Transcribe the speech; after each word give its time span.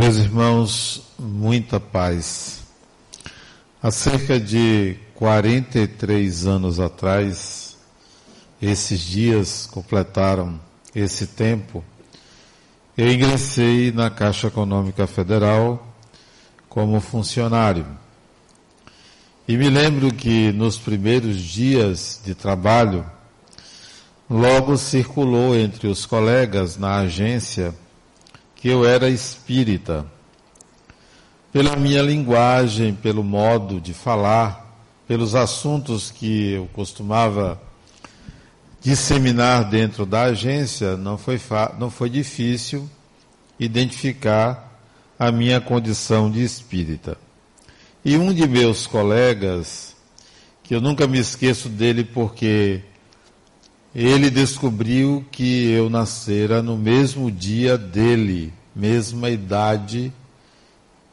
Meus 0.00 0.16
irmãos, 0.16 1.02
muita 1.18 1.78
paz. 1.78 2.62
Há 3.82 3.90
cerca 3.90 4.40
de 4.40 4.96
43 5.14 6.46
anos 6.46 6.80
atrás, 6.80 7.76
esses 8.62 8.98
dias 8.98 9.68
completaram 9.70 10.58
esse 10.94 11.26
tempo, 11.26 11.84
eu 12.96 13.12
ingressei 13.12 13.92
na 13.92 14.08
Caixa 14.08 14.46
Econômica 14.46 15.06
Federal 15.06 15.94
como 16.66 16.98
funcionário. 16.98 17.86
E 19.46 19.54
me 19.54 19.68
lembro 19.68 20.14
que 20.14 20.50
nos 20.50 20.78
primeiros 20.78 21.36
dias 21.42 22.22
de 22.24 22.34
trabalho, 22.34 23.04
logo 24.30 24.78
circulou 24.78 25.54
entre 25.54 25.88
os 25.88 26.06
colegas 26.06 26.78
na 26.78 27.00
agência 27.00 27.74
que 28.60 28.68
eu 28.68 28.84
era 28.84 29.08
espírita. 29.08 30.06
Pela 31.50 31.74
minha 31.76 32.02
linguagem, 32.02 32.94
pelo 32.94 33.24
modo 33.24 33.80
de 33.80 33.94
falar, 33.94 34.78
pelos 35.08 35.34
assuntos 35.34 36.10
que 36.10 36.52
eu 36.52 36.68
costumava 36.72 37.60
disseminar 38.80 39.68
dentro 39.68 40.06
da 40.06 40.24
agência, 40.24 40.96
não 40.96 41.18
foi, 41.18 41.40
não 41.78 41.90
foi 41.90 42.08
difícil 42.08 42.88
identificar 43.58 44.78
a 45.18 45.32
minha 45.32 45.60
condição 45.60 46.30
de 46.30 46.42
espírita. 46.44 47.16
E 48.04 48.16
um 48.16 48.32
de 48.32 48.46
meus 48.46 48.86
colegas, 48.86 49.96
que 50.62 50.74
eu 50.74 50.80
nunca 50.80 51.06
me 51.06 51.18
esqueço 51.18 51.68
dele 51.68 52.04
porque 52.04 52.82
ele 53.94 54.30
descobriu 54.30 55.24
que 55.32 55.70
eu 55.72 55.90
nascera 55.90 56.62
no 56.62 56.76
mesmo 56.76 57.30
dia 57.30 57.76
dele, 57.76 58.52
mesma 58.74 59.28
idade. 59.30 60.12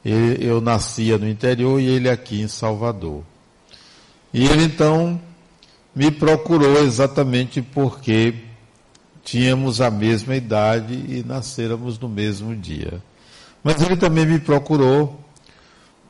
Eu 0.06 0.62
nascia 0.62 1.18
no 1.18 1.28
interior 1.28 1.82
e 1.82 1.86
ele 1.86 2.10
aqui 2.10 2.40
em 2.40 2.48
Salvador. 2.48 3.24
E 4.34 4.46
ele 4.46 4.64
então 4.64 5.20
me 5.94 6.12
procurou 6.12 6.84
exatamente 6.84 7.62
porque 7.62 8.36
tínhamos 9.24 9.82
a 9.82 9.90
mesma 9.90 10.36
idade 10.36 10.94
e 10.94 11.24
nasceramos 11.26 11.98
no 12.00 12.08
mesmo 12.08 12.56
dia. 12.56 13.02
Mas 13.64 13.82
ele 13.82 13.98
também 13.98 14.26
me 14.26 14.40
procurou 14.40 15.20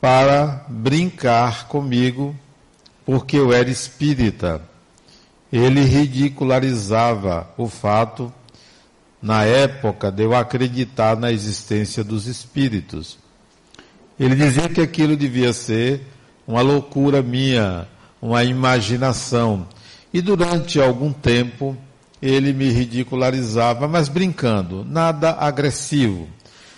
para 0.00 0.64
brincar 0.68 1.66
comigo, 1.66 2.36
porque 3.04 3.36
eu 3.36 3.52
era 3.52 3.68
espírita 3.68 4.62
ele 5.52 5.80
ridicularizava 5.80 7.48
o 7.56 7.68
fato, 7.68 8.32
na 9.20 9.44
época, 9.44 10.12
de 10.12 10.22
eu 10.22 10.34
acreditar 10.34 11.16
na 11.16 11.32
existência 11.32 12.04
dos 12.04 12.26
espíritos. 12.26 13.18
Ele 14.18 14.34
dizia 14.34 14.68
que 14.68 14.80
aquilo 14.80 15.16
devia 15.16 15.52
ser 15.52 16.02
uma 16.46 16.60
loucura 16.60 17.22
minha, 17.22 17.88
uma 18.20 18.44
imaginação. 18.44 19.66
E 20.12 20.20
durante 20.20 20.80
algum 20.80 21.12
tempo 21.12 21.76
ele 22.20 22.52
me 22.52 22.68
ridicularizava, 22.70 23.86
mas 23.86 24.08
brincando, 24.08 24.84
nada 24.84 25.32
agressivo. 25.32 26.28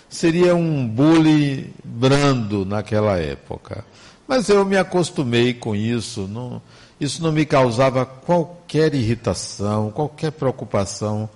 Seria 0.09 0.55
um 0.55 0.87
bullying 0.87 1.71
brando 1.83 2.65
naquela 2.65 3.17
época. 3.17 3.83
Mas 4.27 4.49
eu 4.49 4.63
me 4.63 4.77
acostumei 4.77 5.53
com 5.53 5.75
isso, 5.75 6.27
não, 6.27 6.61
isso 7.01 7.23
não 7.23 7.31
me 7.31 7.47
causava 7.47 8.05
qualquer 8.05 8.93
irritação, 8.93 9.89
qualquer 9.89 10.31
preocupação, 10.31 11.27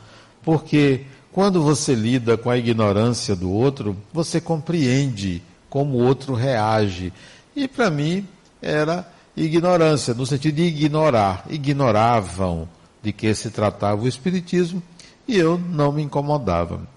porque 0.43 1.05
quando 1.33 1.63
você 1.63 1.95
lida 1.95 2.37
com 2.37 2.51
a 2.51 2.57
ignorância 2.57 3.35
do 3.35 3.49
outro, 3.49 3.97
você 4.13 4.39
compreende 4.39 5.41
como 5.67 5.97
o 5.97 6.05
outro 6.05 6.35
reage. 6.35 7.11
E 7.55 7.67
para 7.67 7.89
mim 7.89 8.27
era 8.61 9.11
ignorância, 9.35 10.13
no 10.13 10.23
sentido 10.23 10.57
de 10.57 10.65
ignorar. 10.65 11.43
Ignoravam 11.49 12.69
de 13.01 13.11
que 13.11 13.33
se 13.33 13.49
tratava 13.49 14.03
o 14.03 14.07
Espiritismo 14.07 14.83
e 15.27 15.35
eu 15.35 15.57
não 15.57 15.91
me 15.91 16.03
incomodava. 16.03 16.87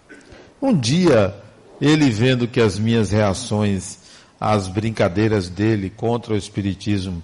Um 0.61 0.79
dia, 0.79 1.35
ele 1.81 2.11
vendo 2.11 2.47
que 2.47 2.61
as 2.61 2.79
minhas 2.79 3.13
reações 3.13 3.99
às 4.39 4.69
brincadeiras 4.69 5.49
dele 5.49 5.89
contra 5.89 6.35
o 6.35 6.37
Espiritismo 6.37 7.23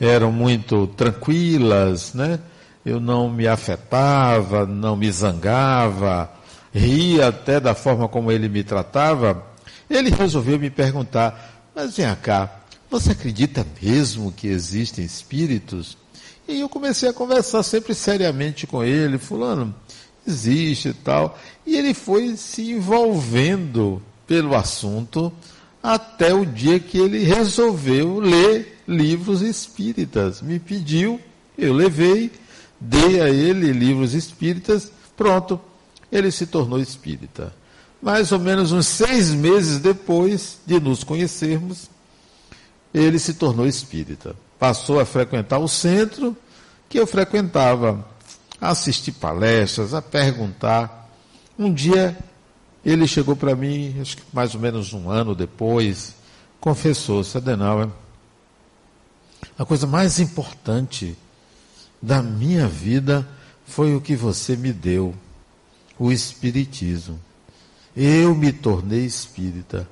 eram 0.00 0.32
muito 0.32 0.86
tranquilas, 0.88 2.14
né? 2.14 2.38
Eu 2.84 3.00
não 3.00 3.30
me 3.30 3.46
afetava, 3.46 4.66
não 4.66 4.96
me 4.96 5.10
zangava, 5.10 6.30
ria 6.74 7.28
até 7.28 7.60
da 7.60 7.74
forma 7.74 8.08
como 8.08 8.32
ele 8.32 8.48
me 8.48 8.64
tratava. 8.64 9.46
Ele 9.88 10.10
resolveu 10.10 10.58
me 10.58 10.70
perguntar: 10.70 11.70
Mas 11.74 11.96
vem 11.96 12.12
cá, 12.16 12.62
você 12.90 13.12
acredita 13.12 13.64
mesmo 13.80 14.32
que 14.32 14.48
existem 14.48 15.04
espíritos? 15.04 15.96
E 16.48 16.60
eu 16.60 16.68
comecei 16.68 17.08
a 17.08 17.12
conversar 17.12 17.62
sempre 17.62 17.94
seriamente 17.94 18.66
com 18.66 18.82
ele, 18.82 19.16
fulano, 19.16 19.72
existe 20.26 20.88
e 20.88 20.94
tal. 20.94 21.38
E 21.64 21.76
ele 21.76 21.94
foi 21.94 22.36
se 22.36 22.72
envolvendo 22.72 24.02
pelo 24.26 24.56
assunto 24.56 25.32
até 25.82 26.34
o 26.34 26.44
dia 26.44 26.80
que 26.80 26.98
ele 26.98 27.22
resolveu 27.24 28.18
ler 28.18 28.71
livros 28.86 29.42
espíritas. 29.42 30.42
Me 30.42 30.58
pediu, 30.58 31.20
eu 31.56 31.72
levei, 31.72 32.30
dei 32.80 33.20
a 33.20 33.28
ele 33.28 33.72
livros 33.72 34.14
espíritas, 34.14 34.90
pronto, 35.16 35.60
ele 36.10 36.30
se 36.30 36.46
tornou 36.46 36.78
espírita. 36.78 37.54
Mais 38.00 38.32
ou 38.32 38.38
menos 38.38 38.72
uns 38.72 38.86
seis 38.86 39.30
meses 39.30 39.78
depois 39.78 40.58
de 40.66 40.80
nos 40.80 41.04
conhecermos, 41.04 41.88
ele 42.92 43.18
se 43.18 43.34
tornou 43.34 43.66
espírita. 43.66 44.34
Passou 44.58 45.00
a 45.00 45.04
frequentar 45.04 45.58
o 45.58 45.68
centro 45.68 46.36
que 46.88 46.98
eu 46.98 47.06
frequentava, 47.06 48.04
a 48.60 48.70
assistir 48.70 49.12
palestras, 49.12 49.94
a 49.94 50.02
perguntar. 50.02 51.10
Um 51.58 51.72
dia 51.72 52.16
ele 52.84 53.06
chegou 53.06 53.36
para 53.36 53.54
mim, 53.54 53.96
acho 54.00 54.16
que 54.16 54.22
mais 54.32 54.54
ou 54.54 54.60
menos 54.60 54.92
um 54.92 55.08
ano 55.08 55.34
depois, 55.34 56.14
confessou-se, 56.60 57.36
Adenauer, 57.36 57.88
a 59.58 59.64
coisa 59.64 59.86
mais 59.86 60.18
importante 60.18 61.16
da 62.00 62.22
minha 62.22 62.66
vida 62.66 63.26
foi 63.66 63.94
o 63.94 64.00
que 64.00 64.16
você 64.16 64.56
me 64.56 64.72
deu, 64.72 65.14
o 65.98 66.10
Espiritismo. 66.10 67.20
Eu 67.94 68.34
me 68.34 68.52
tornei 68.52 69.04
espírita. 69.04 69.88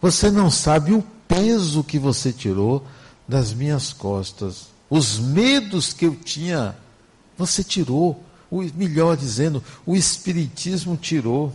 Você 0.00 0.30
não 0.30 0.50
sabe 0.50 0.94
o 0.94 1.02
peso 1.26 1.84
que 1.84 1.98
você 1.98 2.32
tirou 2.32 2.86
das 3.26 3.52
minhas 3.52 3.92
costas. 3.92 4.68
Os 4.88 5.18
medos 5.18 5.92
que 5.92 6.06
eu 6.06 6.16
tinha, 6.16 6.74
você 7.36 7.62
tirou. 7.62 8.24
O, 8.50 8.62
melhor 8.74 9.14
dizendo, 9.16 9.62
o 9.84 9.94
Espiritismo 9.94 10.96
tirou. 10.96 11.52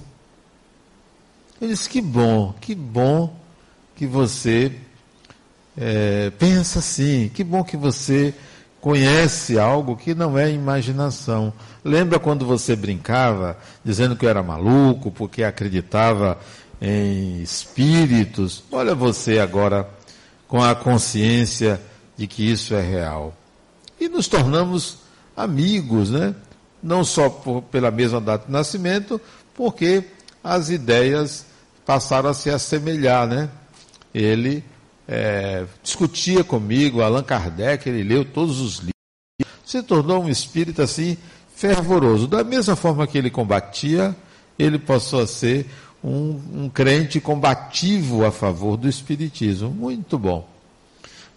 Eu 1.59 1.67
disse: 1.67 1.89
que 1.89 2.01
bom, 2.01 2.53
que 2.61 2.75
bom 2.75 3.35
que 3.95 4.05
você 4.05 4.79
é, 5.77 6.31
pensa 6.31 6.79
assim, 6.79 7.29
que 7.33 7.43
bom 7.43 7.63
que 7.63 7.75
você 7.75 8.33
conhece 8.79 9.57
algo 9.57 9.95
que 9.95 10.13
não 10.13 10.37
é 10.37 10.51
imaginação. 10.51 11.53
Lembra 11.83 12.19
quando 12.19 12.45
você 12.45 12.75
brincava, 12.75 13.57
dizendo 13.83 14.15
que 14.15 14.25
eu 14.25 14.29
era 14.29 14.43
maluco, 14.43 15.09
porque 15.09 15.43
acreditava 15.43 16.37
em 16.81 17.41
espíritos? 17.41 18.63
Olha 18.71 18.93
você 18.93 19.39
agora 19.39 19.87
com 20.47 20.61
a 20.61 20.75
consciência 20.75 21.79
de 22.17 22.27
que 22.27 22.51
isso 22.51 22.75
é 22.75 22.81
real. 22.81 23.33
E 23.99 24.09
nos 24.09 24.27
tornamos 24.27 24.97
amigos, 25.35 26.11
né? 26.11 26.35
Não 26.81 27.05
só 27.05 27.29
por, 27.29 27.61
pela 27.63 27.89
mesma 27.89 28.19
data 28.19 28.45
de 28.45 28.51
nascimento, 28.51 29.19
porque 29.55 30.03
as 30.43 30.69
ideias 30.69 31.45
passaram 31.85 32.29
a 32.29 32.33
se 32.33 32.49
assemelhar, 32.49 33.27
né? 33.27 33.49
Ele 34.13 34.63
é, 35.07 35.65
discutia 35.81 36.43
comigo, 36.43 37.01
Allan 37.01 37.23
Kardec, 37.23 37.87
ele 37.87 38.03
leu 38.03 38.25
todos 38.25 38.59
os 38.59 38.77
livros, 38.77 38.93
se 39.65 39.81
tornou 39.83 40.23
um 40.23 40.29
espírita 40.29 40.83
assim 40.83 41.17
fervoroso. 41.55 42.27
Da 42.27 42.43
mesma 42.43 42.75
forma 42.75 43.07
que 43.07 43.17
ele 43.17 43.29
combatia, 43.29 44.15
ele 44.57 44.79
passou 44.79 45.21
a 45.21 45.27
ser 45.27 45.67
um, 46.03 46.39
um 46.53 46.69
crente 46.69 47.19
combativo 47.19 48.25
a 48.25 48.31
favor 48.31 48.77
do 48.77 48.87
espiritismo. 48.87 49.69
Muito 49.69 50.17
bom. 50.17 50.47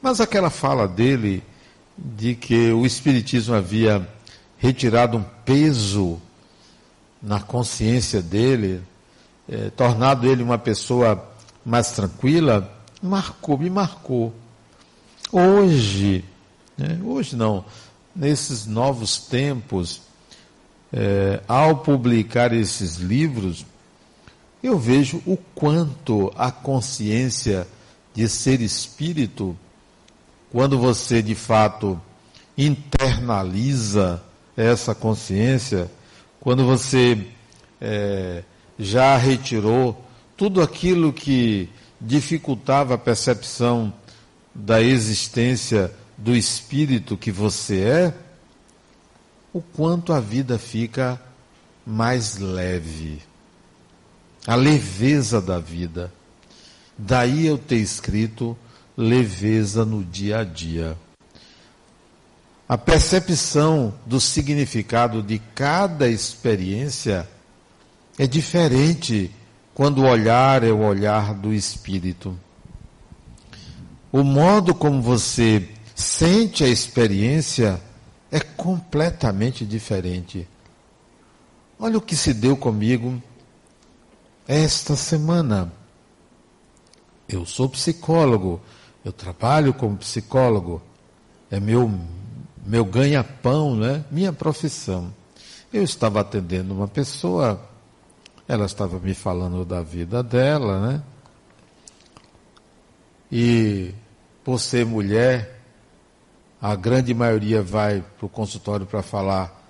Mas 0.03 0.21
aquela 0.21 0.51
fala 0.51 0.87
dele 0.87 1.43
de 1.97 2.35
que 2.35 2.71
o 2.73 2.85
espiritismo 2.85 3.55
havia 3.55 4.07
retirado 4.59 5.17
um 5.17 5.25
peso 5.45 6.21
na 7.23 7.41
consciência 7.41 8.21
dele, 8.23 8.83
é, 9.49 9.71
tornado 9.71 10.31
ele 10.31 10.43
uma 10.43 10.59
pessoa 10.59 11.29
mais 11.65 11.91
tranquila, 11.93 12.73
marcou, 13.02 13.58
me 13.58 13.70
marcou. 13.70 14.34
Hoje, 15.31 16.25
né, 16.76 16.98
hoje 17.04 17.37
não, 17.37 17.64
nesses 18.14 18.66
novos 18.66 19.19
tempos, 19.19 20.02
é, 20.93 21.40
ao 21.48 21.78
publicar 21.78 22.52
esses 22.52 22.96
livros, 22.96 23.66
eu 24.62 24.78
vejo 24.78 25.22
o 25.26 25.37
quanto 25.54 26.32
a 26.37 26.50
consciência 26.50 27.66
de 28.14 28.28
ser 28.28 28.60
espírito, 28.60 29.56
quando 30.50 30.78
você 30.78 31.22
de 31.22 31.34
fato 31.34 32.00
internaliza 32.56 34.22
essa 34.56 34.94
consciência, 34.94 35.90
quando 36.40 36.64
você 36.64 37.26
é, 37.81 38.43
já 38.78 39.16
retirou 39.16 40.02
tudo 40.37 40.62
aquilo 40.62 41.12
que 41.12 41.69
dificultava 42.00 42.94
a 42.94 42.98
percepção 42.98 43.93
da 44.54 44.82
existência 44.82 45.93
do 46.16 46.34
espírito 46.34 47.16
que 47.16 47.31
você 47.31 47.81
é, 47.81 48.14
o 49.52 49.60
quanto 49.60 50.12
a 50.12 50.20
vida 50.20 50.58
fica 50.58 51.20
mais 51.87 52.38
leve. 52.38 53.22
A 54.46 54.54
leveza 54.54 55.40
da 55.40 55.58
vida. 55.58 56.12
Daí 56.96 57.46
eu 57.46 57.58
ter 57.58 57.76
escrito 57.76 58.56
leveza 58.96 59.84
no 59.84 60.04
dia 60.04 60.38
a 60.38 60.44
dia. 60.44 60.96
A 62.69 62.76
percepção 62.76 63.94
do 64.04 64.20
significado 64.20 65.22
de 65.22 65.38
cada 65.38 66.08
experiência 66.08 67.28
é 68.19 68.26
diferente 68.26 69.31
quando 69.76 69.99
o 69.99 70.06
olhar 70.08 70.64
é 70.64 70.73
o 70.73 70.78
olhar 70.78 71.34
do 71.34 71.52
espírito. 71.52 72.34
O 74.11 74.23
modo 74.23 74.75
como 74.75 75.02
você 75.02 75.69
sente 75.94 76.64
a 76.64 76.67
experiência 76.67 77.78
é 78.32 78.40
completamente 78.40 79.67
diferente. 79.67 80.49
Olha 81.78 81.99
o 81.99 82.00
que 82.00 82.17
se 82.17 82.32
deu 82.32 82.56
comigo 82.56 83.23
esta 84.49 84.96
semana. 84.96 85.70
Eu 87.29 87.44
sou 87.44 87.69
psicólogo, 87.69 88.62
eu 89.05 89.12
trabalho 89.12 89.75
como 89.75 89.99
psicólogo, 89.99 90.81
é 91.50 91.61
meu, 91.61 91.93
meu 92.64 92.82
ganha-pão, 92.87 93.76
né? 93.76 94.06
minha 94.11 94.32
profissão. 94.32 95.12
Eu 95.70 95.82
estava 95.82 96.22
atendendo 96.22 96.72
uma 96.72 96.88
pessoa, 96.88 97.61
ela 98.48 98.66
estava 98.66 98.98
me 98.98 99.14
falando 99.14 99.64
da 99.64 99.82
vida 99.82 100.22
dela, 100.22 100.81
né? 100.81 101.02
E 103.31 103.93
por 104.44 104.60
ser 104.60 104.87
mulher, 104.87 105.60
a 106.60 106.75
grande 106.76 107.12
maioria 107.12 107.62
vai 107.62 108.04
para 108.16 108.26
o 108.26 108.28
consultório 108.28 108.87
para 108.87 109.02
falar 109.02 109.64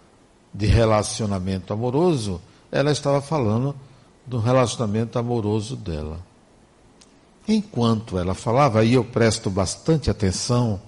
de 0.53 0.67
relacionamento 0.67 1.73
amoroso, 1.73 2.41
ela 2.71 2.91
estava 2.91 3.21
falando 3.21 3.75
do 4.27 4.39
relacionamento 4.39 5.19
amoroso 5.19 5.77
dela. 5.77 6.19
Enquanto 7.49 8.19
ela 8.19 8.35
falava, 8.35 8.81
aí 8.81 8.95
eu 8.95 9.05
presto 9.05 9.49
bastante 9.49 10.11
atenção, 10.11 10.81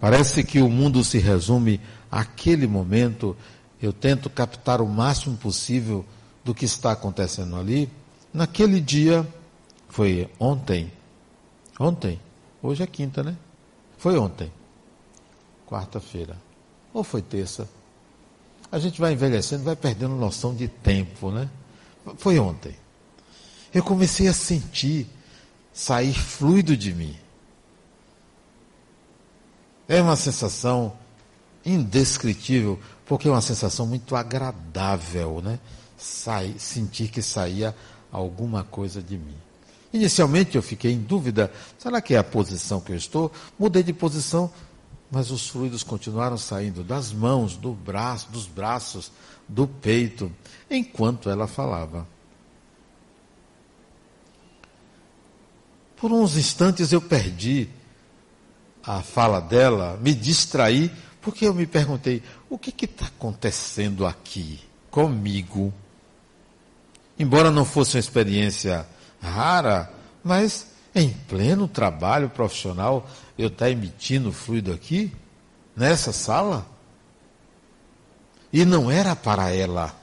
parece 0.00 0.42
que 0.42 0.60
o 0.60 0.68
mundo 0.68 1.04
se 1.04 1.18
resume 1.18 1.80
àquele 2.10 2.66
momento, 2.66 3.36
eu 3.80 3.92
tento 3.92 4.28
captar 4.28 4.80
o 4.80 4.86
máximo 4.86 5.36
possível 5.36 6.04
do 6.44 6.54
que 6.54 6.64
está 6.64 6.92
acontecendo 6.92 7.56
ali. 7.56 7.90
Naquele 8.32 8.80
dia, 8.80 9.26
foi 9.88 10.28
ontem, 10.38 10.92
ontem, 11.78 12.20
hoje 12.62 12.82
é 12.82 12.86
quinta, 12.86 13.22
né? 13.22 13.36
Foi 13.96 14.18
ontem, 14.18 14.52
quarta-feira, 15.66 16.36
ou 16.92 17.02
foi 17.02 17.22
terça, 17.22 17.68
a 18.70 18.78
gente 18.78 19.00
vai 19.00 19.12
envelhecendo, 19.12 19.62
vai 19.62 19.76
perdendo 19.76 20.16
noção 20.16 20.54
de 20.54 20.66
tempo, 20.66 21.30
né? 21.30 21.48
Foi 22.18 22.38
ontem. 22.38 22.74
Eu 23.72 23.82
comecei 23.82 24.26
a 24.26 24.32
sentir 24.32 25.06
sair 25.72 26.12
fluido 26.12 26.76
de 26.76 26.92
mim. 26.92 27.16
É 29.88 30.02
uma 30.02 30.16
sensação 30.16 30.92
indescritível, 31.64 32.80
porque 33.06 33.28
é 33.28 33.30
uma 33.30 33.40
sensação 33.40 33.86
muito 33.86 34.16
agradável, 34.16 35.40
né? 35.40 35.58
Sai, 36.04 36.56
sentir 36.58 37.08
que 37.08 37.22
saía 37.22 37.74
alguma 38.12 38.62
coisa 38.62 39.02
de 39.02 39.16
mim. 39.16 39.34
Inicialmente 39.90 40.54
eu 40.54 40.62
fiquei 40.62 40.92
em 40.92 41.00
dúvida, 41.00 41.50
será 41.78 42.02
que 42.02 42.12
é 42.12 42.18
a 42.18 42.22
posição 42.22 42.78
que 42.78 42.92
eu 42.92 42.96
estou? 42.96 43.32
Mudei 43.58 43.82
de 43.82 43.94
posição, 43.94 44.52
mas 45.10 45.30
os 45.30 45.48
fluidos 45.48 45.82
continuaram 45.82 46.36
saindo 46.36 46.84
das 46.84 47.10
mãos, 47.10 47.56
do 47.56 47.72
braço, 47.72 48.30
dos 48.30 48.46
braços, 48.46 49.10
do 49.48 49.66
peito, 49.66 50.30
enquanto 50.70 51.30
ela 51.30 51.46
falava. 51.46 52.06
Por 55.96 56.12
uns 56.12 56.36
instantes 56.36 56.92
eu 56.92 57.00
perdi 57.00 57.66
a 58.82 59.00
fala 59.00 59.40
dela, 59.40 59.98
me 60.02 60.12
distraí, 60.12 60.92
porque 61.22 61.46
eu 61.46 61.54
me 61.54 61.66
perguntei: 61.66 62.22
o 62.50 62.58
que 62.58 62.84
está 62.84 63.06
acontecendo 63.06 64.04
aqui 64.04 64.60
comigo? 64.90 65.72
Embora 67.18 67.50
não 67.50 67.64
fosse 67.64 67.96
uma 67.96 68.00
experiência 68.00 68.86
rara, 69.20 69.90
mas 70.22 70.66
em 70.94 71.10
pleno 71.10 71.66
trabalho 71.66 72.28
profissional, 72.28 73.08
eu 73.38 73.48
estar 73.48 73.66
tá 73.66 73.70
emitindo 73.70 74.32
fluido 74.32 74.72
aqui, 74.72 75.12
nessa 75.76 76.12
sala? 76.12 76.66
E 78.52 78.64
não 78.64 78.90
era 78.90 79.16
para 79.16 79.50
ela. 79.50 79.94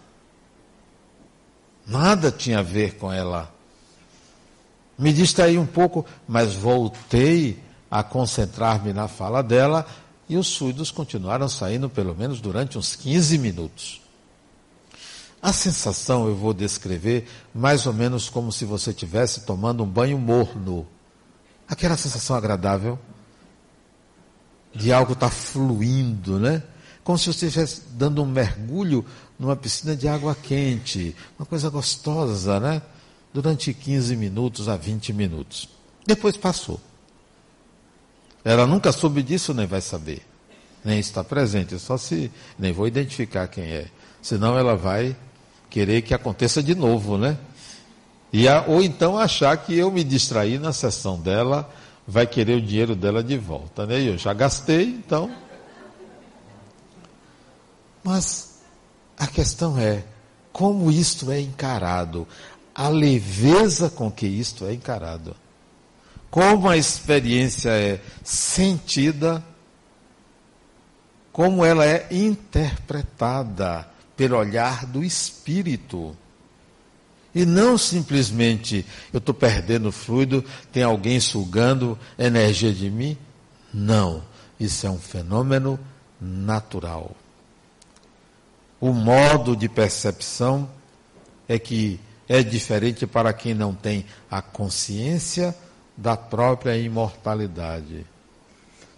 Nada 1.88 2.32
tinha 2.32 2.60
a 2.60 2.64
ver 2.64 2.96
com 2.96 3.12
ela. 3.12 3.54
Me 4.98 5.12
distraí 5.14 5.58
um 5.58 5.66
pouco, 5.66 6.06
mas 6.28 6.54
voltei 6.54 7.60
a 7.90 8.04
concentrar-me 8.04 8.94
na 8.94 9.08
fala 9.08 9.42
dela 9.42 9.86
e 10.30 10.38
os 10.38 10.56
fluidos 10.56 10.92
continuaram 10.92 11.50
saindo 11.50 11.90
pelo 11.90 12.16
menos 12.16 12.40
durante 12.40 12.78
uns 12.78 12.96
15 12.96 13.38
minutos. 13.38 14.02
A 15.42 15.52
sensação 15.52 16.28
eu 16.28 16.36
vou 16.36 16.54
descrever 16.54 17.28
mais 17.54 17.88
ou 17.88 17.94
menos 17.94 18.30
como 18.30 18.52
se 18.52 18.64
você 18.64 18.92
estivesse 18.92 19.42
tomando 19.46 19.84
um 19.84 19.88
banho 19.88 20.20
morno. 20.20 20.88
Aquela 21.68 21.98
sensação 21.98 22.36
agradável 22.36 23.00
de 24.74 24.94
algo 24.94 25.14
estar 25.14 25.30
tá 25.30 25.36
fluindo, 25.36 26.40
né? 26.40 26.62
Como 27.04 27.18
se 27.18 27.26
você 27.34 27.48
estivesse 27.48 27.82
dando 27.92 28.22
um 28.22 28.28
mergulho 28.28 29.04
numa 29.40 29.56
piscina 29.56 29.96
de 29.96 30.08
água 30.08 30.36
quente, 30.36 31.16
uma 31.40 31.46
coisa 31.46 31.70
gostosa, 31.70 32.60
né? 32.60 32.82
Durante 33.34 33.74
15 33.74 34.16
minutos 34.16 34.70
a 34.70 34.78
20 34.78 35.12
minutos. 35.12 35.68
Depois 36.06 36.38
passou. 36.38 36.80
Ela 38.44 38.68
nunca 38.68 38.92
soube 38.92 39.24
disso, 39.24 39.54
nem 39.54 39.66
vai 39.66 39.82
saber. 39.82 40.22
Nem 40.84 41.00
está 41.00 41.24
presente, 41.24 41.80
só 41.80 41.98
se. 41.98 42.32
Nem 42.60 42.72
vou 42.72 42.88
identificar 42.88 43.48
quem 43.48 43.64
é. 43.64 43.88
Senão 44.22 44.58
ela 44.58 44.76
vai 44.76 45.16
querer 45.72 46.02
que 46.02 46.14
aconteça 46.14 46.62
de 46.62 46.76
novo, 46.76 47.18
né? 47.18 47.38
E 48.32 48.48
a, 48.48 48.66
ou 48.68 48.84
então 48.84 49.18
achar 49.18 49.56
que 49.58 49.76
eu 49.76 49.90
me 49.90 50.04
distraí 50.04 50.60
na 50.60 50.74
sessão 50.74 51.18
dela, 51.18 51.68
vai 52.06 52.28
querer 52.28 52.58
o 52.58 52.62
dinheiro 52.62 52.96
dela 52.96 53.24
de 53.24 53.38
volta, 53.38 53.88
né? 53.88 54.00
Eu 54.02 54.18
já 54.18 54.34
gastei, 54.34 54.84
então. 54.84 55.34
Mas 58.04 58.60
a 59.18 59.26
questão 59.26 59.80
é 59.80 60.04
como 60.52 60.92
isto 60.92 61.32
é 61.32 61.40
encarado, 61.40 62.28
a 62.76 62.90
leveza 62.90 63.90
com 63.90 64.12
que 64.12 64.28
isto 64.28 64.66
é 64.66 64.74
encarado. 64.74 65.36
Como 66.30 66.70
a 66.70 66.78
experiência 66.78 67.70
é 67.70 68.02
sentida, 68.24 69.44
como 71.32 71.64
ela 71.64 71.86
é 71.86 72.08
interpretada 72.12 73.90
pelo 74.22 74.38
olhar 74.38 74.86
do 74.86 75.04
espírito. 75.04 76.16
E 77.34 77.44
não 77.44 77.76
simplesmente 77.76 78.86
eu 79.12 79.18
estou 79.18 79.34
perdendo 79.34 79.92
fluido, 79.92 80.46
tem 80.72 80.84
alguém 80.84 81.20
sugando 81.20 81.98
energia 82.20 82.72
de 82.72 82.88
mim. 82.88 83.18
Não. 83.74 84.22
Isso 84.60 84.86
é 84.86 84.92
um 84.92 85.00
fenômeno 85.00 85.80
natural. 86.22 87.16
O 88.80 88.94
modo 88.94 89.56
de 89.56 89.68
percepção 89.68 90.70
é 91.50 91.58
que 91.58 92.00
é 92.30 92.44
diferente 92.44 93.08
para 93.08 93.34
quem 93.34 93.56
não 93.56 93.74
tem 93.74 94.06
a 94.30 94.40
consciência 94.40 95.56
da 95.98 96.16
própria 96.16 96.78
imortalidade. 96.78 98.06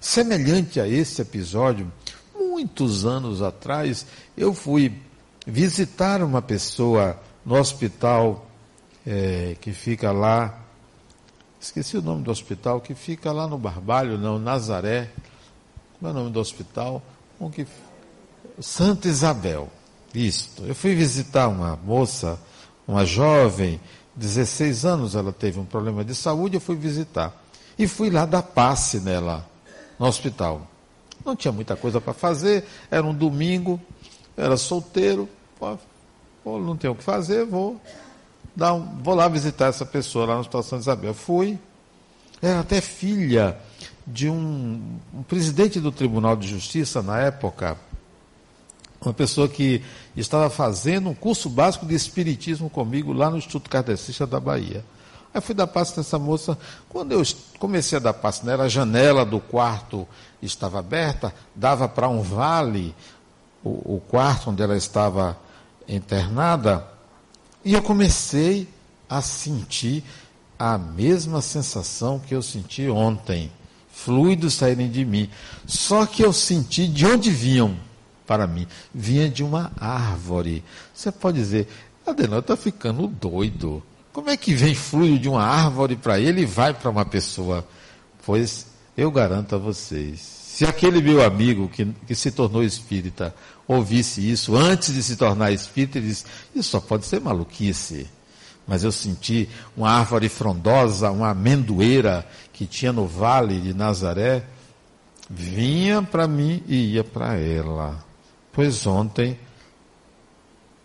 Semelhante 0.01 0.81
a 0.81 0.87
esse 0.87 1.21
episódio, 1.21 1.89
muitos 2.35 3.05
anos 3.05 3.41
atrás, 3.41 4.05
eu 4.35 4.53
fui 4.53 4.91
visitar 5.45 6.21
uma 6.21 6.41
pessoa 6.41 7.19
no 7.45 7.55
hospital 7.55 8.45
é, 9.05 9.55
que 9.59 9.73
fica 9.73 10.11
lá, 10.11 10.59
esqueci 11.59 11.97
o 11.97 12.01
nome 12.01 12.23
do 12.23 12.31
hospital, 12.31 12.81
que 12.81 12.95
fica 12.95 13.31
lá 13.31 13.47
no 13.47 13.57
Barbalho, 13.57 14.17
não, 14.17 14.39
Nazaré. 14.39 15.09
Como 15.99 16.09
é 16.09 16.11
o 16.11 16.13
nome 16.13 16.31
do 16.31 16.39
hospital? 16.39 17.01
Um 17.39 17.49
que, 17.49 17.67
Santa 18.59 19.07
Isabel. 19.07 19.69
Isto. 20.13 20.63
Eu 20.63 20.75
fui 20.75 20.93
visitar 20.93 21.47
uma 21.47 21.75
moça, 21.75 22.39
uma 22.87 23.05
jovem, 23.05 23.79
16 24.15 24.85
anos, 24.85 25.15
ela 25.15 25.33
teve 25.33 25.59
um 25.59 25.65
problema 25.65 26.03
de 26.05 26.13
saúde, 26.13 26.55
eu 26.55 26.61
fui 26.61 26.75
visitar. 26.75 27.33
E 27.77 27.87
fui 27.87 28.11
lá 28.11 28.25
dar 28.25 28.43
passe 28.43 28.99
nela, 28.99 29.49
no 29.97 30.05
hospital. 30.05 30.67
Não 31.25 31.35
tinha 31.35 31.51
muita 31.51 31.75
coisa 31.75 31.99
para 31.99 32.13
fazer, 32.13 32.65
era 32.91 33.05
um 33.05 33.13
domingo, 33.13 33.81
era 34.35 34.57
solteiro, 34.57 35.29
pô, 35.59 36.59
não 36.59 36.75
tenho 36.75 36.93
o 36.93 36.95
que 36.95 37.03
fazer, 37.03 37.45
vou, 37.45 37.79
dar 38.55 38.73
um, 38.73 39.01
vou 39.01 39.15
lá 39.15 39.27
visitar 39.27 39.67
essa 39.67 39.85
pessoa 39.85 40.25
lá 40.25 40.33
no 40.35 40.39
Hospital 40.41 40.63
Santa 40.63 40.81
Isabel. 40.81 41.13
Fui, 41.13 41.57
era 42.41 42.59
até 42.59 42.81
filha 42.81 43.57
de 44.05 44.29
um, 44.29 44.99
um 45.13 45.23
presidente 45.23 45.79
do 45.79 45.91
Tribunal 45.91 46.35
de 46.35 46.47
Justiça 46.47 47.01
na 47.01 47.19
época, 47.19 47.77
uma 49.01 49.13
pessoa 49.13 49.47
que 49.47 49.83
estava 50.15 50.49
fazendo 50.49 51.09
um 51.09 51.13
curso 51.13 51.49
básico 51.49 51.85
de 51.85 51.93
Espiritismo 51.93 52.69
comigo 52.69 53.11
lá 53.11 53.29
no 53.29 53.37
Instituto 53.37 53.69
Kardecista 53.69 54.25
da 54.25 54.39
Bahia. 54.39 54.83
Aí 55.33 55.41
fui 55.41 55.55
dar 55.55 55.67
passe 55.67 55.97
nessa 55.97 56.19
moça. 56.19 56.57
Quando 56.87 57.11
eu 57.11 57.23
comecei 57.57 57.97
a 57.97 58.01
dar 58.01 58.13
passe 58.13 58.45
nela, 58.45 58.65
a 58.65 58.69
janela 58.69 59.25
do 59.25 59.39
quarto 59.39 60.07
estava 60.41 60.79
aberta, 60.79 61.33
dava 61.55 61.89
para 61.89 62.07
um 62.07 62.21
vale, 62.21 62.93
o, 63.63 64.01
quarto 64.07 64.49
onde 64.49 64.61
ela 64.61 64.75
estava 64.75 65.37
internada, 65.87 66.85
e 67.63 67.73
eu 67.73 67.81
comecei 67.81 68.67
a 69.09 69.21
sentir 69.21 70.03
a 70.57 70.77
mesma 70.77 71.41
sensação 71.41 72.19
que 72.19 72.35
eu 72.35 72.41
senti 72.41 72.87
ontem. 72.89 73.51
Fluidos 73.91 74.55
saírem 74.55 74.89
de 74.89 75.05
mim. 75.05 75.29
Só 75.65 76.05
que 76.05 76.23
eu 76.23 76.33
senti 76.33 76.87
de 76.87 77.05
onde 77.05 77.29
vinham 77.29 77.77
para 78.25 78.47
mim. 78.47 78.67
Vinha 78.93 79.29
de 79.29 79.43
uma 79.43 79.71
árvore. 79.79 80.63
Você 80.93 81.11
pode 81.11 81.37
dizer, 81.37 81.67
Adenal 82.05 82.39
está 82.39 82.57
ficando 82.57 83.07
doido. 83.07 83.83
Como 84.11 84.29
é 84.29 84.37
que 84.37 84.53
vem 84.53 84.75
fluido 84.75 85.19
de 85.19 85.29
uma 85.29 85.43
árvore 85.43 85.95
para 85.95 86.19
ele 86.19 86.41
e 86.41 86.45
vai 86.45 86.73
para 86.73 86.89
uma 86.89 87.05
pessoa? 87.05 87.65
Pois 88.25 88.67
eu 88.95 89.09
garanto 89.09 89.55
a 89.55 89.57
vocês, 89.57 90.19
se 90.53 90.65
aquele 90.65 91.01
meu 91.01 91.25
amigo 91.25 91.67
que, 91.67 91.83
que 92.05 92.13
se 92.13 92.29
tornou 92.29 92.63
espírita 92.63 93.33
ouvisse 93.67 94.21
isso 94.29 94.55
antes 94.55 94.93
de 94.93 95.01
se 95.01 95.15
tornar 95.15 95.51
espírita, 95.51 95.97
ele 95.97 96.09
disse, 96.09 96.25
isso 96.53 96.69
só 96.69 96.79
pode 96.79 97.07
ser 97.07 97.19
maluquice. 97.19 98.07
Mas 98.67 98.83
eu 98.83 98.91
senti 98.91 99.49
uma 99.75 99.89
árvore 99.89 100.29
frondosa, 100.29 101.09
uma 101.09 101.31
amendoeira 101.31 102.23
que 102.53 102.67
tinha 102.67 102.93
no 102.93 103.07
vale 103.07 103.59
de 103.61 103.73
Nazaré, 103.73 104.45
vinha 105.27 106.03
para 106.03 106.27
mim 106.27 106.63
e 106.67 106.93
ia 106.93 107.03
para 107.03 107.35
ela. 107.35 108.05
Pois 108.51 108.85
ontem, 108.85 109.39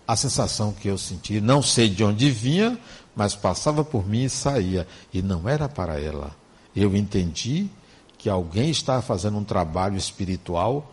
a 0.07 0.17
sensação 0.17 0.73
que 0.73 0.89
eu 0.89 0.97
senti, 0.97 1.43
não 1.43 1.61
sei 1.61 1.91
de 1.91 2.03
onde 2.03 2.31
vinha, 2.31 2.79
mas 3.15 3.35
passava 3.35 3.85
por 3.85 4.09
mim 4.09 4.25
e 4.25 4.31
saía. 4.31 4.89
E 5.13 5.21
não 5.21 5.47
era 5.47 5.69
para 5.69 6.01
ela. 6.01 6.35
Eu 6.75 6.97
entendi 6.97 7.69
que 8.19 8.29
alguém 8.29 8.71
estava 8.71 9.01
fazendo 9.01 9.39
um 9.39 9.45
trabalho 9.45 9.97
espiritual 9.97 10.93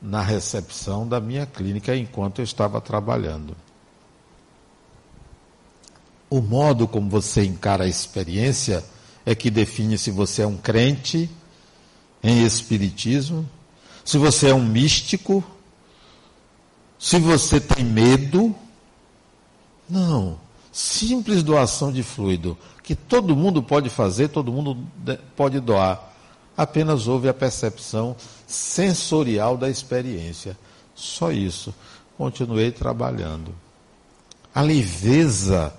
na 0.00 0.20
recepção 0.20 1.08
da 1.08 1.18
minha 1.18 1.46
clínica 1.46 1.96
enquanto 1.96 2.40
eu 2.40 2.44
estava 2.44 2.80
trabalhando. 2.80 3.56
O 6.28 6.40
modo 6.40 6.86
como 6.86 7.08
você 7.08 7.44
encara 7.44 7.84
a 7.84 7.88
experiência 7.88 8.84
é 9.24 9.34
que 9.34 9.50
define 9.50 9.96
se 9.96 10.10
você 10.10 10.42
é 10.42 10.46
um 10.46 10.56
crente 10.56 11.30
em 12.22 12.44
espiritismo, 12.44 13.48
se 14.04 14.18
você 14.18 14.50
é 14.50 14.54
um 14.54 14.64
místico, 14.64 15.42
se 16.98 17.18
você 17.18 17.58
tem 17.58 17.84
medo. 17.84 18.54
Não 19.88 20.44
simples 20.74 21.44
doação 21.44 21.92
de 21.92 22.02
fluido, 22.02 22.58
que 22.82 22.96
todo 22.96 23.36
mundo 23.36 23.62
pode 23.62 23.88
fazer, 23.88 24.28
todo 24.28 24.50
mundo 24.50 24.76
pode 25.36 25.60
doar. 25.60 26.12
Apenas 26.56 27.08
houve 27.08 27.28
a 27.28 27.34
percepção 27.34 28.16
sensorial 28.46 29.56
da 29.56 29.68
experiência. 29.68 30.56
Só 30.94 31.32
isso. 31.32 31.74
Continuei 32.16 32.70
trabalhando. 32.70 33.54
A 34.54 34.60
leveza 34.60 35.74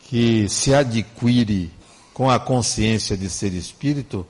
que 0.00 0.48
se 0.48 0.72
adquire 0.72 1.72
com 2.14 2.30
a 2.30 2.38
consciência 2.38 3.16
de 3.16 3.28
ser 3.28 3.52
espírito 3.52 4.26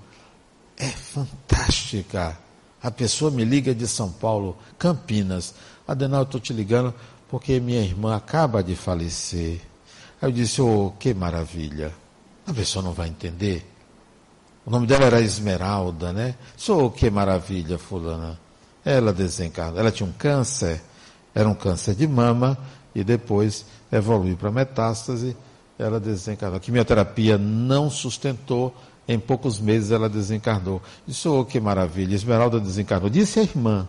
é 0.76 0.88
fantástica. 0.88 2.38
A 2.82 2.90
pessoa 2.90 3.30
me 3.30 3.44
liga 3.44 3.74
de 3.74 3.86
São 3.86 4.10
Paulo, 4.10 4.56
Campinas. 4.78 5.54
Adenal, 5.86 6.22
estou 6.22 6.40
te 6.40 6.52
ligando 6.52 6.94
porque 7.28 7.60
minha 7.60 7.80
irmã 7.80 8.16
acaba 8.16 8.62
de 8.62 8.74
falecer. 8.74 9.60
Aí 10.20 10.28
eu 10.28 10.32
disse, 10.32 10.60
oh, 10.62 10.92
que 10.98 11.12
maravilha. 11.12 11.92
A 12.46 12.54
pessoa 12.54 12.82
não 12.82 12.92
vai 12.92 13.08
entender. 13.08 13.64
O 14.68 14.70
nome 14.70 14.86
dela 14.86 15.06
era 15.06 15.22
Esmeralda, 15.22 16.12
né? 16.12 16.34
Sou 16.54 16.90
que 16.90 17.08
maravilha, 17.08 17.78
fulana. 17.78 18.38
Ela 18.84 19.14
desencarnou. 19.14 19.80
Ela 19.80 19.90
tinha 19.90 20.06
um 20.06 20.12
câncer, 20.12 20.82
era 21.34 21.48
um 21.48 21.54
câncer 21.54 21.94
de 21.94 22.06
mama, 22.06 22.58
e 22.94 23.02
depois 23.02 23.64
evoluiu 23.90 24.36
para 24.36 24.50
metástase, 24.50 25.34
ela 25.78 25.98
desencarnou. 25.98 26.58
A 26.58 26.60
quimioterapia 26.60 27.38
não 27.38 27.88
sustentou, 27.88 28.76
em 29.08 29.18
poucos 29.18 29.58
meses 29.58 29.90
ela 29.90 30.06
desencarnou. 30.06 30.82
Disse, 31.06 31.26
oh, 31.26 31.46
que 31.46 31.58
maravilha, 31.58 32.14
Esmeralda 32.14 32.60
desencarnou. 32.60 33.08
Disse 33.08 33.40
a 33.40 33.44
irmã. 33.44 33.88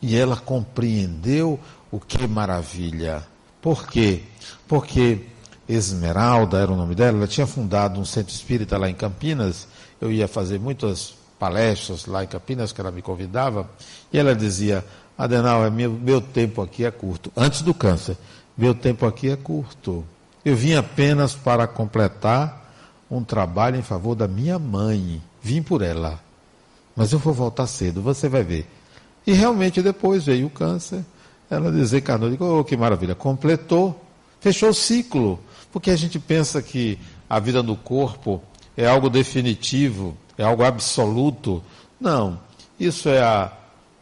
E 0.00 0.16
ela 0.16 0.36
compreendeu 0.36 1.58
o 1.90 1.98
que 1.98 2.28
maravilha. 2.28 3.26
Por 3.60 3.88
quê? 3.88 4.22
Porque 4.68 5.26
Esmeralda 5.68 6.58
era 6.58 6.72
o 6.72 6.76
nome 6.76 6.94
dela, 6.94 7.18
ela 7.18 7.26
tinha 7.26 7.46
fundado 7.46 8.00
um 8.00 8.04
centro 8.04 8.32
espírita 8.32 8.76
lá 8.76 8.88
em 8.88 8.94
Campinas. 8.94 9.68
Eu 10.00 10.10
ia 10.10 10.26
fazer 10.26 10.58
muitas 10.58 11.14
palestras 11.38 12.06
lá 12.06 12.24
em 12.24 12.26
Campinas, 12.26 12.72
que 12.72 12.80
ela 12.80 12.90
me 12.90 13.02
convidava, 13.02 13.68
e 14.12 14.18
ela 14.18 14.34
dizia: 14.34 14.84
Adenal, 15.16 15.64
é 15.64 15.70
meu, 15.70 15.90
meu 15.90 16.20
tempo 16.20 16.62
aqui 16.62 16.84
é 16.84 16.90
curto. 16.90 17.32
Antes 17.36 17.62
do 17.62 17.74
câncer, 17.74 18.16
meu 18.56 18.74
tempo 18.74 19.06
aqui 19.06 19.28
é 19.30 19.36
curto. 19.36 20.04
Eu 20.44 20.56
vim 20.56 20.74
apenas 20.74 21.34
para 21.34 21.66
completar 21.66 22.72
um 23.10 23.22
trabalho 23.22 23.76
em 23.76 23.82
favor 23.82 24.14
da 24.14 24.26
minha 24.26 24.58
mãe. 24.58 25.20
Vim 25.42 25.62
por 25.62 25.82
ela. 25.82 26.20
Mas 26.96 27.12
eu 27.12 27.18
vou 27.18 27.32
voltar 27.32 27.66
cedo, 27.66 28.00
você 28.00 28.28
vai 28.28 28.42
ver. 28.42 28.66
E 29.26 29.32
realmente 29.32 29.82
depois 29.82 30.24
veio 30.24 30.46
o 30.46 30.50
câncer. 30.50 31.04
Ela 31.50 31.70
desencarnou, 31.70 32.30
digo, 32.30 32.44
oh, 32.44 32.64
que 32.64 32.76
maravilha, 32.76 33.14
completou, 33.14 34.00
fechou 34.40 34.70
o 34.70 34.74
ciclo, 34.74 35.40
porque 35.72 35.90
a 35.90 35.96
gente 35.96 36.18
pensa 36.18 36.62
que 36.62 36.98
a 37.28 37.38
vida 37.40 37.62
no 37.62 37.76
corpo 37.76 38.42
é 38.82 38.88
algo 38.88 39.10
definitivo, 39.10 40.16
é 40.38 40.44
algo 40.44 40.64
absoluto. 40.64 41.62
Não, 42.00 42.40
isso 42.78 43.08
é 43.08 43.20
a 43.20 43.52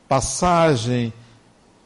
passagem 0.08 1.12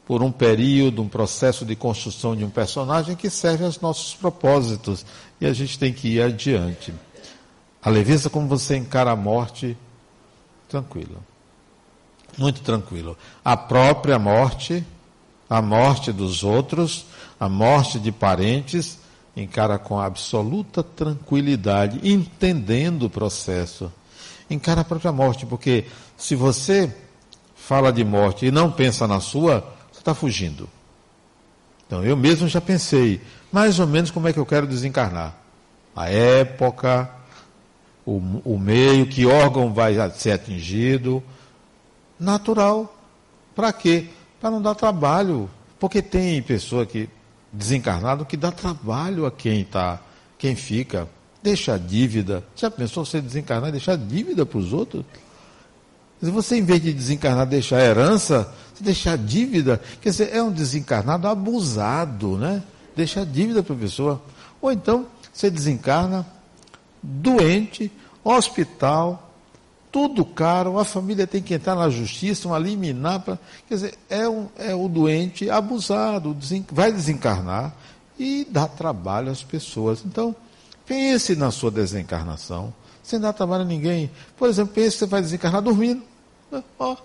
por 0.05 0.21
um 0.21 0.31
período, 0.31 1.01
um 1.01 1.07
processo 1.07 1.65
de 1.65 1.75
construção 1.75 2.35
de 2.35 2.43
um 2.43 2.49
personagem 2.49 3.15
que 3.15 3.29
serve 3.29 3.65
aos 3.65 3.79
nossos 3.79 4.13
propósitos 4.13 5.05
e 5.39 5.45
a 5.45 5.53
gente 5.53 5.79
tem 5.79 5.91
que 5.91 6.07
ir 6.07 6.21
adiante. 6.21 6.93
A 7.81 7.89
leveza 7.89 8.29
como 8.29 8.47
você 8.47 8.77
encara 8.77 9.11
a 9.11 9.15
morte, 9.15 9.77
tranquilo. 10.69 11.17
Muito 12.37 12.61
tranquilo. 12.61 13.17
A 13.43 13.55
própria 13.55 14.19
morte 14.19 14.83
a 15.53 15.61
morte 15.61 16.11
dos 16.11 16.43
outros, 16.43 17.05
a 17.39 17.47
morte 17.47 17.99
de 17.99 18.11
parentes, 18.11 18.97
encara 19.35 19.79
com 19.79 19.99
absoluta 19.99 20.83
tranquilidade, 20.83 21.99
entendendo 22.07 23.03
o 23.03 23.09
processo. 23.09 23.91
Encara 24.49 24.81
a 24.81 24.83
própria 24.85 25.11
morte, 25.11 25.45
porque 25.45 25.85
se 26.17 26.35
você 26.35 26.93
fala 27.55 27.91
de 27.91 28.03
morte 28.03 28.45
e 28.45 28.51
não 28.51 28.71
pensa 28.71 29.07
na 29.07 29.19
sua, 29.19 29.61
você 29.91 29.99
está 29.99 30.13
fugindo. 30.13 30.69
Então 31.87 32.03
eu 32.03 32.15
mesmo 32.15 32.47
já 32.47 32.61
pensei, 32.61 33.21
mais 33.51 33.79
ou 33.79 33.87
menos 33.87 34.11
como 34.11 34.27
é 34.27 34.33
que 34.33 34.39
eu 34.39 34.45
quero 34.45 34.67
desencarnar. 34.67 35.35
A 35.95 36.09
época, 36.09 37.09
o, 38.05 38.21
o 38.43 38.59
meio, 38.59 39.05
que 39.07 39.25
órgão 39.25 39.73
vai 39.73 39.95
ser 40.11 40.31
atingido. 40.31 41.23
Natural. 42.19 42.95
Para 43.55 43.71
quê? 43.71 44.07
para 44.43 44.51
não 44.51 44.61
dar 44.61 44.75
trabalho. 44.75 45.49
Porque 45.79 46.01
tem 46.01 46.41
pessoa 46.41 46.85
que 46.85 47.07
desencarnado 47.53 48.25
que 48.25 48.35
dá 48.35 48.51
trabalho 48.51 49.25
a 49.25 49.31
quem 49.31 49.61
está, 49.61 50.01
quem 50.37 50.55
fica. 50.55 51.07
Deixa 51.41 51.77
dívida. 51.77 52.43
Já 52.55 52.71
pensou 52.71 53.05
você 53.05 53.21
desencarnar 53.21 53.69
e 53.69 53.73
deixar 53.73 53.95
dívida 53.95 54.45
para 54.45 54.57
os 54.57 54.73
outros? 54.73 55.05
Se 56.21 56.31
você, 56.31 56.57
em 56.57 56.63
vez 56.63 56.81
de 56.81 56.93
desencarnar, 56.93 57.45
deixar 57.45 57.81
herança, 57.81 58.51
você 58.73 58.83
deixar 58.83 59.17
dívida, 59.17 59.79
quer 60.01 60.09
dizer, 60.09 60.33
é 60.33 60.41
um 60.41 60.51
desencarnado 60.51 61.27
abusado, 61.27 62.37
né? 62.37 62.63
Deixar 62.95 63.25
dívida 63.25 63.61
para 63.61 63.75
a 63.75 63.77
pessoa. 63.77 64.21
Ou 64.61 64.71
então, 64.71 65.05
você 65.33 65.49
desencarna, 65.49 66.25
doente, 67.01 67.91
hospital, 68.23 69.22
tudo 69.93 70.25
caro, 70.25 70.79
a 70.79 70.83
família 70.83 71.27
tem 71.27 71.39
que 71.39 71.53
entrar 71.53 71.75
na 71.75 71.87
justiça, 71.87 72.47
uma 72.47 72.57
liminar. 72.57 73.19
Pra, 73.19 73.37
quer 73.69 73.75
dizer, 73.75 73.93
é, 74.09 74.27
um, 74.27 74.47
é 74.57 74.73
o 74.73 74.87
doente 74.87 75.51
abusado, 75.51 76.35
vai 76.71 76.91
desencarnar 76.91 77.75
e 78.17 78.43
dá 78.49 78.67
trabalho 78.67 79.31
às 79.31 79.43
pessoas. 79.43 80.03
Então, 80.03 80.35
pense 80.83 81.35
na 81.35 81.51
sua 81.51 81.69
desencarnação, 81.69 82.73
sem 83.03 83.19
dar 83.19 83.33
trabalho 83.33 83.61
a 83.61 83.67
ninguém. 83.67 84.09
Por 84.35 84.49
exemplo, 84.49 84.73
pense 84.73 84.93
que 84.93 84.97
você 84.97 85.05
vai 85.05 85.21
desencarnar 85.21 85.61
dormindo. 85.61 86.01
Ó, 86.79 86.97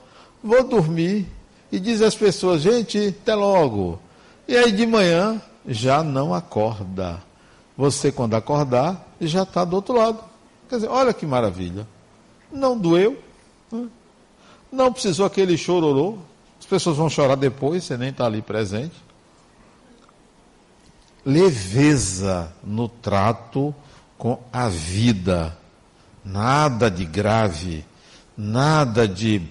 vou 0.43 0.65
dormir. 0.67 1.27
E 1.71 1.79
diz 1.79 2.01
às 2.01 2.15
pessoas, 2.15 2.63
gente, 2.63 3.15
até 3.21 3.35
logo. 3.35 4.01
E 4.49 4.57
aí 4.57 4.73
de 4.73 4.87
manhã 4.87 5.39
já 5.67 6.03
não 6.03 6.33
acorda. 6.33 7.23
Você, 7.77 8.11
quando 8.11 8.33
acordar, 8.33 9.07
já 9.21 9.43
está 9.43 9.63
do 9.63 9.77
outro 9.77 9.95
lado. 9.95 10.25
Quer 10.71 10.77
dizer, 10.77 10.89
olha 10.89 11.13
que 11.13 11.27
maravilha. 11.27 11.87
Não 12.51 12.79
doeu. 12.79 13.23
Né? 13.71 13.89
Não 14.71 14.93
precisou 14.93 15.27
aquele 15.27 15.57
chororô. 15.57 16.19
As 16.59 16.67
pessoas 16.67 16.97
vão 16.97 17.09
chorar 17.09 17.37
depois, 17.37 17.85
você 17.85 17.97
nem 17.97 18.11
está 18.11 18.27
ali 18.27 18.43
presente. 18.43 18.95
Leveza 21.25 22.53
no 22.65 22.89
trato 22.89 23.75
com 24.17 24.39
a 24.53 24.69
vida. 24.69 25.57
Nada 26.25 26.91
de 26.91 27.05
grave, 27.05 27.85
nada 28.37 29.07
de 29.07 29.43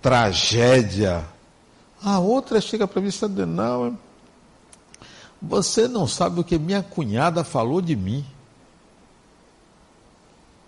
tragédia. 0.00 1.24
A 2.02 2.18
outra 2.18 2.60
chega 2.60 2.88
para 2.88 3.00
mim 3.00 3.08
e 3.08 3.10
diz, 3.10 3.20
não, 3.20 3.98
você 5.40 5.86
não 5.86 6.06
sabe 6.06 6.40
o 6.40 6.44
que 6.44 6.58
minha 6.58 6.82
cunhada 6.82 7.44
falou 7.44 7.80
de 7.80 7.94
mim. 7.94 8.24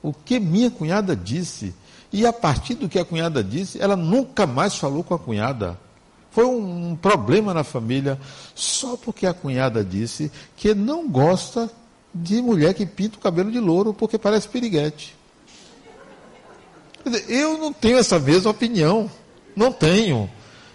O 0.03 0.13
que 0.13 0.41
minha 0.41 0.71
cunhada 0.71 1.15
disse. 1.15 1.75
E 2.13 2.27
a 2.27 2.33
partir 2.33 2.75
do 2.75 2.89
que 2.89 2.99
a 2.99 3.05
cunhada 3.05 3.43
disse, 3.43 3.81
ela 3.81 3.97
nunca 3.97 4.47
mais 4.47 4.77
falou 4.77 5.03
com 5.03 5.15
a 5.15 5.19
cunhada. 5.19 5.79
Foi 6.31 6.47
um, 6.47 6.97
problema 6.97 7.53
na 7.53 7.63
família, 7.63 8.19
só 8.55 8.97
porque 8.97 9.27
a 9.27 9.35
cunhada 9.35 9.85
disse 9.85 10.33
que 10.57 10.75
não 10.75 11.09
gosta 11.09 11.71
de 12.15 12.41
mulher 12.43 12.75
que 12.75 12.87
pinta 12.87 13.17
o 13.17 13.21
cabelo 13.21 13.51
de 13.51 13.61
louro 13.61 13.95
porque 13.95 14.19
parece 14.19 14.49
piriguete. 14.49 15.15
Eu 17.29 17.59
não 17.59 17.73
tenho 17.73 17.99
essa 17.99 18.19
mesma 18.19 18.51
opinião. 18.51 19.11
Não 19.55 19.73
tenho. 19.73 20.31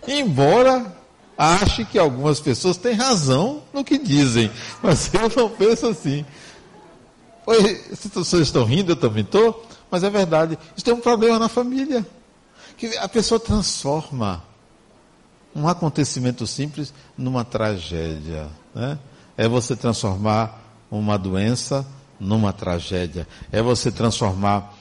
Embora 0.07 0.95
ache 1.37 1.85
que 1.85 1.99
algumas 1.99 2.39
pessoas 2.39 2.77
têm 2.77 2.93
razão 2.93 3.61
no 3.71 3.83
que 3.83 3.97
dizem, 3.97 4.49
mas 4.81 5.11
eu 5.13 5.29
não 5.35 5.49
penso 5.49 5.87
assim. 5.87 6.25
Oi, 7.47 7.81
vocês 8.13 8.47
estão 8.47 8.63
rindo, 8.63 8.91
eu 8.91 8.95
também 8.95 9.23
estou, 9.23 9.65
mas 9.89 10.03
é 10.03 10.09
verdade. 10.09 10.59
Isso 10.75 10.85
tem 10.85 10.93
um 10.93 10.99
problema 10.99 11.39
na 11.39 11.49
família. 11.49 12.05
Que 12.77 12.95
a 12.97 13.09
pessoa 13.09 13.39
transforma 13.39 14.43
um 15.55 15.67
acontecimento 15.67 16.45
simples 16.45 16.93
numa 17.17 17.43
tragédia. 17.43 18.47
Né? 18.75 18.99
É 19.35 19.47
você 19.47 19.75
transformar 19.75 20.61
uma 20.91 21.17
doença 21.17 21.83
numa 22.19 22.53
tragédia. 22.53 23.27
É 23.51 23.63
você 23.63 23.91
transformar 23.91 24.77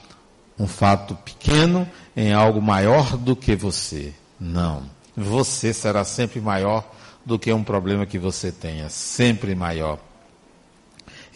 um 0.59 0.67
fato 0.67 1.15
pequeno 1.15 1.89
em 2.15 2.31
algo 2.33 2.61
maior 2.61 3.17
do 3.17 3.35
que 3.35 3.55
você. 3.55 4.13
Não 4.39 4.83
você 5.17 5.73
será 5.73 6.05
sempre 6.05 6.39
maior 6.39 6.87
do 7.25 7.39
que 7.39 7.51
um 7.51 7.63
problema 7.63 8.05
que 8.05 8.19
você 8.19 8.51
tenha, 8.51 8.87
sempre 8.87 9.55
maior. 9.55 9.97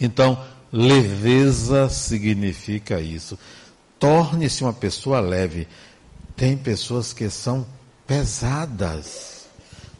Então, 0.00 0.38
leveza 0.72 1.88
significa 1.88 3.00
isso. 3.00 3.38
Torne-se 3.98 4.64
uma 4.64 4.72
pessoa 4.72 5.20
leve. 5.20 5.68
Tem 6.34 6.56
pessoas 6.56 7.12
que 7.12 7.28
são 7.28 7.66
pesadas. 8.06 9.46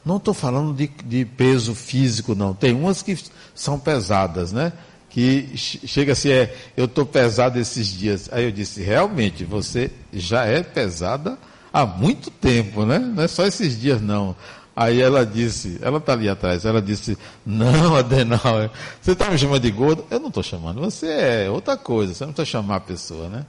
Não 0.04 0.16
estou 0.16 0.34
falando 0.34 0.74
de, 0.74 0.88
de, 1.04 1.24
peso 1.24 1.74
físico, 1.74 2.34
não. 2.34 2.54
Tem 2.54 2.74
umas 2.74 3.02
que 3.02 3.16
são 3.54 3.78
pesadas, 3.78 4.52
né? 4.52 4.72
Que 5.08 5.50
chega 5.56 6.12
assim, 6.12 6.30
é, 6.30 6.56
eu 6.76 6.86
estou 6.86 7.06
pesado 7.06 7.58
esses 7.58 7.86
dias. 7.86 8.28
Aí 8.32 8.44
eu 8.44 8.50
disse, 8.50 8.82
realmente, 8.82 9.44
você 9.44 9.90
já 10.12 10.44
é 10.46 10.62
pesada 10.62 11.38
há 11.72 11.86
muito 11.86 12.30
tempo, 12.30 12.84
né? 12.84 12.98
Não 12.98 13.22
é 13.22 13.28
só 13.28 13.46
esses 13.46 13.80
dias, 13.80 14.00
não. 14.00 14.34
Aí 14.74 15.00
ela 15.00 15.26
disse, 15.26 15.78
ela 15.82 15.98
está 15.98 16.14
ali 16.14 16.28
atrás, 16.28 16.64
ela 16.64 16.80
disse, 16.80 17.18
não, 17.44 17.94
Adenal, 17.96 18.70
você 19.00 19.12
está 19.12 19.30
me 19.30 19.36
chamando 19.36 19.60
de 19.60 19.70
gordo? 19.70 20.04
Eu 20.10 20.18
não 20.18 20.28
estou 20.28 20.42
chamando, 20.42 20.80
você 20.80 21.06
é 21.06 21.50
outra 21.50 21.76
coisa, 21.76 22.14
você 22.14 22.24
não 22.24 22.32
precisa 22.32 22.58
chamar 22.58 22.76
a 22.76 22.80
pessoa, 22.80 23.28
né? 23.28 23.44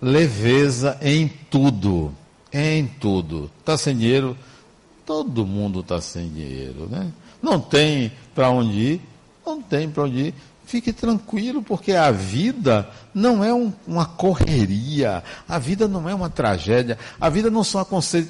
Leveza 0.00 0.96
em 1.02 1.28
tudo, 1.50 2.14
em 2.52 2.86
tudo. 2.86 3.50
Está 3.58 3.76
sem 3.76 3.96
dinheiro? 3.96 4.36
Todo 5.04 5.44
mundo 5.44 5.80
está 5.80 6.00
sem 6.00 6.28
dinheiro, 6.28 6.88
né? 6.88 7.10
Não 7.42 7.58
tem 7.58 8.12
para 8.34 8.48
onde 8.48 8.78
ir? 8.78 9.00
Não 9.44 9.60
tem 9.60 9.90
para 9.90 10.04
onde 10.04 10.18
ir. 10.28 10.34
Fique 10.66 10.92
tranquilo, 10.92 11.62
porque 11.62 11.92
a 11.92 12.10
vida 12.10 12.88
não 13.12 13.44
é 13.44 13.52
um, 13.52 13.72
uma 13.86 14.06
correria, 14.06 15.22
a 15.46 15.58
vida 15.58 15.86
não 15.86 16.08
é 16.08 16.14
uma 16.14 16.30
tragédia, 16.30 16.98
a 17.20 17.28
vida 17.28 17.50
não 17.50 17.62
são 17.62 17.84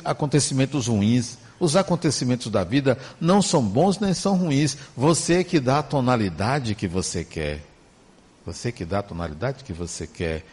acontecimentos 0.05 0.89
ruins. 0.89 1.39
Os 1.59 1.77
acontecimentos 1.77 2.51
da 2.51 2.65
vida 2.65 2.99
não 3.21 3.41
são 3.41 3.63
bons 3.63 3.99
nem 3.99 4.13
são 4.13 4.37
ruins. 4.37 4.77
Você 4.97 5.45
que 5.45 5.61
dá 5.61 5.79
a 5.79 5.83
tonalidade 5.83 6.75
que 6.75 6.89
você 6.89 7.25
quer. 7.25 7.65
Você 8.45 8.73
que 8.73 8.85
dá 8.85 8.99
a 8.99 9.03
tonalidade 9.03 9.65
que 9.65 9.73
você 9.73 10.07
quer. 10.07 10.45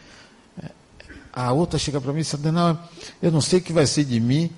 A 1.32 1.52
outra 1.52 1.78
chega 1.78 2.00
para 2.00 2.12
mim 2.12 2.20
e 2.20 2.22
diz: 2.22 2.32
Não, 2.34 2.78
eu 3.22 3.30
não 3.30 3.40
sei 3.40 3.58
o 3.58 3.62
que 3.62 3.72
vai 3.72 3.86
ser 3.86 4.04
de 4.04 4.20
mim 4.20 4.50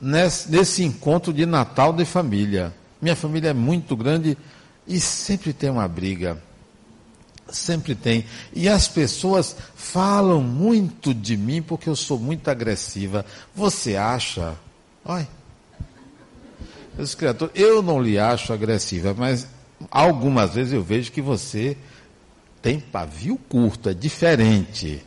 nesse, 0.00 0.50
nesse 0.50 0.84
encontro 0.84 1.32
de 1.32 1.44
Natal 1.44 1.92
de 1.92 2.04
família. 2.04 2.72
Minha 3.00 3.16
família 3.16 3.50
é 3.50 3.54
muito 3.54 3.96
grande 3.96 4.38
e 4.86 5.00
sempre 5.00 5.52
tem 5.52 5.70
uma 5.70 5.86
briga. 5.88 6.42
Sempre 7.50 7.94
tem. 7.94 8.24
E 8.54 8.68
as 8.68 8.88
pessoas 8.88 9.54
falam 9.74 10.40
muito 10.40 11.12
de 11.12 11.36
mim 11.36 11.60
porque 11.60 11.88
eu 11.88 11.96
sou 11.96 12.18
muito 12.18 12.48
agressiva. 12.48 13.26
Você 13.54 13.96
acha? 13.96 14.54
Olha. 15.04 15.41
Criador, 17.16 17.50
eu 17.54 17.82
não 17.82 18.00
lhe 18.00 18.18
acho 18.18 18.52
agressiva, 18.52 19.14
mas 19.16 19.46
algumas 19.90 20.54
vezes 20.54 20.72
eu 20.72 20.82
vejo 20.82 21.10
que 21.10 21.22
você 21.22 21.76
tem 22.60 22.78
pavio 22.78 23.38
curto, 23.48 23.88
é 23.88 23.94
diferente. 23.94 25.04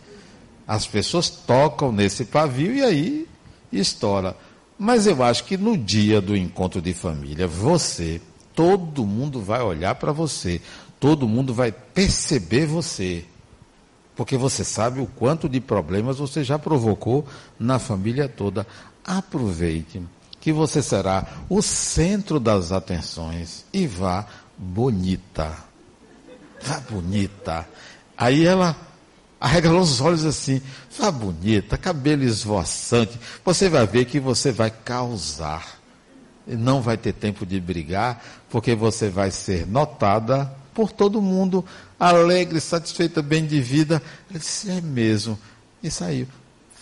As 0.67 0.85
pessoas 0.87 1.29
tocam 1.29 1.91
nesse 1.91 2.25
pavio 2.25 2.73
e 2.73 2.83
aí 2.83 3.27
estoura. 3.71 4.35
Mas 4.77 5.07
eu 5.07 5.23
acho 5.23 5.45
que 5.45 5.55
no 5.55 5.77
dia 5.77 6.19
do 6.19 6.35
encontro 6.35 6.81
de 6.81 6.93
família, 6.93 7.47
você, 7.47 8.19
todo 8.53 9.05
mundo 9.05 9.39
vai 9.39 9.61
olhar 9.61 9.95
para 9.95 10.11
você 10.11 10.61
todo 10.99 11.27
mundo 11.27 11.53
vai 11.53 11.71
perceber 11.71 12.65
você. 12.65 13.25
Porque 14.15 14.37
você 14.37 14.63
sabe 14.63 14.99
o 14.99 15.05
quanto 15.05 15.47
de 15.49 15.59
problemas 15.59 16.17
você 16.17 16.43
já 16.43 16.57
provocou 16.57 17.27
na 17.59 17.79
família 17.79 18.27
toda. 18.27 18.65
Aproveite 19.03 20.01
que 20.45 20.53
você 20.53 20.79
será 20.79 21.25
o 21.49 21.59
centro 21.59 22.39
das 22.39 22.71
atenções 22.71 23.65
e 23.73 23.87
vá 23.87 24.27
bonita. 24.55 25.51
Vá 26.61 26.79
bonita. 26.81 27.67
Aí 28.15 28.45
ela 28.45 28.77
arregalou 29.39 29.81
os 29.81 29.99
olhos 30.01 30.23
assim, 30.23 30.61
vá 30.99 31.09
bonita, 31.09 31.79
cabelo 31.79 32.21
esvoaçante. 32.21 33.19
Você 33.43 33.69
vai 33.69 33.87
ver 33.87 34.05
que 34.05 34.19
você 34.19 34.51
vai 34.51 34.69
causar. 34.69 35.79
E 36.47 36.55
não 36.55 36.79
vai 36.79 36.95
ter 36.95 37.13
tempo 37.13 37.43
de 37.43 37.59
brigar, 37.59 38.23
porque 38.47 38.75
você 38.75 39.09
vai 39.09 39.31
ser 39.31 39.65
notada 39.65 40.55
por 40.75 40.91
todo 40.91 41.23
mundo, 41.23 41.65
alegre, 41.99 42.61
satisfeita, 42.61 43.19
bem 43.23 43.47
de 43.47 43.59
vida. 43.59 43.99
Ele 44.29 44.37
disse: 44.37 44.69
É 44.69 44.79
mesmo. 44.79 45.39
E 45.81 45.89
saiu. 45.89 46.27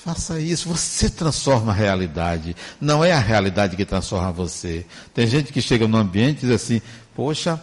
Faça 0.03 0.37
isso, 0.37 0.67
você 0.67 1.09
transforma 1.09 1.71
a 1.71 1.75
realidade. 1.75 2.57
Não 2.81 3.05
é 3.05 3.13
a 3.13 3.19
realidade 3.19 3.77
que 3.77 3.85
transforma 3.85 4.33
você. 4.33 4.85
Tem 5.13 5.25
gente 5.25 5.53
que 5.53 5.61
chega 5.61 5.87
no 5.87 5.95
ambiente 5.95 6.39
e 6.39 6.41
diz 6.41 6.51
assim: 6.51 6.81
Poxa, 7.15 7.61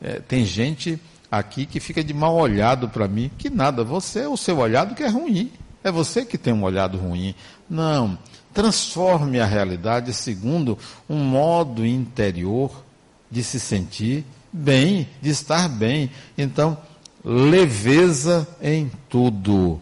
é, 0.00 0.20
tem 0.20 0.44
gente 0.46 1.00
aqui 1.28 1.66
que 1.66 1.80
fica 1.80 2.04
de 2.04 2.14
mal 2.14 2.36
olhado 2.36 2.88
para 2.88 3.08
mim. 3.08 3.28
Que 3.36 3.50
nada, 3.50 3.82
você 3.82 4.20
é 4.20 4.28
o 4.28 4.36
seu 4.36 4.58
olhado 4.58 4.94
que 4.94 5.02
é 5.02 5.08
ruim. 5.08 5.50
É 5.82 5.90
você 5.90 6.24
que 6.24 6.38
tem 6.38 6.52
um 6.52 6.62
olhado 6.62 6.96
ruim. 6.96 7.34
Não. 7.68 8.16
Transforme 8.54 9.40
a 9.40 9.46
realidade 9.46 10.12
segundo 10.12 10.78
um 11.08 11.18
modo 11.18 11.84
interior 11.84 12.84
de 13.28 13.42
se 13.42 13.58
sentir 13.58 14.24
bem, 14.52 15.08
de 15.20 15.30
estar 15.30 15.68
bem. 15.68 16.08
Então, 16.38 16.78
leveza 17.24 18.46
em 18.62 18.92
tudo. 19.08 19.80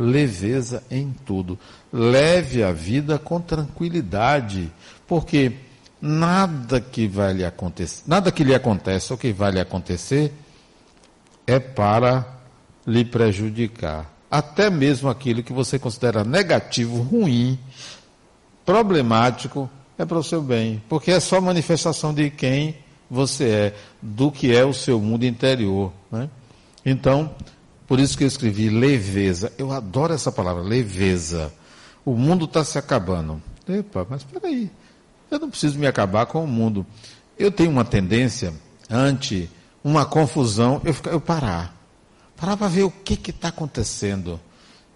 Leveza 0.00 0.82
em 0.90 1.14
tudo. 1.26 1.58
Leve 1.92 2.64
a 2.64 2.72
vida 2.72 3.18
com 3.18 3.40
tranquilidade, 3.40 4.72
porque 5.06 5.52
nada 6.00 6.80
que 6.80 7.06
vai 7.06 7.34
lhe 7.34 7.44
acontecer, 7.44 8.04
nada 8.06 8.32
que 8.32 8.42
lhe 8.42 8.54
acontece 8.54 9.12
ou 9.12 9.18
que 9.18 9.32
vai 9.32 9.52
lhe 9.52 9.60
acontecer 9.60 10.32
é 11.46 11.58
para 11.58 12.26
lhe 12.86 13.04
prejudicar. 13.04 14.10
até 14.30 14.70
mesmo 14.70 15.08
aquilo 15.08 15.42
que 15.42 15.52
você 15.52 15.76
considera 15.78 16.22
negativo, 16.22 17.02
ruim, 17.02 17.58
problemático, 18.64 19.68
é 19.98 20.04
para 20.04 20.18
o 20.18 20.22
seu 20.22 20.40
bem, 20.40 20.80
porque 20.88 21.10
é 21.10 21.18
só 21.20 21.40
manifestação 21.40 22.14
de 22.14 22.30
quem 22.30 22.76
você 23.10 23.44
é, 23.48 23.74
do 24.00 24.30
que 24.30 24.54
é 24.54 24.64
o 24.64 24.72
seu 24.72 25.00
mundo 25.00 25.26
interior. 25.26 25.92
Né? 26.10 26.30
Então, 26.86 27.34
por 27.90 27.98
isso 27.98 28.16
que 28.16 28.22
eu 28.22 28.28
escrevi 28.28 28.70
leveza. 28.70 29.52
Eu 29.58 29.72
adoro 29.72 30.14
essa 30.14 30.30
palavra, 30.30 30.62
leveza. 30.62 31.52
O 32.04 32.14
mundo 32.14 32.44
está 32.44 32.62
se 32.62 32.78
acabando. 32.78 33.42
Epa, 33.68 34.06
mas 34.08 34.20
espera 34.20 34.46
aí. 34.46 34.70
Eu 35.28 35.40
não 35.40 35.50
preciso 35.50 35.76
me 35.76 35.88
acabar 35.88 36.26
com 36.26 36.44
o 36.44 36.46
mundo. 36.46 36.86
Eu 37.36 37.50
tenho 37.50 37.68
uma 37.68 37.84
tendência, 37.84 38.54
ante 38.88 39.50
uma 39.82 40.06
confusão, 40.06 40.80
eu, 40.84 40.94
eu 41.10 41.20
parar. 41.20 41.74
Parar 42.36 42.56
para 42.56 42.68
ver 42.68 42.84
o 42.84 42.92
que 42.92 43.28
está 43.28 43.48
acontecendo. 43.48 44.38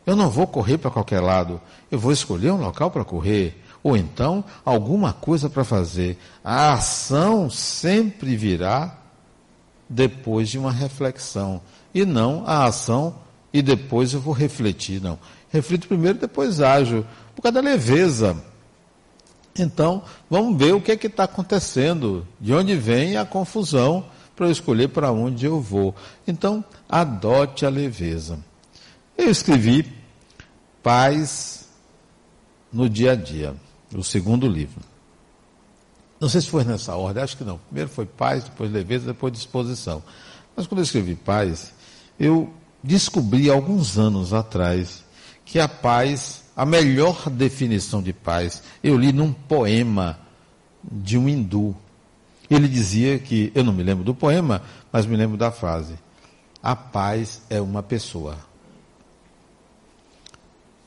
Eu 0.06 0.14
não 0.14 0.30
vou 0.30 0.46
correr 0.46 0.78
para 0.78 0.92
qualquer 0.92 1.18
lado. 1.18 1.60
Eu 1.90 1.98
vou 1.98 2.12
escolher 2.12 2.52
um 2.52 2.60
local 2.60 2.92
para 2.92 3.04
correr. 3.04 3.60
Ou 3.82 3.96
então, 3.96 4.44
alguma 4.64 5.12
coisa 5.12 5.50
para 5.50 5.64
fazer. 5.64 6.16
A 6.44 6.74
ação 6.74 7.50
sempre 7.50 8.36
virá 8.36 8.96
depois 9.90 10.48
de 10.48 10.60
uma 10.60 10.70
reflexão. 10.70 11.60
E 11.94 12.04
não 12.04 12.42
a 12.46 12.64
ação 12.64 13.14
e 13.52 13.62
depois 13.62 14.12
eu 14.12 14.20
vou 14.20 14.34
refletir. 14.34 15.00
Não. 15.00 15.18
Reflito 15.48 15.86
primeiro, 15.86 16.18
depois 16.18 16.60
ajo. 16.60 17.06
Por 17.36 17.42
causa 17.42 17.54
da 17.54 17.60
leveza. 17.60 18.36
Então, 19.56 20.02
vamos 20.28 20.58
ver 20.58 20.74
o 20.74 20.80
que 20.80 20.90
é 20.90 20.96
que 20.96 21.06
está 21.06 21.24
acontecendo. 21.24 22.26
De 22.40 22.52
onde 22.52 22.74
vem 22.74 23.16
a 23.16 23.24
confusão 23.24 24.04
para 24.34 24.46
eu 24.46 24.50
escolher 24.50 24.88
para 24.88 25.12
onde 25.12 25.46
eu 25.46 25.60
vou. 25.60 25.94
Então, 26.26 26.64
adote 26.88 27.64
a 27.64 27.68
leveza. 27.68 28.38
Eu 29.16 29.30
escrevi 29.30 29.92
paz 30.82 31.68
no 32.72 32.88
dia 32.88 33.12
a 33.12 33.14
dia, 33.14 33.54
o 33.94 34.02
segundo 34.02 34.48
livro. 34.48 34.80
Não 36.18 36.28
sei 36.28 36.40
se 36.40 36.48
foi 36.48 36.64
nessa 36.64 36.96
ordem, 36.96 37.22
acho 37.22 37.36
que 37.36 37.44
não. 37.44 37.58
Primeiro 37.58 37.88
foi 37.88 38.06
paz, 38.06 38.44
depois 38.44 38.72
leveza, 38.72 39.06
depois 39.06 39.32
disposição. 39.32 40.02
Mas 40.56 40.66
quando 40.66 40.80
eu 40.80 40.84
escrevi 40.84 41.14
paz, 41.14 41.72
eu 42.18 42.52
descobri 42.82 43.50
alguns 43.50 43.98
anos 43.98 44.32
atrás 44.32 45.04
que 45.44 45.58
a 45.58 45.68
paz, 45.68 46.44
a 46.56 46.64
melhor 46.64 47.28
definição 47.30 48.02
de 48.02 48.12
paz, 48.12 48.62
eu 48.82 48.96
li 48.96 49.12
num 49.12 49.32
poema 49.32 50.18
de 50.82 51.16
um 51.16 51.28
hindu 51.28 51.76
ele 52.50 52.68
dizia 52.68 53.18
que, 53.18 53.50
eu 53.54 53.64
não 53.64 53.72
me 53.72 53.82
lembro 53.82 54.04
do 54.04 54.14
poema, 54.14 54.62
mas 54.92 55.06
me 55.06 55.16
lembro 55.16 55.36
da 55.36 55.50
frase: 55.50 55.94
A 56.62 56.76
paz 56.76 57.42
é 57.48 57.60
uma 57.60 57.82
pessoa. 57.82 58.38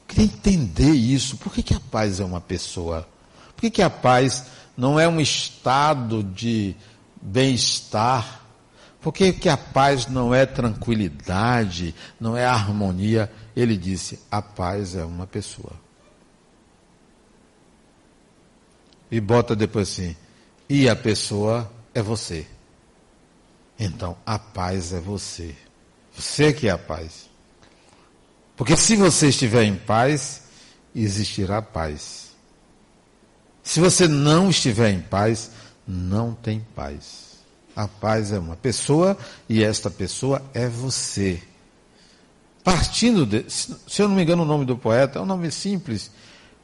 Eu 0.02 0.16
queria 0.16 0.26
entender 0.26 0.92
isso. 0.92 1.38
Por 1.38 1.52
que, 1.52 1.64
que 1.64 1.74
a 1.74 1.80
paz 1.80 2.20
é 2.20 2.26
uma 2.26 2.40
pessoa? 2.40 3.08
Por 3.56 3.62
que, 3.62 3.70
que 3.70 3.82
a 3.82 3.90
paz 3.90 4.46
não 4.76 5.00
é 5.00 5.08
um 5.08 5.20
estado 5.20 6.24
de 6.24 6.76
bem-estar? 7.22 8.44
Por 9.08 9.14
que, 9.14 9.48
a 9.48 9.56
paz 9.56 10.06
não 10.08 10.36
é 10.36 10.46
tranquilidade, 10.46 11.96
não 12.20 12.36
é 12.36 12.44
harmonia? 12.44 13.32
Ele 13.56 13.78
disse: 13.78 14.20
a 14.30 14.42
paz 14.42 14.98
é 14.98 15.06
uma 15.06 15.26
pessoa. 15.26 15.72
E 19.10 19.22
bota 19.22 19.56
depois 19.56 19.90
assim: 19.90 20.14
e 20.68 20.90
a 20.90 20.96
pessoa 20.96 21.72
é 21.94 22.02
você. 22.02 22.46
Então, 23.80 24.18
a 24.26 24.38
paz 24.38 24.92
é 24.92 25.00
você. 25.00 25.56
Você 26.14 26.52
que 26.52 26.68
é 26.68 26.72
a 26.72 26.78
paz. 26.78 27.30
Porque 28.58 28.76
se 28.76 28.98
você 28.98 29.30
estiver 29.30 29.64
em 29.64 29.78
paz, 29.78 30.42
existirá 30.94 31.62
paz. 31.62 32.32
Se 33.64 33.80
você 33.80 34.06
não 34.06 34.50
estiver 34.50 34.90
em 34.90 35.00
paz, 35.00 35.52
não 35.88 36.34
tem 36.34 36.60
paz. 36.76 37.27
A 37.78 37.88
paz 37.88 38.32
é 38.32 38.40
uma 38.40 38.56
pessoa 38.56 39.16
e 39.48 39.64
esta 39.64 39.92
pessoa 39.92 40.42
é 40.52 40.68
você. 40.68 41.40
Partindo 42.64 43.24
de, 43.24 43.46
se 43.48 44.02
eu 44.02 44.10
não 44.10 44.16
me 44.16 44.24
engano 44.24 44.42
o 44.42 44.48
nome 44.48 44.66
do 44.66 44.76
poeta, 44.76 45.20
é 45.20 45.22
um 45.22 45.28
nome 45.28 45.52
simples, 45.52 46.10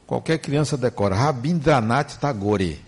qualquer 0.08 0.38
criança 0.38 0.76
decora, 0.76 1.14
Rabindranath 1.14 2.18
Tagore. 2.18 2.84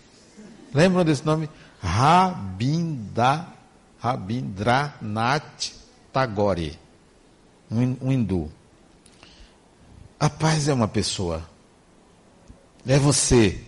Lembram 0.75 1.05
desse 1.05 1.25
nome? 1.25 1.49
Rabinda, 1.81 3.47
Rabindranath 4.01 5.71
Tagore, 6.13 6.77
um, 7.71 7.97
um 8.03 8.11
hindu. 8.11 8.51
A 10.19 10.29
paz 10.29 10.67
é 10.67 10.75
uma 10.75 10.89
pessoa. 10.89 11.49
É 12.85 12.99
você. 12.99 13.63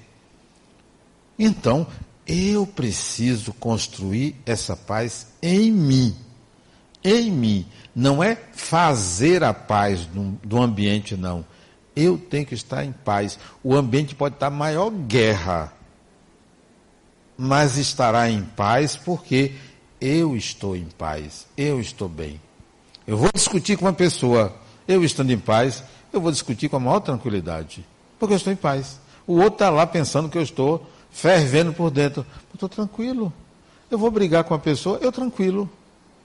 Então, 1.38 1.86
eu 2.28 2.66
preciso 2.66 3.52
construir 3.54 4.36
essa 4.46 4.76
paz 4.76 5.28
em 5.42 5.72
mim. 5.72 6.14
Em 7.02 7.30
mim. 7.30 7.66
Não 7.94 8.22
é 8.22 8.36
fazer 8.52 9.42
a 9.42 9.52
paz 9.54 10.04
do, 10.06 10.38
do 10.44 10.62
ambiente, 10.62 11.16
não. 11.16 11.44
Eu 11.96 12.18
tenho 12.18 12.46
que 12.46 12.54
estar 12.54 12.84
em 12.84 12.92
paz. 12.92 13.38
O 13.64 13.74
ambiente 13.74 14.14
pode 14.14 14.36
estar 14.36 14.50
maior 14.50 14.90
guerra 14.90 15.72
mas 17.38 17.78
estará 17.78 18.28
em 18.28 18.42
paz 18.42 18.96
porque 18.96 19.52
eu 20.00 20.36
estou 20.36 20.74
em 20.74 20.86
paz, 20.86 21.46
eu 21.56 21.80
estou 21.80 22.08
bem. 22.08 22.40
Eu 23.06 23.16
vou 23.16 23.30
discutir 23.32 23.78
com 23.78 23.84
uma 23.84 23.92
pessoa, 23.92 24.54
eu 24.88 25.04
estando 25.04 25.30
em 25.30 25.38
paz, 25.38 25.84
eu 26.12 26.20
vou 26.20 26.32
discutir 26.32 26.68
com 26.68 26.76
a 26.76 26.80
maior 26.80 26.98
tranquilidade, 26.98 27.86
porque 28.18 28.34
eu 28.34 28.36
estou 28.36 28.52
em 28.52 28.56
paz. 28.56 29.00
O 29.24 29.34
outro 29.34 29.54
está 29.54 29.70
lá 29.70 29.86
pensando 29.86 30.28
que 30.28 30.36
eu 30.36 30.42
estou 30.42 30.84
fervendo 31.10 31.72
por 31.72 31.90
dentro. 31.90 32.24
Eu 32.50 32.54
estou 32.54 32.68
tranquilo. 32.68 33.32
Eu 33.90 33.98
vou 33.98 34.10
brigar 34.10 34.44
com 34.44 34.54
a 34.54 34.58
pessoa, 34.58 34.98
eu 35.00 35.10
tranquilo. 35.10 35.68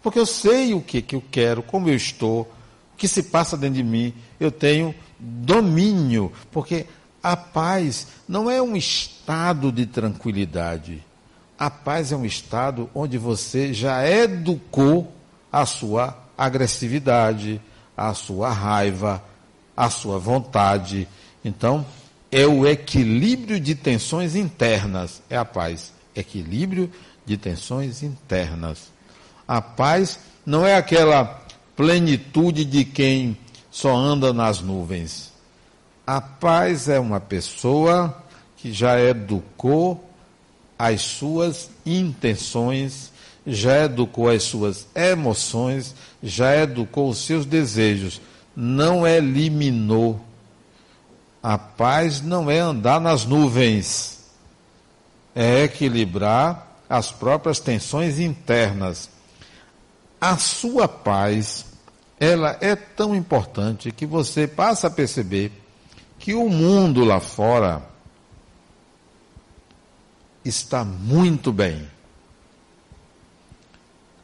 Porque 0.02 0.20
eu 0.20 0.26
sei 0.26 0.74
o 0.74 0.82
que, 0.82 1.02
que 1.02 1.16
eu 1.16 1.24
quero, 1.32 1.64
como 1.64 1.90
eu 1.90 1.96
estou, 1.96 2.42
o 2.42 2.98
que 2.98 3.08
se 3.08 3.24
passa 3.24 3.58
dentro 3.58 3.76
de 3.76 3.84
mim. 3.84 4.14
Eu 4.40 4.52
tenho 4.52 4.94
domínio. 5.18 6.32
Porque 6.52 6.86
a 7.22 7.38
paz 7.38 8.08
não 8.28 8.52
é 8.52 8.62
um 8.62 8.76
estado 8.76 9.72
de 9.72 9.86
tranquilidade. 9.86 11.04
A 11.58 11.70
paz 11.70 12.12
é 12.12 12.18
um 12.18 12.26
estado 12.26 12.90
onde 12.94 13.18
você 13.18 13.74
já 13.74 14.06
educou 14.06 15.14
a 15.50 15.66
sua 15.66 16.18
agressividade, 16.38 17.62
a 17.96 18.14
sua 18.14 18.52
raiva, 18.52 19.24
a 19.78 19.90
sua 19.90 20.20
vontade. 20.20 21.08
Então, 21.46 21.86
é 22.34 22.48
o 22.48 22.66
equilíbrio 22.66 23.60
de 23.60 23.76
tensões 23.76 24.36
internas, 24.36 25.22
é 25.30 25.38
a 25.38 25.46
paz. 25.46 25.94
Equilíbrio 26.16 26.90
de 27.26 27.38
tensões 27.38 28.02
internas. 28.02 28.92
A 29.48 29.62
paz 29.62 30.20
não 30.46 30.66
é 30.66 30.76
aquela 30.76 31.42
plenitude 31.76 32.66
de 32.66 32.84
quem 32.84 33.38
só 33.70 33.96
anda 33.96 34.34
nas 34.34 34.62
nuvens. 34.62 35.32
A 36.06 36.20
paz 36.20 36.90
é 36.90 37.00
uma 37.00 37.20
pessoa 37.20 38.24
que 38.58 38.74
já 38.74 39.00
educou 39.00 40.10
as 40.78 41.02
suas 41.02 41.70
intenções, 41.86 43.12
já 43.46 43.86
educou 43.86 44.28
as 44.28 44.44
suas 44.44 44.88
emoções, 44.96 45.96
já 46.22 46.56
educou 46.58 47.10
os 47.10 47.20
seus 47.20 47.46
desejos, 47.46 48.20
não 48.56 49.08
eliminou. 49.08 50.20
A 51.44 51.58
paz 51.58 52.22
não 52.22 52.50
é 52.50 52.60
andar 52.60 53.02
nas 53.02 53.26
nuvens, 53.26 54.20
é 55.36 55.64
equilibrar 55.64 56.66
as 56.90 57.12
próprias 57.12 57.60
tensões 57.60 58.18
internas. 58.18 59.10
A 60.22 60.38
sua 60.38 60.88
paz, 60.88 61.66
ela 62.18 62.58
é 62.62 62.78
tão 62.78 63.14
importante 63.14 63.92
que 63.92 64.06
você 64.06 64.48
passa 64.48 64.88
a 64.88 64.92
perceber 64.92 65.52
que 66.18 66.34
o 66.34 66.48
mundo 66.48 67.04
lá 67.04 67.20
fora 67.20 67.84
está 70.46 70.86
muito 70.86 71.52
bem. 71.52 71.92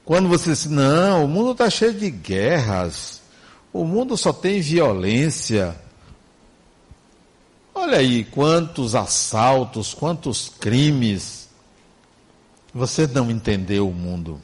Quando 0.05 0.29
você 0.29 0.51
diz, 0.51 0.65
não, 0.67 1.25
o 1.25 1.27
mundo 1.27 1.51
está 1.51 1.69
cheio 1.69 1.93
de 1.93 2.09
guerras, 2.09 3.21
o 3.73 3.83
mundo 3.83 4.15
só 4.15 4.31
tem 4.31 4.61
violência. 4.61 5.75
Olha 7.81 7.99
aí 7.99 8.25
quantos 8.25 8.93
assaltos, 8.93 9.93
quantos 9.93 10.49
crimes. 10.59 11.47
Você 12.73 13.07
não 13.07 13.31
entendeu 13.31 13.87
o 13.87 13.93
mundo. 13.93 14.41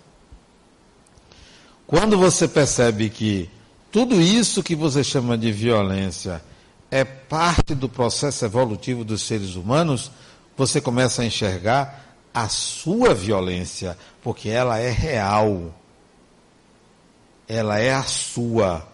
Quando 1.86 2.18
você 2.18 2.48
percebe 2.48 3.10
que 3.10 3.50
tudo 3.92 4.22
isso 4.22 4.64
que 4.64 4.74
você 4.74 5.04
chama 5.04 5.38
de 5.38 5.52
violência 5.52 6.42
é 6.90 7.04
parte 7.04 7.76
do 7.76 7.90
processo 7.90 8.46
evolutivo 8.46 9.04
dos 9.04 9.24
seres 9.24 9.56
humanos, 9.56 10.10
você 10.56 10.80
começa 10.80 11.22
a 11.22 11.26
enxergar 11.26 12.16
a 12.34 12.48
sua 12.48 13.14
violência, 13.14 13.98
porque 14.24 14.48
ela 14.48 14.80
é 14.80 14.90
real. 14.90 15.76
Ela 17.50 17.80
é 17.80 17.94
a 17.94 18.04
sua. 18.04 18.88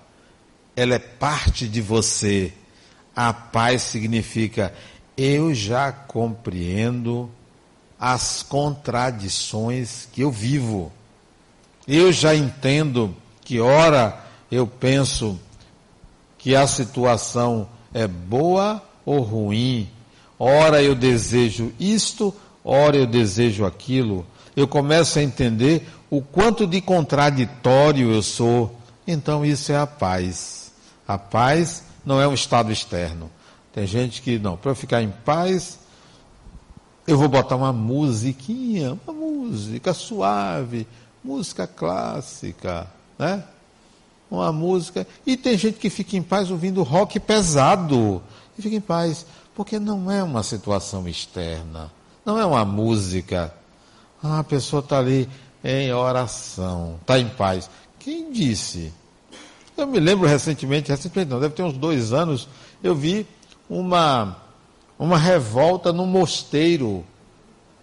ela 0.76 0.96
é 0.96 1.00
parte 1.00 1.68
de 1.68 1.80
você. 1.80 2.52
A 3.16 3.34
paz 3.34 3.82
significa 3.84 4.74
eu 5.18 5.54
já 5.54 5.92
compreendo 5.92 7.30
as 8.00 8.42
contradições 8.42 10.08
que 10.12 10.22
eu 10.22 10.32
vivo. 10.32 10.92
Eu 11.88 12.12
já 12.12 12.34
entendo 12.34 13.16
que, 13.44 13.60
ora, 13.60 14.24
eu 14.52 14.66
penso 14.66 15.40
que 16.38 16.56
a 16.56 16.66
situação 16.66 17.68
é 17.94 18.08
boa 18.08 18.82
ou 19.06 19.22
ruim, 19.22 19.90
ora 20.40 20.82
eu 20.82 20.96
desejo 20.96 21.72
isto, 21.80 22.34
ora 22.64 22.98
eu 22.98 23.06
desejo 23.06 23.66
aquilo. 23.66 24.26
Eu 24.56 24.68
começo 24.68 25.20
a 25.20 25.24
entender 25.24 25.88
o 26.10 26.22
quanto 26.22 26.66
de 26.66 26.82
contraditório 26.82 28.12
eu 28.12 28.24
sou. 28.24 28.76
Então, 29.06 29.46
isso 29.46 29.72
é 29.72 29.78
a 29.78 29.88
paz. 29.88 30.72
A 31.08 31.18
paz 31.18 31.84
não 32.06 32.22
é 32.22 32.28
um 32.28 32.34
estado 32.34 32.72
externo. 32.72 33.30
Tem 33.74 33.88
gente 33.88 34.22
que, 34.22 34.38
não, 34.38 34.58
para 34.58 34.72
eu 34.72 34.76
ficar 34.76 35.02
em 35.02 35.10
paz, 35.10 35.80
eu 37.08 37.18
vou 37.18 37.30
botar 37.30 37.56
uma 37.56 37.72
musiquinha, 37.72 38.98
uma 39.06 39.14
música 39.14 39.94
suave, 39.94 40.88
música 41.24 41.66
clássica, 41.66 42.88
né? 43.18 43.44
Uma 44.30 44.52
música. 44.52 45.08
E 45.26 45.36
tem 45.36 45.58
gente 45.58 45.78
que 45.78 45.90
fica 45.90 46.16
em 46.16 46.24
paz 46.24 46.52
ouvindo 46.52 46.84
rock 46.84 47.20
pesado. 47.20 48.22
E 48.58 48.62
fica 48.62 48.76
em 48.76 48.82
paz, 48.82 49.26
porque 49.56 49.80
não 49.80 50.12
é 50.12 50.24
uma 50.24 50.44
situação 50.44 51.08
externa, 51.08 51.92
não 52.26 52.38
é 52.38 52.46
uma 52.46 52.66
música. 52.66 53.54
Ah, 54.24 54.40
a 54.40 54.44
pessoa 54.44 54.82
está 54.82 55.00
ali 55.00 55.28
em 55.64 55.92
oração, 55.92 56.98
está 57.02 57.20
em 57.20 57.28
paz. 57.30 57.70
Quem 58.00 58.32
disse? 58.32 58.94
Eu 59.82 59.88
me 59.88 60.00
lembro 60.00 60.28
recentemente, 60.28 60.92
recentemente 60.92 61.32
não, 61.32 61.40
deve 61.40 61.56
ter 61.56 61.64
uns 61.64 61.76
dois 61.76 62.14
anos, 62.14 62.48
eu 62.84 62.94
vi 62.94 63.26
uma 63.68 64.38
uma 65.00 65.18
revolta 65.18 65.92
no 65.92 66.06
mosteiro 66.06 67.04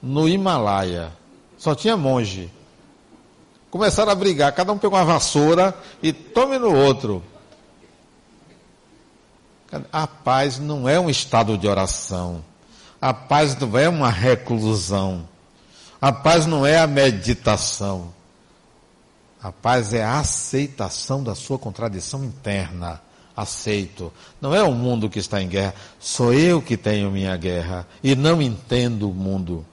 no 0.00 0.28
Himalaia. 0.28 1.12
Só 1.58 1.74
tinha 1.74 1.96
monge. 1.96 2.48
Começaram 3.68 4.12
a 4.12 4.14
brigar, 4.14 4.52
cada 4.52 4.72
um 4.72 4.78
pegou 4.78 4.96
uma 4.96 5.04
vassoura 5.04 5.76
e 6.00 6.12
tome 6.12 6.56
no 6.56 6.72
outro. 6.72 7.20
A 9.92 10.06
paz 10.06 10.60
não 10.60 10.88
é 10.88 11.00
um 11.00 11.10
estado 11.10 11.58
de 11.58 11.66
oração. 11.66 12.44
A 13.00 13.12
paz 13.12 13.58
não 13.58 13.76
é 13.76 13.88
uma 13.88 14.08
reclusão. 14.08 15.28
A 16.00 16.12
paz 16.12 16.46
não 16.46 16.64
é 16.64 16.78
a 16.78 16.86
meditação. 16.86 18.16
A 19.42 19.52
paz 19.52 19.94
é 19.94 20.02
a 20.02 20.18
aceitação 20.18 21.22
da 21.22 21.34
sua 21.34 21.58
contradição 21.58 22.24
interna 22.24 23.00
aceito. 23.36 24.12
Não 24.40 24.52
é 24.52 24.62
o 24.64 24.72
mundo 24.72 25.08
que 25.08 25.20
está 25.20 25.40
em 25.40 25.48
guerra, 25.48 25.74
sou 26.00 26.34
eu 26.34 26.60
que 26.60 26.76
tenho 26.76 27.10
minha 27.10 27.36
guerra 27.36 27.86
e 28.02 28.16
não 28.16 28.42
entendo 28.42 29.08
o 29.08 29.14
mundo. 29.14 29.64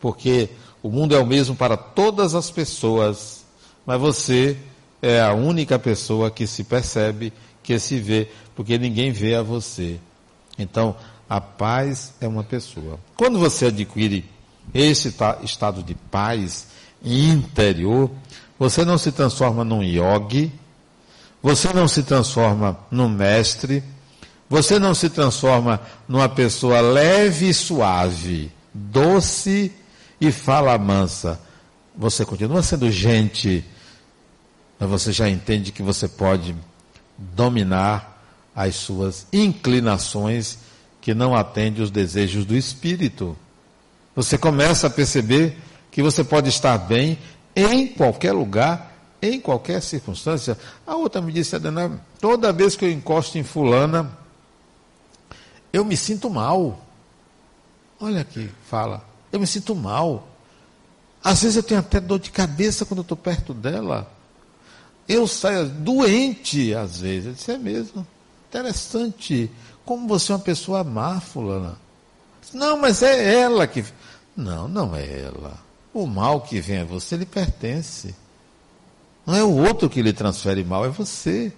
Porque 0.00 0.50
o 0.82 0.90
mundo 0.90 1.14
é 1.14 1.18
o 1.18 1.26
mesmo 1.26 1.54
para 1.54 1.76
todas 1.76 2.34
as 2.34 2.50
pessoas, 2.50 3.44
mas 3.86 4.00
você 4.00 4.56
é 5.00 5.20
a 5.20 5.32
única 5.32 5.78
pessoa 5.78 6.30
que 6.30 6.46
se 6.46 6.64
percebe, 6.64 7.32
que 7.62 7.78
se 7.78 8.00
vê, 8.00 8.28
porque 8.56 8.76
ninguém 8.78 9.12
vê 9.12 9.36
a 9.36 9.42
você. 9.42 10.00
Então, 10.58 10.96
a 11.28 11.40
paz 11.40 12.14
é 12.20 12.26
uma 12.26 12.42
pessoa. 12.42 12.98
Quando 13.16 13.38
você 13.38 13.66
adquire 13.66 14.24
esse 14.72 15.14
estado 15.42 15.82
de 15.82 15.94
paz 15.94 16.66
interior, 17.02 18.10
você 18.58 18.84
não 18.84 18.96
se 18.98 19.10
transforma 19.12 19.64
num 19.64 19.82
yogi, 19.82 20.52
você 21.42 21.72
não 21.72 21.86
se 21.86 22.02
transforma 22.02 22.78
num 22.90 23.08
mestre, 23.08 23.82
você 24.48 24.78
não 24.78 24.94
se 24.94 25.10
transforma 25.10 25.80
numa 26.08 26.28
pessoa 26.28 26.80
leve 26.80 27.48
e 27.48 27.54
suave, 27.54 28.52
doce 28.72 29.72
e 30.20 30.30
fala 30.30 30.78
mansa. 30.78 31.40
Você 31.96 32.24
continua 32.24 32.62
sendo 32.62 32.90
gente, 32.90 33.64
mas 34.78 34.88
você 34.88 35.12
já 35.12 35.28
entende 35.28 35.72
que 35.72 35.82
você 35.82 36.08
pode 36.08 36.54
dominar 37.16 38.22
as 38.54 38.76
suas 38.76 39.26
inclinações 39.32 40.58
que 41.00 41.12
não 41.12 41.34
atendem 41.34 41.82
os 41.82 41.90
desejos 41.90 42.44
do 42.44 42.56
espírito. 42.56 43.36
Você 44.16 44.38
começa 44.38 44.86
a 44.86 44.90
perceber 44.90 45.58
que 45.90 46.02
você 46.02 46.24
pode 46.24 46.48
estar 46.48 46.78
bem 46.78 47.18
em 47.56 47.86
qualquer 47.86 48.32
lugar 48.32 48.94
em 49.24 49.40
qualquer 49.40 49.80
circunstância. 49.80 50.58
A 50.86 50.96
outra 50.96 51.20
me 51.20 51.32
disse, 51.32 51.56
Adena, 51.56 52.00
toda 52.20 52.52
vez 52.52 52.76
que 52.76 52.84
eu 52.84 52.90
encosto 52.90 53.38
em 53.38 53.42
fulana, 53.42 54.10
eu 55.72 55.84
me 55.84 55.96
sinto 55.96 56.28
mal. 56.28 56.84
Olha 57.98 58.20
aqui, 58.20 58.50
fala. 58.68 59.02
Eu 59.32 59.40
me 59.40 59.46
sinto 59.46 59.74
mal. 59.74 60.28
Às 61.22 61.42
vezes 61.42 61.56
eu 61.56 61.62
tenho 61.62 61.80
até 61.80 62.00
dor 62.00 62.18
de 62.18 62.30
cabeça 62.30 62.84
quando 62.84 62.98
eu 62.98 63.02
estou 63.02 63.16
perto 63.16 63.54
dela. 63.54 64.10
Eu 65.08 65.26
saio 65.26 65.68
doente, 65.68 66.74
às 66.74 67.00
vezes. 67.00 67.26
Eu 67.26 67.32
disse, 67.32 67.52
é 67.52 67.58
mesmo. 67.58 68.06
Interessante. 68.48 69.50
Como 69.84 70.06
você 70.06 70.32
é 70.32 70.34
uma 70.34 70.40
pessoa 70.40 70.84
má, 70.84 71.20
fulana. 71.20 71.78
Não, 72.52 72.78
mas 72.78 73.02
é 73.02 73.40
ela 73.40 73.66
que. 73.66 73.84
Não, 74.36 74.68
não 74.68 74.94
é 74.94 75.20
ela. 75.20 75.58
O 75.94 76.06
mal 76.06 76.40
que 76.40 76.60
vem 76.60 76.80
a 76.80 76.84
você 76.84 77.16
lhe 77.16 77.24
pertence. 77.24 78.14
Não 79.24 79.34
é 79.34 79.42
o 79.42 79.56
outro 79.56 79.88
que 79.88 80.02
lhe 80.02 80.12
transfere 80.12 80.62
mal, 80.64 80.84
é 80.84 80.88
você. 80.88 81.52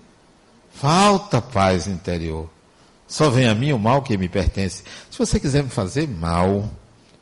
Falta 0.71 1.41
paz 1.41 1.89
interior. 1.89 2.49
Só 3.09 3.31
vem 3.31 3.49
a 3.49 3.55
mim 3.55 3.73
o 3.73 3.79
mal 3.79 4.03
que 4.03 4.17
me 4.17 4.29
pertence. 4.29 4.85
Se 5.11 5.19
você 5.19 5.41
quiser 5.41 5.65
me 5.65 5.71
fazer 5.71 6.07
mal, 6.07 6.69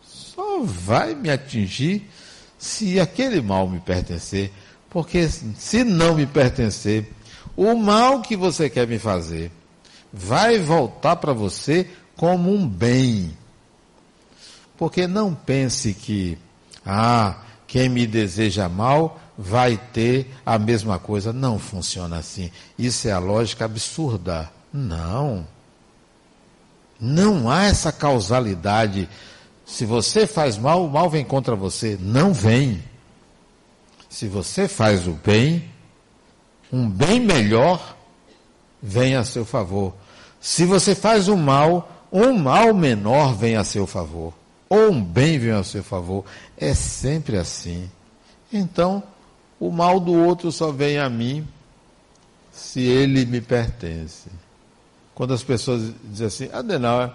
só 0.03 0.63
vai 0.63 1.15
me 1.15 1.31
atingir 1.31 2.11
se 2.59 2.99
aquele 2.99 3.41
mal 3.41 3.69
me 3.69 3.79
pertencer. 3.79 4.51
Porque 4.91 5.29
se 5.29 5.85
não 5.85 6.15
me 6.15 6.27
pertencer, 6.27 7.13
o 7.57 7.75
mal 7.75 8.23
que 8.23 8.37
você 8.37 8.69
quer 8.69 8.87
me 8.87 8.99
fazer 8.99 9.51
vai 10.13 10.59
voltar 10.59 11.17
para 11.17 11.33
você 11.33 11.89
como 12.17 12.53
um 12.53 12.67
bem. 12.67 13.37
Porque 14.77 15.07
não 15.07 15.35
pense 15.35 15.93
que, 15.93 16.39
ah, 16.85 17.37
quem 17.67 17.89
me 17.89 18.07
deseja 18.07 18.69
mal 18.69 19.21
vai 19.37 19.77
ter 19.93 20.33
a 20.45 20.59
mesma 20.59 20.99
coisa. 20.99 21.33
Não 21.33 21.59
funciona 21.59 22.19
assim. 22.19 22.51
Isso 22.79 23.09
é 23.09 23.13
a 23.13 23.19
lógica 23.19 23.65
absurda. 23.65 24.51
Não. 24.73 25.47
Não 27.01 27.51
há 27.51 27.65
essa 27.65 27.91
causalidade. 27.91 29.09
Se 29.67 29.85
você 29.85 30.27
faz 30.27 30.57
mal, 30.57 30.85
o 30.85 30.91
mal 30.91 31.09
vem 31.11 31.25
contra 31.25 31.57
você. 31.57 31.99
Não 32.01 32.33
vem. 32.33 32.83
Se 34.09 34.29
você 34.29 34.69
faz 34.69 35.09
o 35.09 35.13
bem, 35.13 35.69
um 36.73 36.89
bem 36.89 37.21
melhor 37.21 37.97
vem 38.81 39.17
a 39.17 39.25
seu 39.25 39.45
favor. 39.45 39.95
Se 40.41 40.65
você 40.65 40.95
faz 40.95 41.27
o 41.27 41.37
mal, 41.37 42.07
um 42.13 42.37
mal 42.39 42.73
menor 42.75 43.35
vem 43.35 43.57
a 43.57 43.65
seu 43.65 43.87
favor. 43.87 44.33
Ou 44.69 44.91
um 44.91 45.03
bem 45.03 45.39
vem 45.39 45.53
a 45.53 45.65
seu 45.65 45.83
favor. 45.83 46.25
É 46.57 46.75
sempre 46.75 47.37
assim. 47.37 47.91
Então, 48.53 49.03
o 49.59 49.71
mal 49.71 49.99
do 49.99 50.13
outro 50.13 50.53
só 50.53 50.71
vem 50.71 50.99
a 50.99 51.09
mim 51.09 51.47
se 52.53 52.81
ele 52.81 53.25
me 53.27 53.41
pertence. 53.41 54.29
Quando 55.15 55.35
as 55.35 55.43
pessoas 55.43 55.93
dizem 56.05 56.27
assim, 56.27 56.49
Adenauer, 56.53 57.11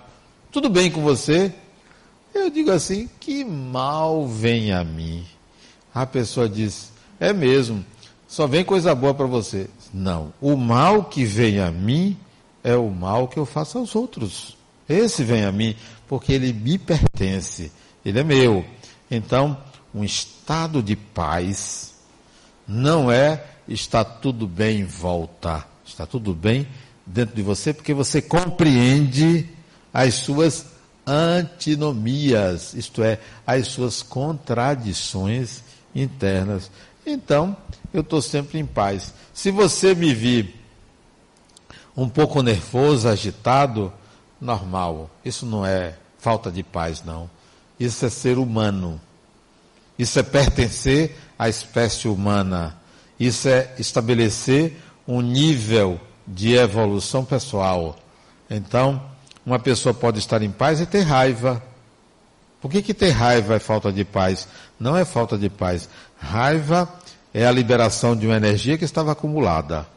tudo 0.52 0.70
bem 0.70 0.92
com 0.92 1.02
você? 1.02 1.54
Eu 2.34 2.50
digo 2.50 2.72
assim, 2.72 3.10
que 3.20 3.44
mal 3.44 4.28
vem 4.28 4.72
a 4.72 4.84
mim? 4.84 5.26
A 5.94 6.06
pessoa 6.06 6.48
diz, 6.48 6.92
é 7.20 7.34
mesmo, 7.34 7.84
só 8.28 8.46
vem 8.46 8.64
coisa 8.64 8.94
boa 8.94 9.14
para 9.14 9.26
você. 9.26 9.68
Não, 9.94 10.32
o 10.40 10.56
mal 10.56 11.06
que 11.06 11.26
vem 11.26 11.60
a 11.60 11.72
mim 11.72 12.18
é 12.64 12.76
o 12.76 12.90
mal 12.90 13.28
que 13.28 13.38
eu 13.38 13.46
faço 13.46 13.78
aos 13.78 13.96
outros. 13.96 14.58
Esse 14.88 15.24
vem 15.24 15.46
a 15.46 15.52
mim, 15.52 15.76
porque 16.08 16.34
ele 16.34 16.54
me 16.54 16.78
pertence, 16.78 17.72
ele 18.06 18.20
é 18.20 18.24
meu. 18.24 18.64
Então, 19.10 19.58
um 19.94 20.04
estado 20.04 20.84
de 20.84 20.96
paz 20.96 21.96
não 22.68 23.12
é 23.12 23.44
está 23.68 24.04
tudo 24.04 24.48
bem 24.48 24.86
voltar. 24.86 25.70
Está 25.86 26.06
tudo 26.06 26.34
bem 26.34 26.68
dentro 27.06 27.36
de 27.36 27.42
você 27.42 27.74
porque 27.74 27.94
você 27.94 28.22
compreende 28.22 29.50
as 29.94 30.16
suas 30.16 30.66
antinomias, 31.06 32.74
isto 32.76 33.02
é, 33.02 33.20
as 33.46 33.68
suas 33.68 34.04
contradições 34.04 35.64
internas. 35.96 36.70
Então, 37.06 37.58
eu 37.92 38.02
estou 38.02 38.22
sempre 38.22 38.60
em 38.60 38.66
paz. 38.66 39.14
Se 39.34 39.50
você 39.50 39.96
me 39.96 40.14
vir 40.14 40.56
um 41.98 42.08
pouco 42.08 42.42
nervoso, 42.42 43.10
agitado, 43.10 43.92
normal. 44.40 45.10
Isso 45.26 45.46
não 45.46 45.66
é 45.66 45.96
falta 46.18 46.52
de 46.52 46.64
paz, 46.64 47.04
não. 47.04 47.30
Isso 47.80 48.06
é 48.06 48.10
ser 48.10 48.38
humano. 48.38 49.00
Isso 49.98 50.20
é 50.20 50.24
pertencer 50.24 51.16
à 51.38 51.48
espécie 51.48 52.08
humana. 52.08 52.78
Isso 53.20 53.48
é 53.48 53.74
estabelecer 53.78 54.78
um 55.08 55.22
nível 55.22 56.00
de 56.28 56.56
evolução 56.56 57.26
pessoal. 57.26 57.98
Então, 58.50 59.02
uma 59.46 59.60
pessoa 59.60 59.94
pode 59.94 60.20
estar 60.20 60.42
em 60.42 60.52
paz 60.52 60.80
e 60.80 60.86
ter 60.86 61.02
raiva. 61.02 61.62
Por 62.62 62.70
que, 62.70 62.82
que 62.82 62.94
ter 62.94 63.10
raiva 63.10 63.56
é 63.56 63.60
falta 63.60 63.92
de 63.92 64.04
paz? 64.04 64.48
Não 64.80 64.96
é 64.96 65.06
falta 65.06 65.38
de 65.38 65.50
paz. 65.50 65.90
Raiva 66.20 66.88
é 67.34 67.46
a 67.46 67.52
liberação 67.52 68.16
de 68.16 68.26
uma 68.28 68.36
energia 68.36 68.78
que 68.78 68.86
estava 68.86 69.12
acumulada. 69.12 69.88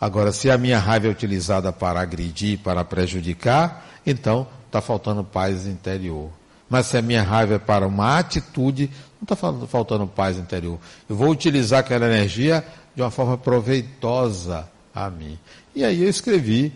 Agora, 0.00 0.30
se 0.30 0.50
a 0.50 0.56
minha 0.56 0.78
raiva 0.78 1.08
é 1.08 1.10
utilizada 1.10 1.72
para 1.72 2.00
agredir, 2.00 2.58
para 2.60 2.84
prejudicar, 2.84 3.84
então 4.06 4.46
está 4.66 4.80
faltando 4.80 5.24
paz 5.24 5.66
interior. 5.66 6.37
Mas 6.68 6.86
se 6.86 6.96
a 6.96 7.02
minha 7.02 7.22
raiva 7.22 7.54
é 7.54 7.58
para 7.58 7.86
uma 7.86 8.18
atitude, 8.18 8.90
não 9.20 9.34
está 9.34 9.66
faltando 9.66 10.06
paz 10.06 10.36
interior. 10.36 10.78
Eu 11.08 11.16
vou 11.16 11.30
utilizar 11.30 11.80
aquela 11.80 12.06
energia 12.06 12.64
de 12.94 13.02
uma 13.02 13.10
forma 13.10 13.38
proveitosa 13.38 14.68
a 14.94 15.08
mim. 15.08 15.38
E 15.74 15.84
aí 15.84 16.02
eu 16.02 16.08
escrevi 16.08 16.72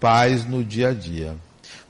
paz 0.00 0.44
no 0.44 0.64
dia 0.64 0.90
a 0.90 0.94
dia. 0.94 1.36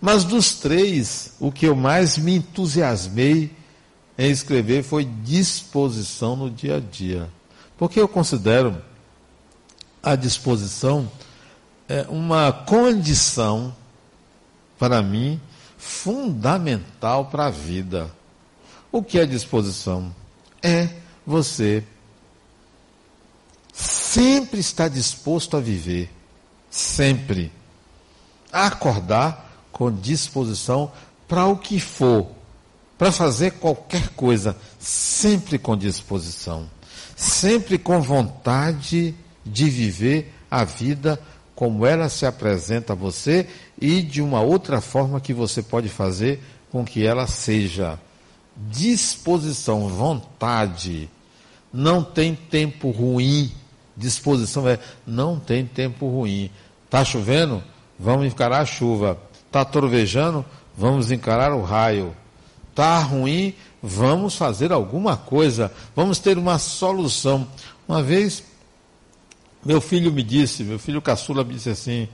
Mas 0.01 0.25
dos 0.25 0.55
três, 0.55 1.35
o 1.41 1.51
que 1.51 1.67
eu 1.67 1.75
mais 1.75 2.19
me 2.19 2.37
entusiasmei 2.37 3.51
em 4.19 4.31
escrever 4.31 4.83
foi 4.83 5.05
disposição 5.05 6.37
no 6.37 6.51
dia 6.51 6.77
a 6.77 6.81
dia. 6.81 7.29
Porque 7.77 8.01
eu 8.01 8.07
considero 8.07 8.77
a 10.03 10.15
disposição 10.15 11.11
é, 11.89 12.07
uma 12.09 12.53
condição, 12.53 13.75
para 14.79 15.03
mim, 15.03 15.41
fundamental 15.85 17.27
para 17.27 17.47
a 17.47 17.51
vida. 17.51 18.11
O 18.91 19.03
que 19.03 19.19
é 19.19 19.27
disposição? 19.27 20.15
É 20.63 20.89
você 21.27 21.85
sempre 23.73 24.61
estar 24.61 24.89
disposto 24.89 25.57
a 25.57 25.61
viver, 25.61 26.11
sempre. 26.71 27.53
A 28.51 28.67
acordar 28.67 29.53
com 29.71 29.93
disposição 29.93 30.91
para 31.29 31.47
o 31.47 31.59
que 31.59 31.79
for, 31.79 32.29
para 32.97 33.13
fazer 33.13 33.53
qualquer 33.53 34.09
coisa, 34.11 34.57
sempre 34.79 35.59
com 35.59 35.77
disposição, 35.77 36.71
sempre 37.15 37.77
com 37.77 38.01
vontade 38.01 39.15
de 39.45 39.69
viver 39.69 40.33
a 40.51 40.65
vida 40.65 41.21
como 41.55 41.87
ela 41.87 42.09
se 42.09 42.27
apresenta 42.27 42.93
a 42.93 42.97
você 42.97 43.47
e 43.81 44.03
de 44.03 44.21
uma 44.21 44.41
outra 44.41 44.81
forma 44.81 45.21
que 45.21 45.33
você 45.33 45.63
pode 45.63 45.89
fazer 45.89 46.43
com 46.71 46.85
que 46.85 47.07
ela 47.07 47.27
seja. 47.27 47.99
Disposição, 48.57 49.89
vontade. 49.89 51.09
Não 51.73 52.03
tem 52.03 52.35
tempo 52.35 52.91
ruim. 52.91 53.53
Disposição 53.97 54.69
é 54.69 54.79
não 55.07 55.39
tem 55.39 55.65
tempo 55.65 56.09
ruim. 56.09 56.51
Está 56.85 57.05
chovendo? 57.05 57.63
Vamos 57.99 58.27
encarar 58.27 58.61
a 58.61 58.67
chuva. 58.67 59.19
Está 59.47 59.65
trovejando? 59.65 60.45
Vamos 60.77 61.11
encarar 61.13 61.53
o 61.53 61.63
raio. 61.63 62.15
Está 62.71 62.99
ruim? 62.99 63.55
Vamos 63.81 64.37
fazer 64.37 64.73
alguma 64.73 65.17
coisa. 65.17 65.71
Vamos 65.95 66.19
ter 66.19 66.39
uma 66.39 66.59
solução. 66.59 67.47
Uma 67.87 68.03
vez 68.03 68.43
meu 69.65 69.81
filho 69.81 70.13
me 70.13 70.23
disse, 70.23 70.63
meu 70.63 70.79
filho 70.79 71.01
caçula 71.01 71.43
me 71.43 71.55
disse 71.55 71.71
assim, 71.71 72.09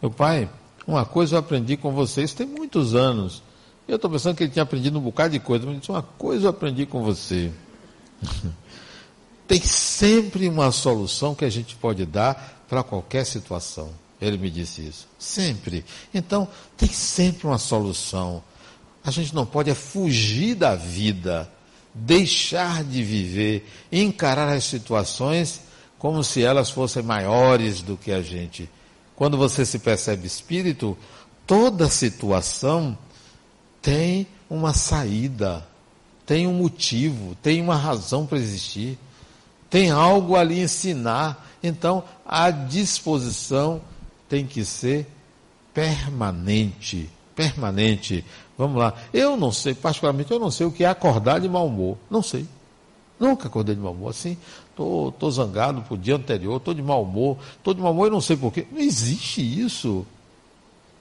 meu 0.00 0.10
pai, 0.10 0.48
uma 0.86 1.04
coisa 1.04 1.34
eu 1.34 1.38
aprendi 1.40 1.76
com 1.76 1.92
você, 1.92 2.22
isso 2.22 2.36
tem 2.36 2.46
muitos 2.46 2.94
anos. 2.94 3.42
Eu 3.86 3.96
estou 3.96 4.10
pensando 4.10 4.36
que 4.36 4.44
ele 4.44 4.52
tinha 4.52 4.62
aprendido 4.62 4.98
um 4.98 5.02
bocado 5.02 5.30
de 5.30 5.40
coisa, 5.40 5.66
mas 5.66 5.78
disse, 5.78 5.90
uma 5.90 6.02
coisa 6.02 6.46
eu 6.46 6.50
aprendi 6.50 6.86
com 6.86 7.02
você. 7.02 7.50
tem 9.46 9.60
sempre 9.62 10.48
uma 10.48 10.70
solução 10.70 11.34
que 11.34 11.44
a 11.44 11.50
gente 11.50 11.74
pode 11.76 12.04
dar 12.04 12.64
para 12.68 12.82
qualquer 12.82 13.24
situação. 13.24 13.90
Ele 14.20 14.36
me 14.36 14.50
disse 14.50 14.86
isso. 14.86 15.08
Sempre. 15.18 15.84
Então, 16.12 16.48
tem 16.76 16.88
sempre 16.88 17.46
uma 17.46 17.58
solução. 17.58 18.42
A 19.04 19.10
gente 19.10 19.34
não 19.34 19.46
pode 19.46 19.70
é 19.70 19.74
fugir 19.74 20.54
da 20.54 20.74
vida, 20.74 21.50
deixar 21.94 22.84
de 22.84 23.02
viver, 23.02 23.66
encarar 23.90 24.48
as 24.52 24.64
situações 24.64 25.60
como 25.98 26.22
se 26.22 26.42
elas 26.42 26.70
fossem 26.70 27.02
maiores 27.02 27.82
do 27.82 27.96
que 27.96 28.12
a 28.12 28.22
gente. 28.22 28.68
Quando 29.16 29.36
você 29.36 29.66
se 29.66 29.78
percebe 29.78 30.26
espírito, 30.26 30.96
toda 31.46 31.88
situação 31.88 32.96
tem 33.82 34.26
uma 34.48 34.72
saída, 34.72 35.66
tem 36.24 36.46
um 36.46 36.54
motivo, 36.54 37.34
tem 37.42 37.60
uma 37.60 37.76
razão 37.76 38.26
para 38.26 38.38
existir, 38.38 38.98
tem 39.68 39.90
algo 39.90 40.36
ali 40.36 40.60
ensinar. 40.60 41.46
Então, 41.62 42.04
a 42.24 42.50
disposição 42.50 43.80
tem 44.28 44.46
que 44.46 44.64
ser 44.64 45.06
permanente. 45.74 47.10
Permanente. 47.34 48.24
Vamos 48.56 48.78
lá. 48.78 48.94
Eu 49.12 49.36
não 49.36 49.52
sei, 49.52 49.74
particularmente, 49.74 50.30
eu 50.30 50.38
não 50.38 50.50
sei 50.50 50.66
o 50.66 50.72
que 50.72 50.84
é 50.84 50.88
acordar 50.88 51.40
de 51.40 51.48
mau 51.48 51.66
humor. 51.66 51.96
Não 52.10 52.22
sei. 52.22 52.46
Nunca 53.18 53.48
acordei 53.48 53.74
de 53.74 53.80
mau 53.80 53.92
humor. 53.92 54.10
Assim, 54.10 54.36
tô, 54.78 55.12
tô 55.18 55.28
zangado 55.28 55.82
pro 55.82 55.98
dia 55.98 56.14
anterior, 56.14 56.60
tô 56.60 56.72
de 56.72 56.80
mau 56.80 57.02
humor, 57.02 57.36
tô 57.64 57.74
de 57.74 57.80
mau 57.80 57.90
humor 57.90 58.06
e 58.06 58.10
não 58.12 58.20
sei 58.20 58.36
porquê. 58.36 58.64
Não 58.70 58.78
existe 58.78 59.42
isso. 59.42 60.06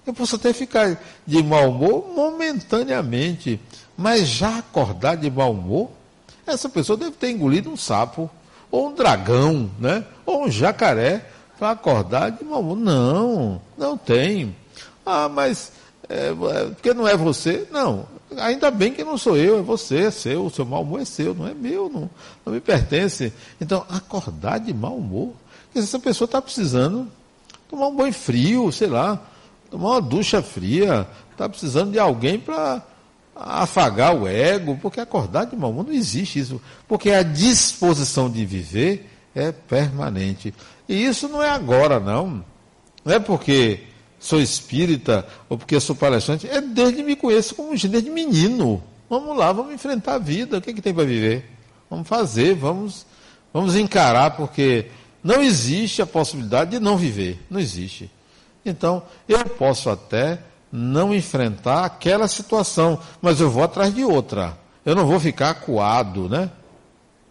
Eu 0.03 0.15
posso 0.15 0.35
até 0.35 0.51
ficar 0.51 0.99
de 1.27 1.43
mau 1.43 1.69
humor 1.69 2.11
momentaneamente, 2.11 3.59
mas 3.95 4.27
já 4.27 4.57
acordar 4.57 5.15
de 5.15 5.29
mau 5.29 5.51
humor, 5.51 5.91
essa 6.47 6.67
pessoa 6.67 6.97
deve 6.97 7.11
ter 7.11 7.29
engolido 7.29 7.69
um 7.69 7.77
sapo, 7.77 8.27
ou 8.71 8.89
um 8.89 8.95
dragão, 8.95 9.69
né? 9.79 10.03
ou 10.25 10.45
um 10.45 10.51
jacaré, 10.51 11.29
para 11.59 11.71
acordar 11.71 12.31
de 12.31 12.43
mau 12.43 12.61
humor. 12.61 12.77
Não, 12.77 13.61
não 13.77 13.95
tem. 13.95 14.55
Ah, 15.05 15.29
mas 15.29 15.71
é, 16.09 16.29
é, 16.29 16.65
porque 16.69 16.95
não 16.95 17.07
é 17.07 17.15
você? 17.15 17.67
Não, 17.69 18.07
ainda 18.35 18.69
bem 18.69 18.93
que 18.93 19.03
não 19.03 19.17
sou 19.17 19.37
eu, 19.37 19.59
é 19.59 19.61
você, 19.61 19.99
é 19.99 20.11
seu, 20.11 20.45
o 20.45 20.49
seu 20.49 20.65
mau 20.65 20.81
humor 20.81 21.01
é 21.01 21.05
seu, 21.05 21.33
não 21.33 21.47
é 21.47 21.53
meu, 21.53 21.89
não, 21.89 22.09
não 22.45 22.53
me 22.53 22.59
pertence. 22.59 23.31
Então, 23.61 23.85
acordar 23.89 24.59
de 24.59 24.73
mau 24.73 24.97
humor, 24.97 25.33
porque 25.65 25.79
essa 25.79 25.99
pessoa 25.99 26.25
está 26.25 26.41
precisando 26.41 27.07
tomar 27.69 27.87
um 27.87 27.95
banho 27.95 28.13
frio, 28.13 28.71
sei 28.71 28.87
lá, 28.87 29.21
tomar 29.69 29.91
uma 29.91 30.01
ducha 30.01 30.41
fria, 30.41 31.07
está 31.31 31.47
precisando 31.47 31.91
de 31.91 31.99
alguém 31.99 32.39
para 32.39 32.81
afagar 33.35 34.15
o 34.15 34.27
ego, 34.27 34.77
porque 34.81 34.99
acordar 34.99 35.45
de 35.45 35.55
mau 35.55 35.69
humor 35.69 35.85
não 35.85 35.93
existe 35.93 36.39
isso, 36.39 36.61
porque 36.87 37.11
a 37.11 37.23
disposição 37.23 38.29
de 38.29 38.45
viver 38.45 39.09
é 39.35 39.51
permanente. 39.51 40.53
E 40.89 41.05
isso 41.05 41.27
não 41.27 41.43
é 41.43 41.49
agora, 41.49 41.99
não. 41.99 42.43
Não 43.05 43.13
é 43.13 43.19
porque 43.19 43.86
sou 44.19 44.41
espírita 44.41 45.27
ou 45.47 45.57
porque 45.57 45.79
sou 45.79 45.95
palestrante, 45.95 46.47
é 46.47 46.59
desde 46.61 47.03
me 47.03 47.15
conheço 47.15 47.55
como 47.55 47.77
desde 47.77 48.09
menino. 48.09 48.83
Vamos 49.09 49.37
lá, 49.37 49.51
vamos 49.51 49.73
enfrentar 49.73 50.15
a 50.15 50.19
vida. 50.19 50.57
O 50.57 50.61
que, 50.61 50.71
é 50.71 50.73
que 50.73 50.81
tem 50.81 50.93
para 50.93 51.05
viver? 51.05 51.49
Vamos 51.89 52.07
fazer, 52.07 52.55
vamos, 52.55 53.05
vamos 53.53 53.75
encarar, 53.75 54.31
porque 54.31 54.87
não 55.23 55.41
existe 55.41 56.01
a 56.01 56.05
possibilidade 56.05 56.71
de 56.71 56.79
não 56.79 56.97
viver. 56.97 57.45
Não 57.49 57.59
existe. 57.59 58.11
Então, 58.65 59.03
eu 59.27 59.43
posso 59.45 59.89
até 59.89 60.39
não 60.71 61.15
enfrentar 61.15 61.85
aquela 61.85 62.27
situação, 62.27 62.99
mas 63.21 63.39
eu 63.39 63.49
vou 63.49 63.63
atrás 63.63 63.93
de 63.93 64.03
outra. 64.03 64.57
Eu 64.85 64.95
não 64.95 65.05
vou 65.05 65.19
ficar 65.19 65.51
acuado, 65.51 66.27
né? 66.27 66.49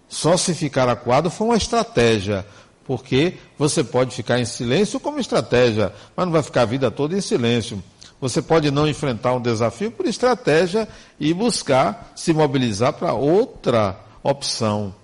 Só 0.08 0.36
se 0.36 0.54
ficar 0.54 0.88
acuado 0.88 1.30
foi 1.30 1.48
uma 1.48 1.56
estratégia 1.56 2.46
porque 2.86 3.34
você 3.58 3.82
pode 3.82 4.14
ficar 4.14 4.38
em 4.38 4.44
silêncio 4.44 5.00
como 5.00 5.18
estratégia, 5.18 5.92
mas 6.16 6.26
não 6.26 6.32
vai 6.32 6.42
ficar 6.42 6.62
a 6.62 6.66
vida 6.66 6.90
toda 6.90 7.16
em 7.16 7.20
silêncio. 7.20 7.82
Você 8.20 8.40
pode 8.40 8.70
não 8.70 8.88
enfrentar 8.88 9.34
um 9.34 9.40
desafio 9.40 9.90
por 9.90 10.06
estratégia 10.06 10.88
e 11.18 11.34
buscar 11.34 12.12
se 12.14 12.32
mobilizar 12.32 12.92
para 12.92 13.12
outra 13.12 13.98
opção, 14.22 14.94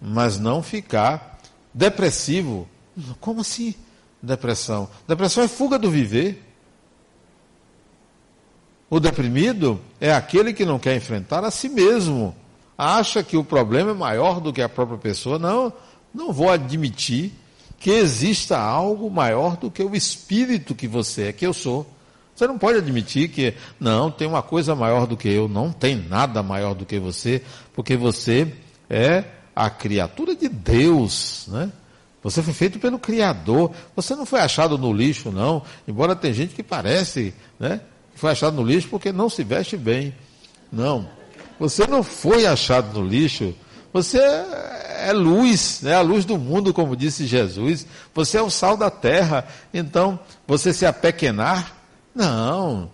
mas 0.00 0.38
não 0.38 0.62
ficar 0.62 1.38
depressivo. 1.74 2.68
Como 3.20 3.40
assim 3.40 3.74
depressão? 4.22 4.88
Depressão 5.06 5.44
é 5.44 5.48
fuga 5.48 5.78
do 5.78 5.90
viver. 5.90 6.42
O 8.88 9.00
deprimido 9.00 9.80
é 10.00 10.14
aquele 10.14 10.54
que 10.54 10.64
não 10.64 10.78
quer 10.78 10.96
enfrentar 10.96 11.44
a 11.44 11.50
si 11.50 11.68
mesmo. 11.68 12.34
Acha 12.78 13.22
que 13.22 13.36
o 13.36 13.44
problema 13.44 13.90
é 13.90 13.94
maior 13.94 14.40
do 14.40 14.52
que 14.52 14.62
a 14.62 14.68
própria 14.68 14.98
pessoa. 14.98 15.38
Não, 15.38 15.72
não 16.16 16.32
vou 16.32 16.50
admitir 16.50 17.32
que 17.78 17.90
exista 17.90 18.58
algo 18.58 19.10
maior 19.10 19.56
do 19.56 19.70
que 19.70 19.82
o 19.82 19.94
espírito 19.94 20.74
que 20.74 20.88
você 20.88 21.24
é, 21.24 21.32
que 21.32 21.46
eu 21.46 21.52
sou. 21.52 21.86
Você 22.34 22.46
não 22.46 22.58
pode 22.58 22.78
admitir 22.78 23.28
que, 23.28 23.54
não, 23.78 24.10
tem 24.10 24.26
uma 24.26 24.42
coisa 24.42 24.74
maior 24.74 25.06
do 25.06 25.16
que 25.16 25.28
eu. 25.28 25.46
Não 25.46 25.70
tem 25.70 25.94
nada 25.94 26.42
maior 26.42 26.74
do 26.74 26.84
que 26.84 26.98
você, 26.98 27.42
porque 27.74 27.96
você 27.96 28.52
é 28.90 29.24
a 29.54 29.70
criatura 29.70 30.34
de 30.34 30.48
Deus, 30.48 31.46
né? 31.48 31.70
Você 32.22 32.42
foi 32.42 32.52
feito 32.52 32.78
pelo 32.78 32.98
Criador. 32.98 33.70
Você 33.94 34.16
não 34.16 34.26
foi 34.26 34.40
achado 34.40 34.76
no 34.76 34.92
lixo, 34.92 35.30
não. 35.30 35.62
Embora 35.86 36.16
tem 36.16 36.32
gente 36.32 36.54
que 36.54 36.62
parece, 36.62 37.32
né? 37.58 37.80
Que 38.12 38.18
foi 38.18 38.32
achado 38.32 38.56
no 38.56 38.64
lixo 38.64 38.88
porque 38.88 39.12
não 39.12 39.30
se 39.30 39.44
veste 39.44 39.76
bem. 39.76 40.12
Não. 40.72 41.08
Você 41.58 41.86
não 41.86 42.02
foi 42.02 42.44
achado 42.44 42.98
no 42.98 43.06
lixo. 43.06 43.54
Você 43.96 44.18
é 44.18 45.10
luz, 45.10 45.82
é 45.82 45.86
né? 45.86 45.94
a 45.94 46.02
luz 46.02 46.26
do 46.26 46.36
mundo, 46.36 46.74
como 46.74 46.94
disse 46.94 47.26
Jesus. 47.26 47.86
Você 48.14 48.36
é 48.36 48.42
o 48.42 48.50
sal 48.50 48.76
da 48.76 48.90
terra. 48.90 49.48
Então, 49.72 50.20
você 50.46 50.70
se 50.70 50.84
apequenar? 50.84 51.74
Não. 52.14 52.90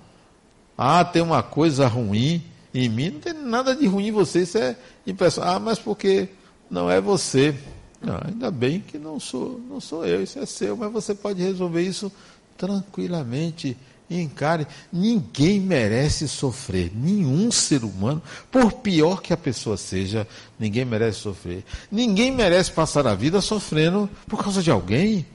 Ah, 0.79 1.05
tem 1.05 1.21
uma 1.21 1.43
coisa 1.43 1.89
ruim 1.89 2.45
em 2.73 2.89
mim. 2.89 3.11
Não 3.11 3.19
tem 3.19 3.33
nada 3.33 3.75
de 3.75 3.85
ruim 3.85 4.07
em 4.07 4.13
você. 4.13 4.43
Isso 4.43 4.59
é 4.59 4.77
impressão. 5.05 5.43
Ah, 5.43 5.59
mas 5.59 5.77
porque 5.77 6.29
não 6.71 6.89
é 6.89 7.01
você. 7.01 7.53
Não, 8.01 8.21
ainda 8.25 8.49
bem 8.49 8.79
que 8.79 8.97
não 8.97 9.19
sou, 9.19 9.61
não 9.69 9.81
sou 9.81 10.07
eu, 10.07 10.23
isso 10.23 10.39
é 10.39 10.47
seu, 10.47 10.77
mas 10.77 10.93
você 10.93 11.17
pode 11.17 11.43
resolver 11.43 11.83
isso 11.83 12.13
tranquilamente. 12.57 13.77
Encare. 14.21 14.67
Ninguém 14.93 15.61
merece 15.61 16.29
sofrer. 16.29 16.93
Nenhum 16.95 17.51
ser 17.51 17.85
humano, 17.85 18.23
por 18.51 18.73
pior 18.73 19.23
que 19.23 19.33
a 19.33 19.37
pessoa 19.37 19.77
seja, 19.77 20.27
ninguém 20.59 20.85
merece 20.85 21.21
sofrer. 21.21 21.65
Ninguém 21.91 22.31
merece 22.31 22.71
passar 22.71 23.07
a 23.07 23.15
vida 23.15 23.41
sofrendo 23.41 24.11
por 24.27 24.43
causa 24.43 24.63
de 24.63 24.71
alguém. 24.71 25.27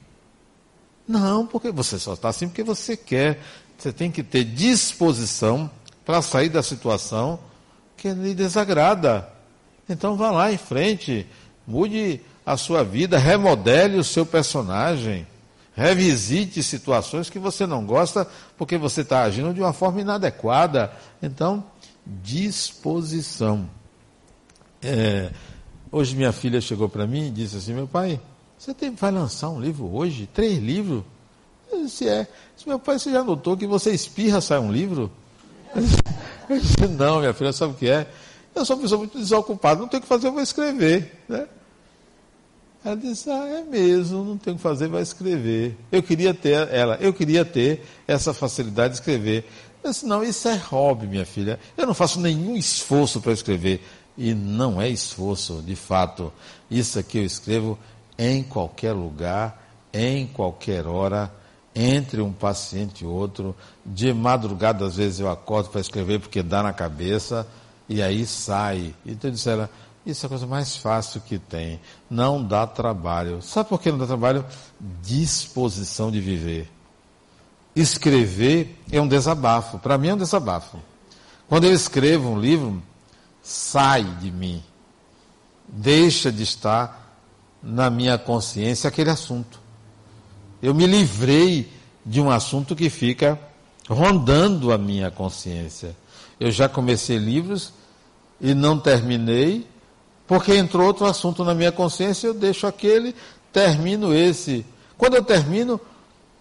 Não, 1.07 1.47
porque 1.47 1.71
você 1.71 1.97
só 1.97 2.13
está 2.13 2.29
assim 2.29 2.47
porque 2.47 2.63
você 2.63 2.97
quer. 2.97 3.41
Você 3.77 3.93
tem 3.93 4.11
que 4.11 4.23
ter 4.23 4.43
disposição 4.43 5.69
para 6.05 6.21
sair 6.21 6.49
da 6.49 6.63
situação 6.63 7.39
que 7.95 8.09
lhe 8.09 8.33
desagrada. 8.33 9.27
Então 9.89 10.15
vá 10.15 10.31
lá 10.31 10.51
em 10.51 10.57
frente, 10.57 11.25
mude 11.65 12.21
a 12.45 12.55
sua 12.57 12.83
vida, 12.83 13.17
remodele 13.17 13.97
o 13.97 14.03
seu 14.03 14.25
personagem, 14.25 15.27
revisite 15.75 16.63
situações 16.63 17.29
que 17.29 17.39
você 17.39 17.67
não 17.67 17.85
gosta 17.85 18.27
porque 18.57 18.77
você 18.77 19.01
está 19.01 19.21
agindo 19.21 19.53
de 19.53 19.61
uma 19.61 19.73
forma 19.73 20.01
inadequada. 20.01 20.91
Então, 21.21 21.63
disposição. 22.05 23.69
É, 24.81 25.31
hoje 25.91 26.15
minha 26.15 26.31
filha 26.31 26.59
chegou 26.59 26.89
para 26.89 27.05
mim 27.05 27.27
e 27.27 27.31
disse 27.31 27.57
assim: 27.57 27.73
meu 27.73 27.87
pai, 27.87 28.19
você 28.57 28.73
tem, 28.73 28.91
vai 28.91 29.11
lançar 29.11 29.49
um 29.49 29.59
livro 29.59 29.93
hoje? 29.93 30.27
Três 30.33 30.57
livros? 30.57 31.03
Eu 31.71 31.83
disse: 31.83 32.07
é. 32.07 32.27
disse, 32.55 32.67
meu 32.67 32.79
pai, 32.79 32.97
você 32.97 33.11
já 33.11 33.23
notou 33.23 33.55
que 33.55 33.67
você 33.67 33.91
espirra, 33.91 34.41
sai 34.41 34.59
um 34.59 34.71
livro? 34.71 35.11
Eu 36.49 36.61
disse, 36.61 36.87
não, 36.87 37.19
minha 37.19 37.33
filha, 37.33 37.51
sabe 37.51 37.73
o 37.73 37.75
que 37.75 37.89
é? 37.89 38.07
Eu 38.55 38.65
sou 38.65 38.77
uma 38.77 38.81
pessoa 38.81 38.99
muito 38.99 39.17
desocupada, 39.17 39.81
não 39.81 39.87
tenho 39.89 39.99
o 39.99 40.01
que 40.01 40.07
fazer, 40.07 40.27
eu 40.27 40.31
vou 40.31 40.41
escrever. 40.41 41.23
Né? 41.27 41.45
Ela 42.87 42.95
disse, 42.95 43.29
ah, 43.29 43.45
é 43.45 43.63
mesmo, 43.63 44.23
não 44.23 44.37
tenho 44.37 44.55
o 44.55 44.57
que 44.57 44.63
fazer, 44.63 44.87
vai 44.87 45.01
escrever. 45.01 45.75
Eu 45.91 46.01
queria 46.01 46.33
ter, 46.33 46.69
ela, 46.73 46.95
eu 47.01 47.13
queria 47.13 47.43
ter 47.43 47.85
essa 48.07 48.33
facilidade 48.33 48.93
de 48.93 48.99
escrever. 49.01 49.43
Eu 49.83 49.91
disse, 49.91 50.05
não, 50.05 50.23
isso 50.23 50.47
é 50.47 50.55
hobby, 50.55 51.05
minha 51.05 51.25
filha. 51.25 51.59
Eu 51.75 51.85
não 51.85 51.93
faço 51.93 52.17
nenhum 52.17 52.55
esforço 52.55 53.19
para 53.19 53.33
escrever. 53.33 53.85
E 54.17 54.33
não 54.33 54.81
é 54.81 54.87
esforço, 54.87 55.61
de 55.61 55.75
fato. 55.75 56.31
Isso 56.71 56.97
aqui 56.97 57.17
eu 57.17 57.25
escrevo 57.25 57.77
em 58.17 58.41
qualquer 58.41 58.93
lugar, 58.93 59.69
em 59.91 60.25
qualquer 60.25 60.87
hora, 60.87 61.29
entre 61.75 62.21
um 62.21 62.31
paciente 62.31 63.03
e 63.03 63.05
outro. 63.05 63.53
De 63.85 64.13
madrugada, 64.13 64.85
às 64.85 64.95
vezes, 64.95 65.19
eu 65.19 65.29
acordo 65.29 65.67
para 65.67 65.81
escrever 65.81 66.21
porque 66.21 66.41
dá 66.41 66.63
na 66.63 66.71
cabeça, 66.71 67.45
e 67.89 68.01
aí 68.01 68.25
sai. 68.25 68.95
Então 69.05 69.29
eu 69.29 69.33
disse 69.33 69.49
ela, 69.49 69.69
isso 70.11 70.25
é 70.25 70.27
a 70.27 70.29
coisa 70.29 70.47
mais 70.47 70.77
fácil 70.77 71.21
que 71.21 71.37
tem. 71.37 71.79
Não 72.09 72.43
dá 72.43 72.65
trabalho. 72.65 73.41
Sabe 73.41 73.69
por 73.69 73.81
que 73.81 73.91
não 73.91 73.99
dá 73.99 74.07
trabalho? 74.07 74.45
Disposição 75.01 76.09
de 76.09 76.19
viver. 76.19 76.69
Escrever 77.75 78.81
é 78.91 79.01
um 79.01 79.07
desabafo. 79.07 79.79
Para 79.79 79.97
mim 79.97 80.09
é 80.09 80.13
um 80.13 80.17
desabafo. 80.17 80.79
Quando 81.47 81.65
eu 81.65 81.73
escrevo 81.73 82.29
um 82.29 82.39
livro, 82.39 82.81
sai 83.41 84.03
de 84.03 84.31
mim. 84.31 84.63
Deixa 85.67 86.31
de 86.31 86.43
estar 86.43 87.19
na 87.61 87.89
minha 87.89 88.17
consciência 88.17 88.87
aquele 88.87 89.09
assunto. 89.09 89.59
Eu 90.61 90.73
me 90.73 90.87
livrei 90.87 91.71
de 92.05 92.21
um 92.21 92.31
assunto 92.31 92.75
que 92.75 92.89
fica 92.89 93.39
rondando 93.89 94.71
a 94.71 94.77
minha 94.77 95.11
consciência. 95.11 95.95
Eu 96.39 96.51
já 96.51 96.69
comecei 96.69 97.17
livros 97.17 97.73
e 98.39 98.53
não 98.53 98.79
terminei 98.79 99.67
porque 100.27 100.53
entrou 100.55 100.85
outro 100.85 101.05
assunto 101.05 101.43
na 101.43 101.55
minha 101.55 101.71
consciência, 101.71 102.27
eu 102.27 102.33
deixo 102.33 102.67
aquele, 102.67 103.15
termino 103.51 104.13
esse. 104.13 104.65
Quando 104.97 105.15
eu 105.15 105.23
termino, 105.23 105.79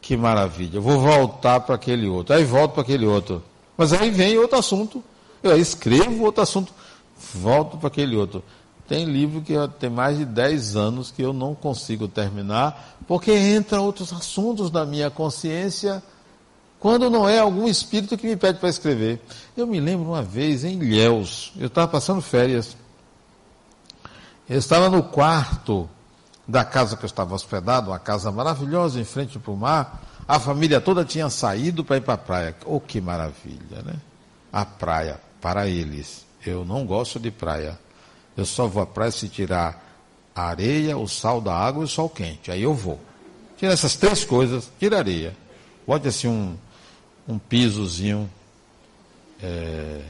que 0.03 0.17
maravilha, 0.17 0.79
eu 0.79 0.83
vou 0.83 1.01
voltar 1.01 1.61
para 1.61 1.77
aquele 1.77 2.09
outro. 2.09 2.35
Aí 2.35 2.45
volto 2.45 2.73
para 2.73 2.83
aquele 2.83 3.07
outro. 3.07 3.43
Mas 3.77 3.93
aí 3.93 4.11
vem 4.11 4.37
outro 4.39 4.59
assunto. 4.59 5.03
Eu 5.43 5.57
escrevo 5.57 6.25
outro 6.25 6.43
assunto, 6.43 6.73
volto 7.35 7.77
para 7.77 7.89
aquele 7.89 8.17
outro. 8.17 8.43
Tem 8.89 9.05
livro 9.05 9.41
que 9.41 9.55
tem 9.79 9.91
mais 9.91 10.19
de 10.19 10.25
10 10.25 10.77
anos 10.77 11.11
que 11.11 11.23
eu 11.23 11.33
não 11.33 11.55
consigo 11.55 12.09
terminar, 12.09 12.99
porque 13.07 13.33
entra 13.33 13.81
outros 13.81 14.13
assuntos 14.13 14.71
na 14.71 14.85
minha 14.85 15.11
consciência, 15.11 16.03
quando 16.79 17.11
não 17.11 17.29
é 17.29 17.39
algum 17.39 17.69
espírito 17.69 18.17
que 18.17 18.27
me 18.27 18.37
pede 18.37 18.59
para 18.59 18.69
escrever. 18.69 19.21
Eu 19.57 19.67
me 19.67 19.81
lembro 19.81 20.09
uma 20.09 20.23
vez 20.23 20.65
em 20.65 20.81
Ilhéus, 20.81 21.53
eu 21.59 21.67
estava 21.67 21.89
passando 21.89 22.21
férias 22.21 22.77
eu 24.49 24.59
estava 24.59 24.89
no 24.89 25.03
quarto 25.03 25.89
da 26.47 26.65
casa 26.65 26.97
que 26.97 27.05
eu 27.05 27.09
estava 27.09 27.35
hospedado, 27.35 27.91
uma 27.91 27.99
casa 27.99 28.31
maravilhosa 28.31 29.01
em 29.01 29.05
frente 29.05 29.39
para 29.39 29.53
o 29.53 29.57
mar. 29.57 30.03
A 30.29 30.39
família 30.39 30.81
toda 30.81 31.05
tinha 31.05 31.29
saído 31.29 31.85
para 31.85 31.97
ir 31.97 32.01
para 32.01 32.15
a 32.15 32.19
praia. 32.19 32.57
Oh, 32.65 32.81
que 32.81 33.01
maravilha, 33.01 33.83
né? 33.85 33.95
A 34.53 34.65
praia, 34.65 35.21
para 35.41 35.67
eles. 35.69 36.25
Eu 36.45 36.65
não 36.65 36.87
gosto 36.87 37.19
de 37.19 37.31
praia. 37.31 37.79
Eu 38.37 38.47
só 38.47 38.67
vou 38.67 38.83
à 38.83 38.87
praia 38.87 39.11
se 39.11 39.29
tirar 39.29 39.85
a 40.35 40.49
areia, 40.49 40.97
o 40.97 41.09
sal 41.09 41.41
da 41.41 41.55
água 41.55 41.83
e 41.83 41.85
o 41.85 41.89
sol 41.89 42.09
quente. 42.09 42.51
Aí 42.51 42.63
eu 42.63 42.75
vou. 42.75 43.01
Tira 43.57 43.73
essas 43.73 43.97
três 43.97 44.25
coisas, 44.25 44.71
tira 44.79 44.99
areia. 44.99 45.35
Bote 45.87 46.09
assim 46.09 46.29
um, 46.29 46.57
um 47.27 47.39
pisozinho, 47.39 48.31
é, 49.43 50.03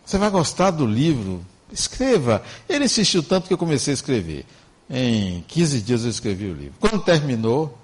Você 0.03 0.17
vai 0.17 0.31
gostar 0.31 0.71
do 0.71 0.87
livro. 0.87 1.45
Escreva. 1.73 2.43
Ele 2.69 2.85
insistiu 2.85 3.23
tanto 3.23 3.49
que 3.49 3.55
eu 3.55 3.59
comecei 3.59 3.93
a 3.93 3.95
escrever. 3.95 4.45
Em 4.91 5.43
15 5.49 5.81
dias 5.81 6.05
eu 6.05 6.11
escrevi 6.11 6.47
o 6.47 6.55
livro. 6.55 6.75
Quando 6.79 7.03
terminou, 7.03 7.79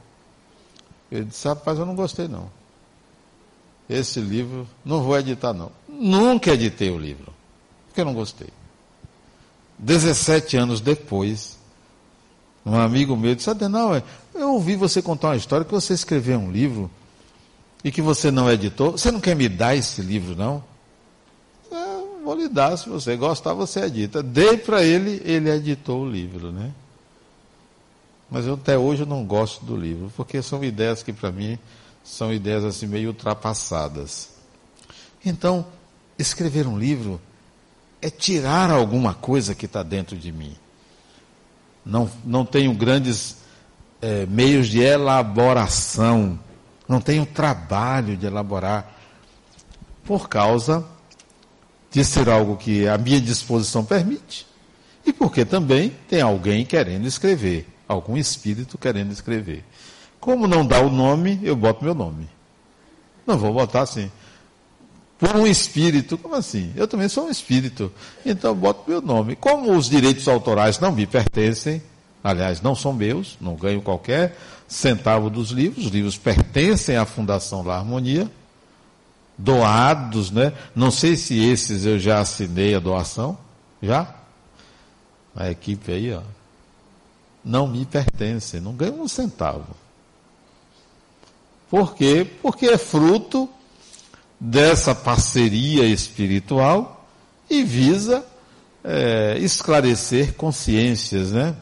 ele 1.10 1.24
disse, 1.24 1.48
rapaz, 1.48 1.78
eu 1.78 1.86
não 1.86 1.94
gostei 1.94 2.28
não. 2.28 2.50
Esse 3.88 4.20
livro 4.20 4.68
não 4.84 5.02
vou 5.02 5.18
editar 5.18 5.54
não. 5.54 5.72
Nunca 5.88 6.52
editei 6.52 6.90
o 6.90 6.98
livro, 6.98 7.32
porque 7.86 8.02
eu 8.02 8.04
não 8.04 8.12
gostei. 8.12 8.48
17 9.78 10.56
anos 10.56 10.80
depois, 10.80 11.58
um 12.66 12.76
amigo 12.76 13.16
meu 13.16 13.34
disse, 13.34 13.48
Adenauer, 13.48 14.02
eu 14.34 14.52
ouvi 14.52 14.76
você 14.76 15.00
contar 15.00 15.28
uma 15.28 15.36
história 15.36 15.64
que 15.64 15.72
você 15.72 15.94
escreveu 15.94 16.38
um 16.38 16.50
livro 16.50 16.90
e 17.82 17.90
que 17.90 18.02
você 18.02 18.30
não 18.30 18.50
editou. 18.50 18.92
Você 18.92 19.10
não 19.10 19.20
quer 19.20 19.34
me 19.34 19.48
dar 19.48 19.74
esse 19.74 20.02
livro, 20.02 20.36
não? 20.36 20.62
Vou 22.28 22.36
lhe 22.36 22.46
dar, 22.46 22.76
se 22.76 22.90
você 22.90 23.16
gostar, 23.16 23.54
você 23.54 23.80
edita. 23.80 24.22
Dei 24.22 24.58
para 24.58 24.84
ele, 24.84 25.22
ele 25.24 25.48
editou 25.48 26.02
o 26.02 26.10
livro, 26.10 26.52
né? 26.52 26.72
Mas 28.30 28.46
eu, 28.46 28.52
até 28.52 28.76
hoje 28.76 29.06
não 29.06 29.24
gosto 29.24 29.64
do 29.64 29.74
livro, 29.74 30.12
porque 30.14 30.42
são 30.42 30.62
ideias 30.62 31.02
que 31.02 31.10
para 31.10 31.32
mim 31.32 31.58
são 32.04 32.30
ideias 32.30 32.64
assim 32.64 32.86
meio 32.86 33.08
ultrapassadas. 33.08 34.28
Então, 35.24 35.64
escrever 36.18 36.66
um 36.66 36.78
livro 36.78 37.18
é 38.02 38.10
tirar 38.10 38.70
alguma 38.70 39.14
coisa 39.14 39.54
que 39.54 39.64
está 39.64 39.82
dentro 39.82 40.14
de 40.14 40.30
mim. 40.30 40.54
Não, 41.82 42.10
não 42.22 42.44
tenho 42.44 42.74
grandes 42.74 43.38
é, 44.02 44.26
meios 44.26 44.68
de 44.68 44.80
elaboração, 44.80 46.38
não 46.86 47.00
tenho 47.00 47.24
trabalho 47.24 48.18
de 48.18 48.26
elaborar, 48.26 48.94
por 50.04 50.28
causa 50.28 50.84
de 51.98 52.04
ser 52.04 52.28
algo 52.28 52.56
que 52.56 52.86
a 52.86 52.96
minha 52.96 53.20
disposição 53.20 53.84
permite 53.84 54.46
e 55.04 55.12
porque 55.12 55.44
também 55.44 55.92
tem 56.08 56.20
alguém 56.20 56.64
querendo 56.64 57.08
escrever, 57.08 57.66
algum 57.88 58.16
espírito 58.16 58.78
querendo 58.78 59.10
escrever. 59.10 59.64
Como 60.20 60.46
não 60.46 60.64
dá 60.64 60.80
o 60.80 60.90
nome, 60.90 61.40
eu 61.42 61.56
boto 61.56 61.84
meu 61.84 61.96
nome. 61.96 62.28
Não 63.26 63.36
vou 63.36 63.52
botar 63.52 63.80
assim. 63.82 64.12
Por 65.18 65.34
um 65.34 65.44
espírito, 65.44 66.16
como 66.16 66.36
assim? 66.36 66.72
Eu 66.76 66.86
também 66.86 67.08
sou 67.08 67.26
um 67.26 67.30
espírito, 67.30 67.92
então 68.24 68.52
eu 68.52 68.54
boto 68.54 68.88
meu 68.88 69.02
nome. 69.02 69.34
Como 69.34 69.76
os 69.76 69.88
direitos 69.88 70.28
autorais 70.28 70.78
não 70.78 70.92
me 70.92 71.04
pertencem, 71.04 71.82
aliás, 72.22 72.62
não 72.62 72.76
são 72.76 72.92
meus, 72.92 73.36
não 73.40 73.56
ganho 73.56 73.82
qualquer 73.82 74.36
centavo 74.68 75.28
dos 75.28 75.50
livros, 75.50 75.86
os 75.86 75.90
livros 75.90 76.16
pertencem 76.16 76.96
à 76.96 77.04
Fundação 77.04 77.64
La 77.64 77.76
Harmonia, 77.78 78.30
doados, 79.38 80.32
né? 80.32 80.52
Não 80.74 80.90
sei 80.90 81.16
se 81.16 81.38
esses 81.38 81.86
eu 81.86 81.98
já 81.98 82.20
assinei 82.20 82.74
a 82.74 82.80
doação, 82.80 83.38
já? 83.80 84.14
A 85.34 85.48
equipe 85.50 85.92
aí, 85.92 86.12
ó, 86.12 86.22
não 87.44 87.68
me 87.68 87.86
pertence, 87.86 88.58
não 88.58 88.74
ganho 88.74 89.00
um 89.00 89.06
centavo. 89.06 89.76
Por 91.70 91.94
quê? 91.94 92.26
Porque 92.42 92.66
é 92.66 92.76
fruto 92.76 93.48
dessa 94.40 94.94
parceria 94.94 95.86
espiritual 95.86 97.06
e 97.48 97.62
visa 97.62 98.24
é, 98.82 99.36
esclarecer 99.38 100.34
consciências, 100.34 101.32
né? 101.32 101.54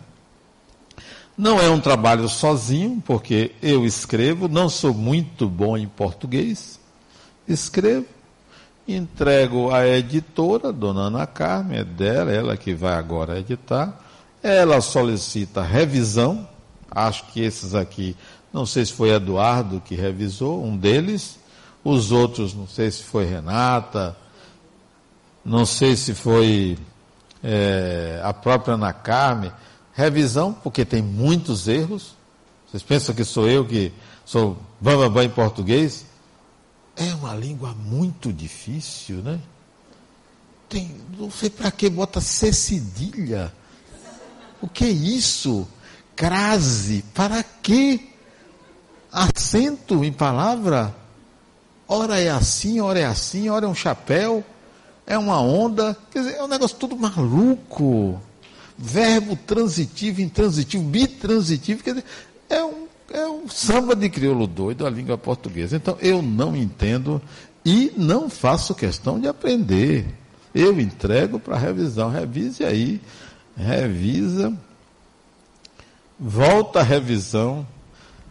Não 1.37 1.61
é 1.61 1.69
um 1.69 1.81
trabalho 1.81 2.29
sozinho, 2.29 3.03
porque 3.05 3.53
eu 3.63 3.85
escrevo, 3.85 4.49
não 4.49 4.71
sou 4.71 4.95
muito 4.95 5.49
bom 5.49 5.77
em 5.77 5.87
português, 5.87 6.81
escrevo, 7.49 8.07
entrego 8.87 9.73
à 9.73 9.87
editora, 9.87 10.73
dona 10.73 11.03
Ana 11.03 11.27
Carmen, 11.27 11.79
é 11.79 11.85
dela, 11.85 12.33
ela 12.33 12.57
que 12.57 12.75
vai 12.75 12.95
agora 12.95 13.39
editar. 13.39 14.01
Ela 14.43 14.81
solicita 14.81 15.63
revisão, 15.63 16.49
acho 16.91 17.27
que 17.27 17.41
esses 17.41 17.75
aqui, 17.75 18.17
não 18.53 18.65
sei 18.65 18.85
se 18.85 18.93
foi 18.93 19.11
Eduardo 19.11 19.83
que 19.85 19.95
revisou, 19.95 20.65
um 20.65 20.77
deles, 20.77 21.39
os 21.85 22.13
outros, 22.13 22.55
não 22.55 22.67
sei 22.67 22.91
se 22.91 23.03
foi 23.03 23.25
Renata, 23.25 24.17
não 25.45 25.67
sei 25.67 25.95
se 25.95 26.15
foi 26.15 26.79
é, 27.43 28.21
a 28.25 28.33
própria 28.33 28.75
Ana 28.75 28.93
Carmen. 28.93 29.53
Revisão, 29.93 30.53
porque 30.53 30.85
tem 30.85 31.01
muitos 31.03 31.69
erros. 31.69 32.15
Vocês 32.69 32.83
pensam 32.83 33.15
que 33.15 33.25
sou 33.25 33.49
eu 33.49 33.65
que 33.65 33.93
sou 34.25 34.59
bambambam 34.81 35.23
em 35.23 35.31
português? 35.31 36.06
É 36.97 37.15
uma 37.15 37.35
língua 37.35 37.75
muito 37.75 38.33
difícil, 38.33 39.17
né? 39.17 39.39
Tem, 40.69 40.97
não 41.19 41.31
sei 41.31 41.51
para 41.51 41.71
que 41.71 41.89
bota 41.91 42.21
C 42.21 42.53
cedilha. 42.53 43.53
O 44.61 44.69
que 44.69 44.85
é 44.85 44.91
isso? 44.91 45.69
Crase, 46.17 47.05
para 47.15 47.43
que? 47.43 48.11
Acento 49.13 50.03
em 50.03 50.13
palavra? 50.13 50.95
Ora 51.87 52.19
é 52.19 52.31
assim, 52.31 52.81
ora 52.81 52.99
é 52.99 53.05
assim, 53.05 53.49
ora 53.49 53.67
é 53.67 53.69
um 53.69 53.75
chapéu, 53.75 54.45
é 55.07 55.17
uma 55.17 55.41
onda. 55.41 55.97
Quer 56.11 56.21
dizer, 56.21 56.35
é 56.37 56.43
um 56.43 56.49
negócio 56.49 56.77
tudo 56.77 56.97
maluco. 56.97 58.21
Verbo 58.77 59.37
transitivo, 59.37 60.21
intransitivo, 60.21 60.83
bitransitivo. 60.83 61.83
Quer 61.83 61.91
dizer, 61.95 62.05
é 63.13 63.27
um 63.27 63.49
samba 63.49 63.95
de 63.95 64.09
crioulo 64.09 64.47
doido 64.47 64.87
a 64.87 64.91
língua 64.91 65.17
portuguesa. 65.17 65.77
Então 65.77 65.97
eu 66.01 66.23
não 66.23 66.57
entendo 66.57 67.21
e 67.65 67.93
não 67.97 68.29
faço 68.29 68.75
questão 68.75 69.21
de 69.21 69.29
aprender. 69.29 70.07
Eu 70.55 70.81
entrego 70.81 71.39
para 71.39 71.57
revisão. 71.57 72.11
Revise 72.11 72.65
aí. 72.65 73.01
Revisa. 73.57 74.53
Volta 76.19 76.81
a 76.81 76.83
revisão. 76.83 77.67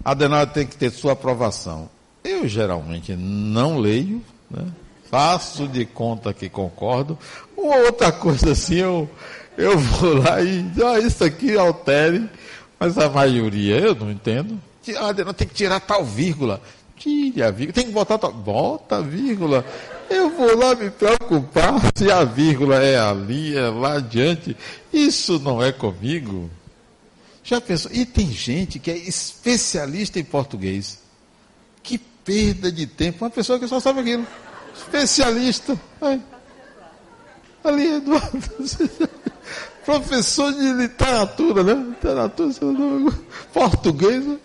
Adenauer 0.03 0.47
tem 0.47 0.65
que 0.65 0.75
ter 0.75 0.91
sua 0.91 1.13
aprovação. 1.13 1.89
Eu 2.23 2.47
geralmente 2.47 3.15
não 3.15 3.77
leio, 3.77 4.21
né? 4.49 4.65
faço 5.09 5.67
de 5.67 5.85
conta 5.85 6.33
que 6.33 6.49
concordo. 6.49 7.17
Uma 7.55 7.75
outra 7.77 8.11
coisa 8.11 8.51
assim, 8.51 8.75
eu, 8.75 9.09
eu 9.57 9.77
vou 9.77 10.17
lá 10.17 10.41
e 10.41 10.65
ah, 10.83 10.99
isso 10.99 11.23
aqui 11.23 11.57
altere 11.57 12.29
mas 12.85 12.99
a 12.99 13.09
maioria, 13.09 13.79
eu 13.79 13.95
não 13.95 14.11
entendo. 14.11 14.61
Ah, 14.99 15.11
não 15.11 15.33
tem 15.33 15.47
que 15.47 15.55
tirar 15.55 15.79
tal 15.79 16.05
vírgula. 16.05 16.61
Tire 16.95 17.41
a 17.41 17.49
vírgula. 17.49 17.73
Tem 17.73 17.87
que 17.87 17.91
botar 17.91 18.19
tal. 18.19 18.31
Bota 18.31 18.97
a 18.97 19.01
vírgula. 19.01 19.65
Eu 20.07 20.29
vou 20.29 20.55
lá 20.55 20.75
me 20.75 20.91
preocupar 20.91 21.81
se 21.97 22.11
a 22.11 22.23
vírgula 22.23 22.75
é 22.75 22.99
ali, 22.99 23.57
é 23.57 23.67
lá 23.69 23.93
adiante. 23.93 24.55
Isso 24.93 25.39
não 25.39 25.63
é 25.63 25.71
comigo. 25.71 26.47
Já 27.43 27.59
pensou? 27.59 27.91
E 27.91 28.05
tem 28.05 28.31
gente 28.31 28.77
que 28.77 28.91
é 28.91 28.97
especialista 28.97 30.19
em 30.19 30.23
português. 30.23 30.99
Que 31.81 31.97
perda 31.97 32.71
de 32.71 32.85
tempo. 32.85 33.25
Uma 33.25 33.31
pessoa 33.31 33.57
que 33.57 33.67
só 33.67 33.79
sabe 33.79 34.01
aquilo. 34.01 34.27
Especialista. 34.77 35.79
Ali, 37.63 37.95
Eduardo. 37.95 38.39
professor 39.85 40.51
de 40.51 40.73
literatura, 40.73 41.63
né? 41.63 41.73
Literatura, 41.73 42.49
português. 43.53 44.25
Né? 44.25 44.37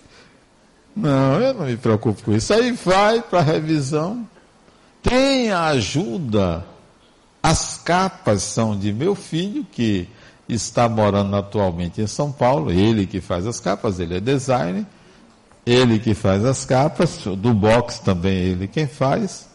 Não, 0.95 1.41
eu 1.41 1.55
não 1.55 1.67
me 1.67 1.77
preocupo 1.77 2.23
com 2.23 2.33
isso. 2.33 2.53
Aí 2.53 2.73
vai 2.73 3.23
para 3.23 3.39
a 3.39 3.43
revisão. 3.43 4.29
Tem 5.03 5.51
a 5.51 5.67
ajuda. 5.69 6.65
As 7.43 7.79
capas 7.79 8.43
são 8.43 8.79
de 8.79 8.93
meu 8.93 9.15
filho, 9.15 9.65
que 9.65 10.07
está 10.47 10.89
morando 10.89 11.35
atualmente 11.35 12.03
em 12.03 12.07
São 12.07 12.31
Paulo. 12.31 12.71
Ele 12.71 13.07
que 13.07 13.21
faz 13.21 13.47
as 13.47 13.59
capas, 13.59 13.99
ele 13.99 14.17
é 14.17 14.21
designer. 14.21 14.85
Ele 15.65 15.99
que 15.99 16.13
faz 16.13 16.45
as 16.45 16.65
capas. 16.65 17.19
Do 17.25 17.55
box 17.55 18.01
também 18.01 18.35
ele 18.35 18.69
quem 18.69 18.87
faz. 18.87 19.49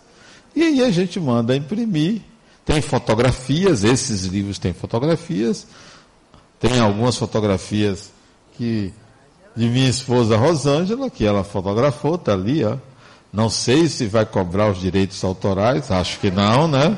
E 0.56 0.64
aí 0.64 0.82
a 0.82 0.90
gente 0.90 1.20
manda 1.20 1.56
imprimir 1.56 2.22
tem 2.66 2.82
fotografias, 2.82 3.84
esses 3.84 4.24
livros 4.26 4.58
têm 4.58 4.74
fotografias. 4.74 5.68
Tem 6.60 6.80
algumas 6.80 7.16
fotografias 7.16 8.12
que 8.58 8.92
de 9.56 9.70
minha 9.70 9.88
esposa 9.88 10.36
Rosângela, 10.36 11.10
que 11.10 11.24
ela 11.24 11.44
fotografou, 11.44 12.16
está 12.16 12.34
ali, 12.34 12.66
ó. 12.66 12.76
Não 13.32 13.50
sei 13.50 13.88
se 13.88 14.08
vai 14.08 14.26
cobrar 14.26 14.72
os 14.72 14.80
direitos 14.80 15.24
autorais, 15.24 15.92
acho 15.92 16.20
que 16.20 16.32
não, 16.32 16.68
né? 16.68 16.98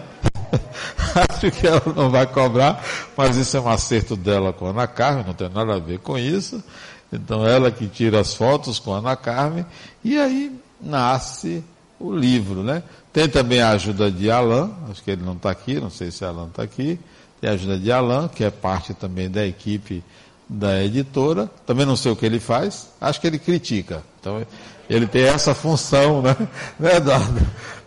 acho 1.30 1.52
que 1.52 1.68
ela 1.68 1.82
não 1.96 2.10
vai 2.10 2.26
cobrar, 2.28 2.84
mas 3.16 3.36
isso 3.36 3.58
é 3.58 3.60
um 3.60 3.68
acerto 3.68 4.16
dela 4.16 4.54
com 4.54 4.68
a 4.68 4.70
Ana 4.70 4.88
Carmen, 4.88 5.26
não 5.26 5.34
tem 5.34 5.50
nada 5.50 5.76
a 5.76 5.80
ver 5.80 6.00
com 6.00 6.18
isso. 6.18 6.64
Então 7.12 7.46
ela 7.46 7.72
que 7.72 7.88
tira 7.88 8.20
as 8.20 8.34
fotos 8.34 8.80
com 8.80 8.94
a 8.94 9.00
Ana 9.00 9.16
Carmen, 9.16 9.66
e 10.04 10.18
aí 10.18 10.56
nasce 10.80 11.64
o 12.00 12.12
livro, 12.12 12.64
né? 12.64 12.84
Tem 13.18 13.28
também 13.28 13.60
a 13.60 13.70
ajuda 13.70 14.12
de 14.12 14.30
Alain, 14.30 14.72
acho 14.92 15.04
que 15.04 15.10
ele 15.10 15.24
não 15.24 15.34
está 15.34 15.50
aqui, 15.50 15.80
não 15.80 15.90
sei 15.90 16.12
se 16.12 16.24
Alain 16.24 16.50
está 16.50 16.62
aqui. 16.62 17.00
Tem 17.42 17.50
a 17.50 17.54
ajuda 17.54 17.80
de 17.80 17.92
Alain, 17.92 18.28
que 18.28 18.44
é 18.44 18.52
parte 18.52 18.94
também 18.94 19.28
da 19.28 19.44
equipe 19.44 20.04
da 20.48 20.84
editora. 20.84 21.50
Também 21.66 21.84
não 21.84 21.96
sei 21.96 22.12
o 22.12 22.16
que 22.16 22.28
ele 22.28 22.40
faz, 22.40 22.90
acho 23.02 23.20
que 23.20 23.26
ele 23.26 23.40
critica. 23.40 24.04
Então, 24.20 24.46
ele 24.88 25.08
tem 25.08 25.24
essa 25.24 25.56
função, 25.56 26.22
né, 26.22 26.38
né 26.80 26.98
Eduardo? 26.98 27.42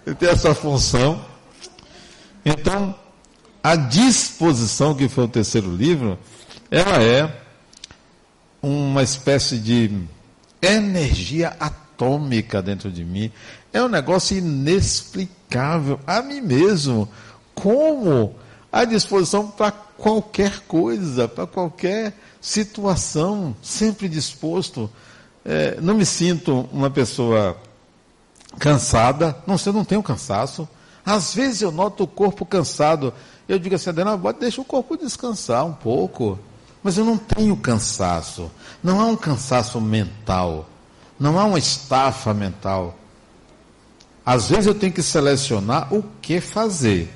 Ele 0.05 0.17
tem 0.17 0.31
essa 0.31 0.53
função. 0.53 1.25
Então, 2.45 2.93
a 3.63 3.77
disposição, 3.77 4.97
que 4.97 5.09
foi 5.09 5.27
o 5.27 5.29
terceiro 5.29 5.73
livro, 5.73 6.19
ela 6.73 7.01
é 7.01 7.33
uma 8.61 9.05
espécie 9.05 9.59
de 9.59 9.93
energia 10.61 11.57
atômica 11.61 12.61
dentro 12.61 12.91
de 12.91 13.05
mim. 13.05 13.31
É 13.73 13.83
um 13.83 13.89
negócio 13.89 14.37
inexplicável 14.37 16.01
a 16.07 16.21
mim 16.23 16.41
mesmo. 16.41 17.09
Como 17.55 18.35
a 18.73 18.85
disposição 18.85 19.49
para 19.49 19.71
qualquer 19.73 20.61
coisa, 20.61 21.29
para 21.29 21.47
qualquer 21.47 22.15
situação, 22.41 23.55
sempre 23.63 24.09
disposto. 24.09 24.91
É, 25.45 25.79
não 25.81 25.95
me 25.95 26.07
sinto 26.07 26.69
uma 26.73 26.91
pessoa 26.91 27.57
cansada, 28.59 29.37
não 29.47 29.57
sei, 29.57 29.71
eu 29.71 29.75
não 29.75 29.85
tenho 29.85 30.03
cansaço. 30.03 30.69
Às 31.05 31.35
vezes 31.35 31.63
eu 31.63 31.71
noto 31.71 32.05
o 32.05 32.09
corpo 32.09 32.45
cansado. 32.45 33.13
Eu 33.49 33.59
digo 33.59 33.75
assim, 33.75 33.91
Adena, 33.91 34.19
deixa 34.39 34.61
o 34.61 34.65
corpo 34.65 34.97
descansar 34.97 35.65
um 35.65 35.73
pouco. 35.73 36.39
Mas 36.83 36.97
eu 36.97 37.05
não 37.05 37.17
tenho 37.17 37.57
cansaço. 37.57 38.51
Não 38.83 39.01
há 39.01 39.07
um 39.07 39.17
cansaço 39.17 39.81
mental. 39.81 40.69
Não 41.19 41.39
há 41.39 41.45
uma 41.45 41.59
estafa 41.59 42.33
mental. 42.33 42.97
Às 44.25 44.49
vezes 44.49 44.67
eu 44.67 44.75
tenho 44.75 44.93
que 44.93 45.03
selecionar 45.03 45.93
o 45.93 46.03
que 46.21 46.41
fazer. 46.41 47.13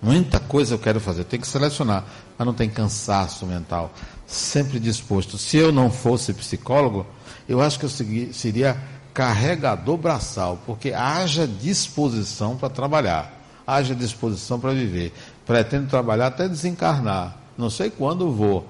Muita 0.00 0.38
coisa 0.38 0.74
eu 0.74 0.78
quero 0.78 1.00
fazer, 1.00 1.22
eu 1.22 1.24
tenho 1.24 1.40
que 1.40 1.48
selecionar, 1.48 2.04
mas 2.36 2.46
não 2.46 2.54
tem 2.54 2.68
cansaço 2.68 3.46
mental. 3.46 3.92
Sempre 4.26 4.78
disposto. 4.78 5.38
Se 5.38 5.56
eu 5.56 5.72
não 5.72 5.90
fosse 5.90 6.32
psicólogo, 6.34 7.06
eu 7.48 7.60
acho 7.60 7.78
que 7.78 7.86
eu 7.86 8.32
seria 8.32 8.76
carregador 9.14 9.96
braçal, 9.96 10.60
porque 10.66 10.92
haja 10.92 11.46
disposição 11.46 12.56
para 12.56 12.68
trabalhar, 12.68 13.32
haja 13.66 13.94
disposição 13.94 14.60
para 14.60 14.72
viver. 14.72 15.14
Pretendo 15.46 15.88
trabalhar 15.88 16.26
até 16.26 16.48
desencarnar. 16.48 17.38
Não 17.56 17.70
sei 17.70 17.88
quando 17.88 18.30
vou, 18.30 18.68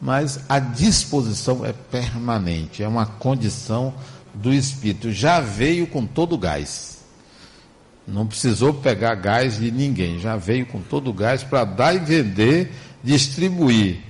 mas 0.00 0.40
a 0.48 0.60
disposição 0.60 1.66
é 1.66 1.72
permanente, 1.72 2.82
é 2.82 2.88
uma 2.88 3.04
condição 3.04 3.92
do 4.32 4.52
espírito. 4.52 5.10
Já 5.10 5.40
veio 5.40 5.86
com 5.88 6.06
todo 6.06 6.34
o 6.34 6.38
gás. 6.38 6.99
Não 8.10 8.26
precisou 8.26 8.74
pegar 8.74 9.14
gás 9.14 9.58
de 9.58 9.70
ninguém, 9.70 10.18
já 10.18 10.36
veio 10.36 10.66
com 10.66 10.80
todo 10.80 11.10
o 11.10 11.14
gás 11.14 11.42
para 11.42 11.64
dar 11.64 11.94
e 11.94 11.98
vender, 11.98 12.72
distribuir. 13.02 14.00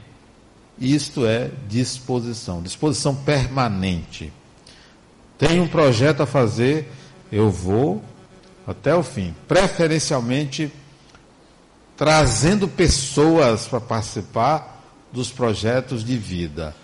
Isto 0.78 1.26
é 1.26 1.50
disposição, 1.68 2.62
disposição 2.62 3.14
permanente. 3.14 4.32
Tem 5.36 5.60
um 5.60 5.68
projeto 5.68 6.22
a 6.22 6.26
fazer, 6.26 6.90
eu 7.30 7.50
vou 7.50 8.02
até 8.66 8.94
o 8.94 9.02
fim. 9.02 9.34
Preferencialmente 9.46 10.72
trazendo 11.96 12.66
pessoas 12.66 13.66
para 13.66 13.78
participar 13.78 14.82
dos 15.12 15.30
projetos 15.30 16.02
de 16.02 16.16
vida, 16.16 16.74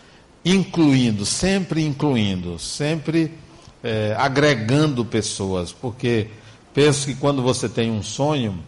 incluindo, 0.45 1.25
sempre 1.25 1.83
incluindo, 1.83 2.59
sempre 2.59 3.33
é, 3.83 4.15
agregando 4.19 5.07
pessoas, 5.07 5.73
porque 5.73 6.29
penso 6.77 7.07
que 7.07 7.15
quando 7.15 7.41
você 7.41 7.71
tem 7.71 7.91
um 7.91 8.03
sonho 8.03 8.63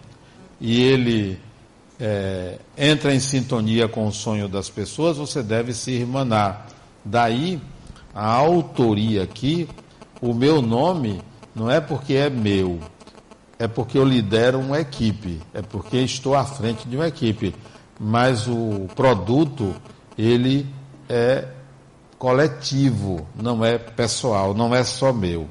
e 0.59 0.81
ele 0.81 1.39
é, 2.01 2.59
entra 2.79 3.15
em 3.15 3.21
sintonia 3.21 3.87
com 3.87 4.07
o 4.07 4.13
sonho 4.13 4.49
das 4.49 4.71
pessoas, 4.71 5.19
você 5.19 5.43
deve 5.43 5.75
se 5.75 5.91
irmanar. 5.91 6.69
Daí 7.05 7.61
a 8.15 8.27
autoria 8.33 9.25
aqui, 9.25 9.69
o 10.23 10.33
meu 10.33 10.63
nome 10.63 11.21
não 11.55 11.71
é 11.71 11.83
porque 11.83 12.15
é 12.15 12.31
meu, 12.31 12.81
é 13.59 13.69
porque 13.69 13.99
eu 13.99 14.05
lidero 14.05 14.59
uma 14.59 14.81
equipe, 14.81 15.39
é 15.53 15.61
porque 15.61 15.99
estou 15.99 16.35
à 16.35 16.47
frente 16.47 16.89
de 16.89 16.97
uma 16.97 17.09
equipe. 17.09 17.55
Mas 18.01 18.49
o 18.49 18.89
produto, 18.97 19.75
ele 20.17 20.67
é 21.11 21.47
coletivo, 22.19 23.29
não 23.37 23.63
é 23.63 23.77
pessoal, 23.77 24.55
não 24.55 24.75
é 24.75 24.83
só 24.83 25.13
meu. 25.13 25.47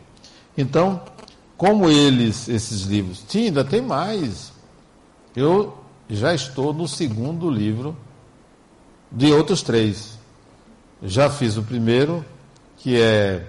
Então, 0.58 1.00
como 1.58 1.90
eles, 1.90 2.48
esses 2.48 2.84
livros, 2.84 3.24
sim, 3.28 3.46
ainda 3.46 3.64
tem 3.64 3.82
mais. 3.82 4.54
Eu 5.36 5.76
já 6.08 6.34
estou 6.34 6.72
no 6.72 6.88
segundo 6.88 7.50
livro 7.50 7.98
de 9.12 9.34
outros 9.34 9.64
três. 9.64 10.20
Já 11.02 11.30
fiz 11.30 11.58
o 11.58 11.64
primeiro, 11.64 12.24
que 12.78 13.02
é 13.02 13.48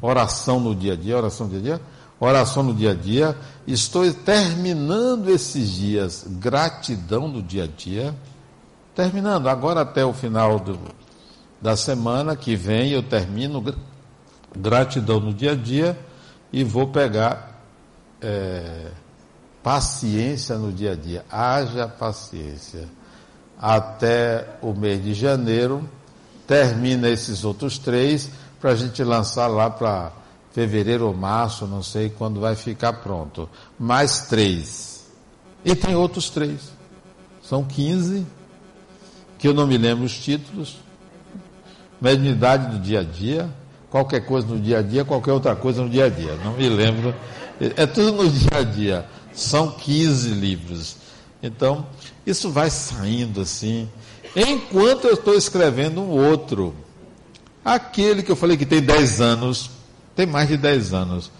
oração 0.00 0.58
no 0.58 0.74
dia 0.74 0.94
a 0.94 0.96
dia, 0.96 1.16
oração 1.16 1.46
no 1.46 1.52
dia 1.52 1.60
a 1.60 1.76
dia, 1.76 1.80
oração 2.18 2.62
no 2.62 2.74
dia 2.74 2.90
a 2.92 2.94
dia. 2.94 3.36
Estou 3.66 4.10
terminando 4.12 5.28
esses 5.28 5.70
dias, 5.72 6.24
gratidão 6.26 7.28
no 7.28 7.42
dia 7.42 7.64
a 7.64 7.66
dia. 7.66 8.14
Terminando, 8.94 9.48
agora 9.48 9.82
até 9.82 10.04
o 10.04 10.12
final 10.14 10.58
do, 10.58 10.78
da 11.60 11.76
semana 11.76 12.34
que 12.34 12.56
vem 12.56 12.90
eu 12.90 13.02
termino 13.02 13.62
gratidão 14.56 15.20
no 15.20 15.34
dia 15.34 15.52
a 15.52 15.54
dia 15.54 15.98
e 16.52 16.62
vou 16.62 16.88
pegar 16.88 17.60
é, 18.20 18.90
paciência 19.62 20.56
no 20.58 20.72
dia 20.72 20.92
a 20.92 20.94
dia. 20.94 21.24
Haja 21.30 21.88
paciência. 21.88 22.88
Até 23.58 24.56
o 24.60 24.74
mês 24.74 25.02
de 25.02 25.14
janeiro, 25.14 25.88
termina 26.46 27.08
esses 27.08 27.44
outros 27.44 27.78
três, 27.78 28.28
para 28.60 28.72
a 28.72 28.74
gente 28.74 29.02
lançar 29.02 29.46
lá 29.46 29.70
para 29.70 30.12
fevereiro 30.52 31.06
ou 31.06 31.14
março, 31.14 31.66
não 31.66 31.82
sei 31.82 32.10
quando 32.10 32.40
vai 32.40 32.54
ficar 32.54 32.92
pronto. 32.94 33.48
Mais 33.78 34.26
três. 34.26 35.06
E 35.64 35.74
tem 35.74 35.94
outros 35.94 36.28
três. 36.28 36.72
São 37.42 37.64
15, 37.64 38.26
que 39.38 39.48
eu 39.48 39.54
não 39.54 39.66
me 39.66 39.78
lembro 39.78 40.04
os 40.04 40.18
títulos. 40.18 40.76
Mediunidade 42.00 42.76
do 42.76 42.80
dia 42.80 43.00
a 43.00 43.04
dia, 43.04 43.48
qualquer 43.92 44.24
coisa 44.24 44.46
no 44.46 44.58
dia 44.58 44.78
a 44.78 44.82
dia, 44.82 45.04
qualquer 45.04 45.32
outra 45.32 45.54
coisa 45.54 45.82
no 45.82 45.90
dia 45.90 46.06
a 46.06 46.08
dia. 46.08 46.34
Não 46.42 46.54
me 46.54 46.66
lembro. 46.66 47.14
É 47.76 47.84
tudo 47.84 48.24
no 48.24 48.30
dia 48.30 48.60
a 48.60 48.62
dia. 48.62 49.06
São 49.34 49.70
15 49.70 50.30
livros. 50.30 50.96
Então, 51.42 51.86
isso 52.26 52.50
vai 52.50 52.70
saindo 52.70 53.42
assim. 53.42 53.86
Enquanto 54.34 55.04
eu 55.04 55.12
estou 55.12 55.34
escrevendo 55.34 56.00
um 56.00 56.08
outro. 56.08 56.74
Aquele 57.62 58.22
que 58.22 58.32
eu 58.32 58.36
falei 58.36 58.56
que 58.56 58.64
tem 58.64 58.80
10 58.80 59.20
anos, 59.20 59.70
tem 60.16 60.26
mais 60.26 60.48
de 60.48 60.56
10 60.56 60.94
anos. 60.94 61.30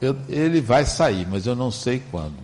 Eu, 0.00 0.16
ele 0.28 0.60
vai 0.60 0.86
sair, 0.86 1.26
mas 1.30 1.46
eu 1.46 1.54
não 1.54 1.70
sei 1.70 2.02
quando. 2.10 2.34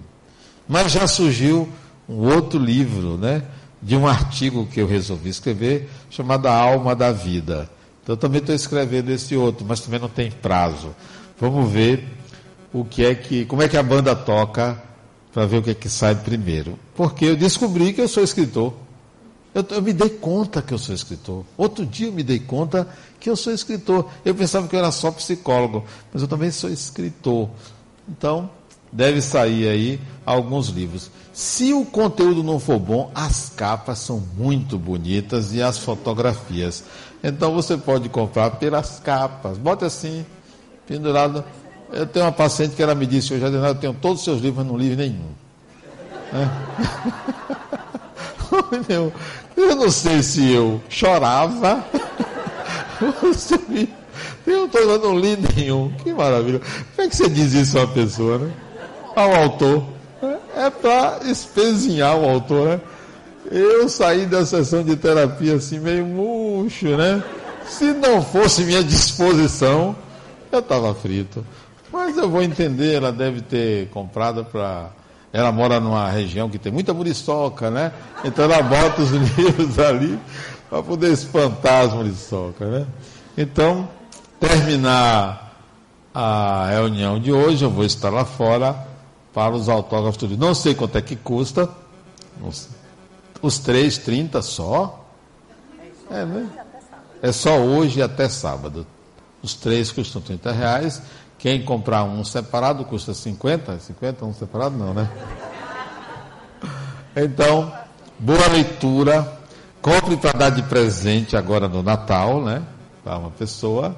Mas 0.68 0.92
já 0.92 1.06
surgiu 1.06 1.68
um 2.06 2.18
outro 2.18 2.58
livro, 2.58 3.16
né? 3.16 3.42
De 3.80 3.96
um 3.96 4.06
artigo 4.06 4.66
que 4.66 4.80
eu 4.80 4.86
resolvi 4.86 5.30
escrever, 5.30 5.88
chamado 6.10 6.46
A 6.46 6.52
Alma 6.52 6.94
da 6.94 7.10
Vida. 7.10 7.68
Então 8.08 8.16
também 8.16 8.40
estou 8.40 8.54
escrevendo 8.54 9.10
esse 9.10 9.36
outro, 9.36 9.66
mas 9.68 9.80
também 9.80 10.00
não 10.00 10.08
tem 10.08 10.30
prazo. 10.30 10.96
Vamos 11.38 11.70
ver 11.70 12.08
o 12.72 12.82
que 12.82 13.04
é 13.04 13.14
que, 13.14 13.44
como 13.44 13.60
é 13.60 13.68
que 13.68 13.76
a 13.76 13.82
banda 13.82 14.16
toca 14.16 14.82
para 15.30 15.44
ver 15.44 15.58
o 15.58 15.62
que 15.62 15.70
é 15.72 15.74
que 15.74 15.90
sai 15.90 16.14
primeiro. 16.14 16.78
Porque 16.96 17.26
eu 17.26 17.36
descobri 17.36 17.92
que 17.92 18.00
eu 18.00 18.08
sou 18.08 18.24
escritor. 18.24 18.72
Eu, 19.54 19.62
eu, 19.72 19.82
me 19.82 19.92
dei 19.92 20.08
conta 20.08 20.62
que 20.62 20.72
eu 20.72 20.78
sou 20.78 20.94
escritor. 20.94 21.44
Outro 21.54 21.84
dia 21.84 22.06
eu 22.06 22.12
me 22.14 22.22
dei 22.22 22.38
conta 22.38 22.88
que 23.20 23.28
eu 23.28 23.36
sou 23.36 23.52
escritor. 23.52 24.08
Eu 24.24 24.34
pensava 24.34 24.66
que 24.66 24.74
eu 24.74 24.78
era 24.80 24.90
só 24.90 25.10
psicólogo, 25.10 25.84
mas 26.10 26.22
eu 26.22 26.28
também 26.28 26.50
sou 26.50 26.70
escritor. 26.70 27.50
Então, 28.08 28.48
deve 28.90 29.20
sair 29.20 29.68
aí 29.68 30.00
alguns 30.24 30.68
livros. 30.68 31.10
Se 31.30 31.72
o 31.72 31.84
conteúdo 31.84 32.42
não 32.42 32.58
for 32.58 32.78
bom, 32.78 33.10
as 33.14 33.50
capas 33.50 33.98
são 33.98 34.22
muito 34.36 34.78
bonitas 34.78 35.52
e 35.52 35.62
as 35.62 35.78
fotografias. 35.78 36.82
Então 37.22 37.52
você 37.54 37.76
pode 37.76 38.08
comprar 38.08 38.50
pelas 38.52 39.00
capas. 39.00 39.58
Bota 39.58 39.86
assim, 39.86 40.24
pendurado 40.86 41.44
eu 41.92 42.06
tenho 42.06 42.24
uma 42.26 42.32
paciente 42.32 42.76
que 42.76 42.82
ela 42.82 42.94
me 42.94 43.06
disse, 43.06 43.32
eu 43.32 43.40
já 43.40 43.48
eu 43.48 43.74
tenho 43.74 43.94
todos 43.94 44.18
os 44.18 44.24
seus 44.24 44.40
livros, 44.40 44.58
mas 44.58 44.66
não 44.66 44.78
li 44.78 44.94
nenhum. 44.94 45.30
É. 48.88 48.94
eu 49.56 49.76
não 49.76 49.90
sei 49.90 50.22
se 50.22 50.50
eu 50.50 50.80
chorava, 50.88 51.84
eu, 54.46 54.68
tô, 54.68 54.78
eu 54.78 54.98
não 54.98 55.18
li 55.18 55.36
nenhum. 55.36 55.92
Que 56.02 56.14
maravilha. 56.14 56.60
Como 56.96 57.06
é 57.06 57.10
que 57.10 57.16
você 57.16 57.28
diz 57.28 57.52
isso 57.52 57.76
a 57.78 57.82
uma 57.82 57.92
pessoa, 57.92 58.38
né? 58.38 58.50
Ao 59.14 59.34
autor. 59.34 59.84
É 60.56 60.70
para 60.70 61.18
espezinhar 61.24 62.16
o 62.16 62.26
autor, 62.28 62.68
né? 62.68 62.80
Eu 63.50 63.88
saí 63.88 64.26
da 64.26 64.44
sessão 64.44 64.82
de 64.82 64.96
terapia 64.96 65.54
assim, 65.54 65.78
meio 65.78 66.04
murcho, 66.04 66.96
né? 66.96 67.22
Se 67.66 67.92
não 67.92 68.22
fosse 68.22 68.64
minha 68.64 68.82
disposição, 68.84 69.96
eu 70.52 70.58
estava 70.58 70.94
frito. 70.94 71.44
Mas 71.92 72.16
eu 72.16 72.28
vou 72.28 72.42
entender, 72.42 72.94
ela 72.94 73.12
deve 73.12 73.40
ter 73.40 73.88
comprado 73.88 74.44
para. 74.44 74.90
Ela 75.32 75.52
mora 75.52 75.78
numa 75.78 76.08
região 76.08 76.48
que 76.48 76.58
tem 76.58 76.72
muita 76.72 76.94
muriçoca, 76.94 77.70
né? 77.70 77.92
Então 78.24 78.44
ela 78.44 78.62
bota 78.62 79.02
os 79.02 79.10
livros 79.36 79.78
ali 79.78 80.18
para 80.68 80.82
poder 80.82 81.12
espantar 81.12 81.86
as 81.86 81.92
muriçocas, 81.92 82.68
né? 82.68 82.86
Então, 83.36 83.88
terminar 84.40 85.54
a 86.14 86.66
reunião 86.70 87.20
de 87.20 87.32
hoje, 87.32 87.64
eu 87.64 87.70
vou 87.70 87.84
estar 87.84 88.10
lá 88.10 88.24
fora 88.24 88.74
para 89.32 89.54
os 89.54 89.68
autógrafos. 89.68 90.36
Não 90.36 90.54
sei 90.54 90.74
quanto 90.74 90.96
é 90.96 91.02
que 91.02 91.16
custa. 91.16 91.68
Os 93.40 93.58
três, 93.58 93.98
30 93.98 94.42
só. 94.42 95.04
É, 96.10 96.24
né? 96.24 96.48
É 97.22 97.32
só 97.32 97.58
hoje 97.58 98.02
até 98.02 98.28
sábado. 98.28 98.86
Os 99.42 99.54
três 99.54 99.92
custam 99.92 100.20
30 100.20 100.52
reais. 100.52 101.02
Quem 101.38 101.64
comprar 101.64 102.04
um 102.04 102.24
separado 102.24 102.84
custa 102.84 103.14
50? 103.14 103.78
50 103.78 104.24
um 104.24 104.34
separado 104.34 104.76
não, 104.76 104.92
né? 104.92 105.08
Então, 107.14 107.72
boa 108.18 108.46
leitura. 108.48 109.38
Compre 109.80 110.16
para 110.16 110.32
dar 110.36 110.50
de 110.50 110.62
presente 110.62 111.36
agora 111.36 111.68
no 111.68 111.82
Natal, 111.82 112.42
né? 112.42 112.62
Para 113.04 113.18
uma 113.18 113.30
pessoa, 113.30 113.96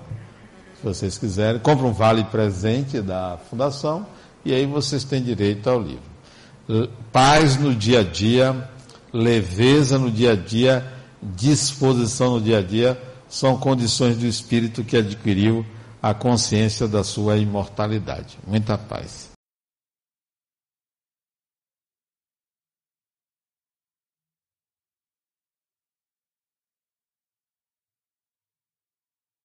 se 0.76 0.84
vocês 0.84 1.16
quiserem. 1.16 1.58
Compre 1.60 1.86
um 1.86 1.92
vale 1.92 2.24
presente 2.24 3.00
da 3.00 3.38
Fundação 3.48 4.06
e 4.44 4.54
aí 4.54 4.66
vocês 4.66 5.04
têm 5.04 5.22
direito 5.22 5.68
ao 5.68 5.80
livro. 5.80 6.10
Paz 7.10 7.56
no 7.56 7.74
dia 7.74 8.00
a 8.00 8.04
dia, 8.04 8.68
leveza 9.12 9.98
no 9.98 10.10
dia 10.10 10.32
a 10.32 10.36
dia, 10.36 10.84
disposição 11.22 12.34
no 12.34 12.40
dia 12.40 12.58
a 12.58 12.62
dia 12.62 13.00
são 13.28 13.56
condições 13.56 14.16
do 14.16 14.26
espírito 14.26 14.82
que 14.82 14.96
adquiriu 14.96 15.64
a 16.02 16.12
consciência 16.12 16.88
da 16.88 17.04
sua 17.04 17.36
imortalidade. 17.36 18.38
Muita 18.46 18.76
paz. 18.76 19.29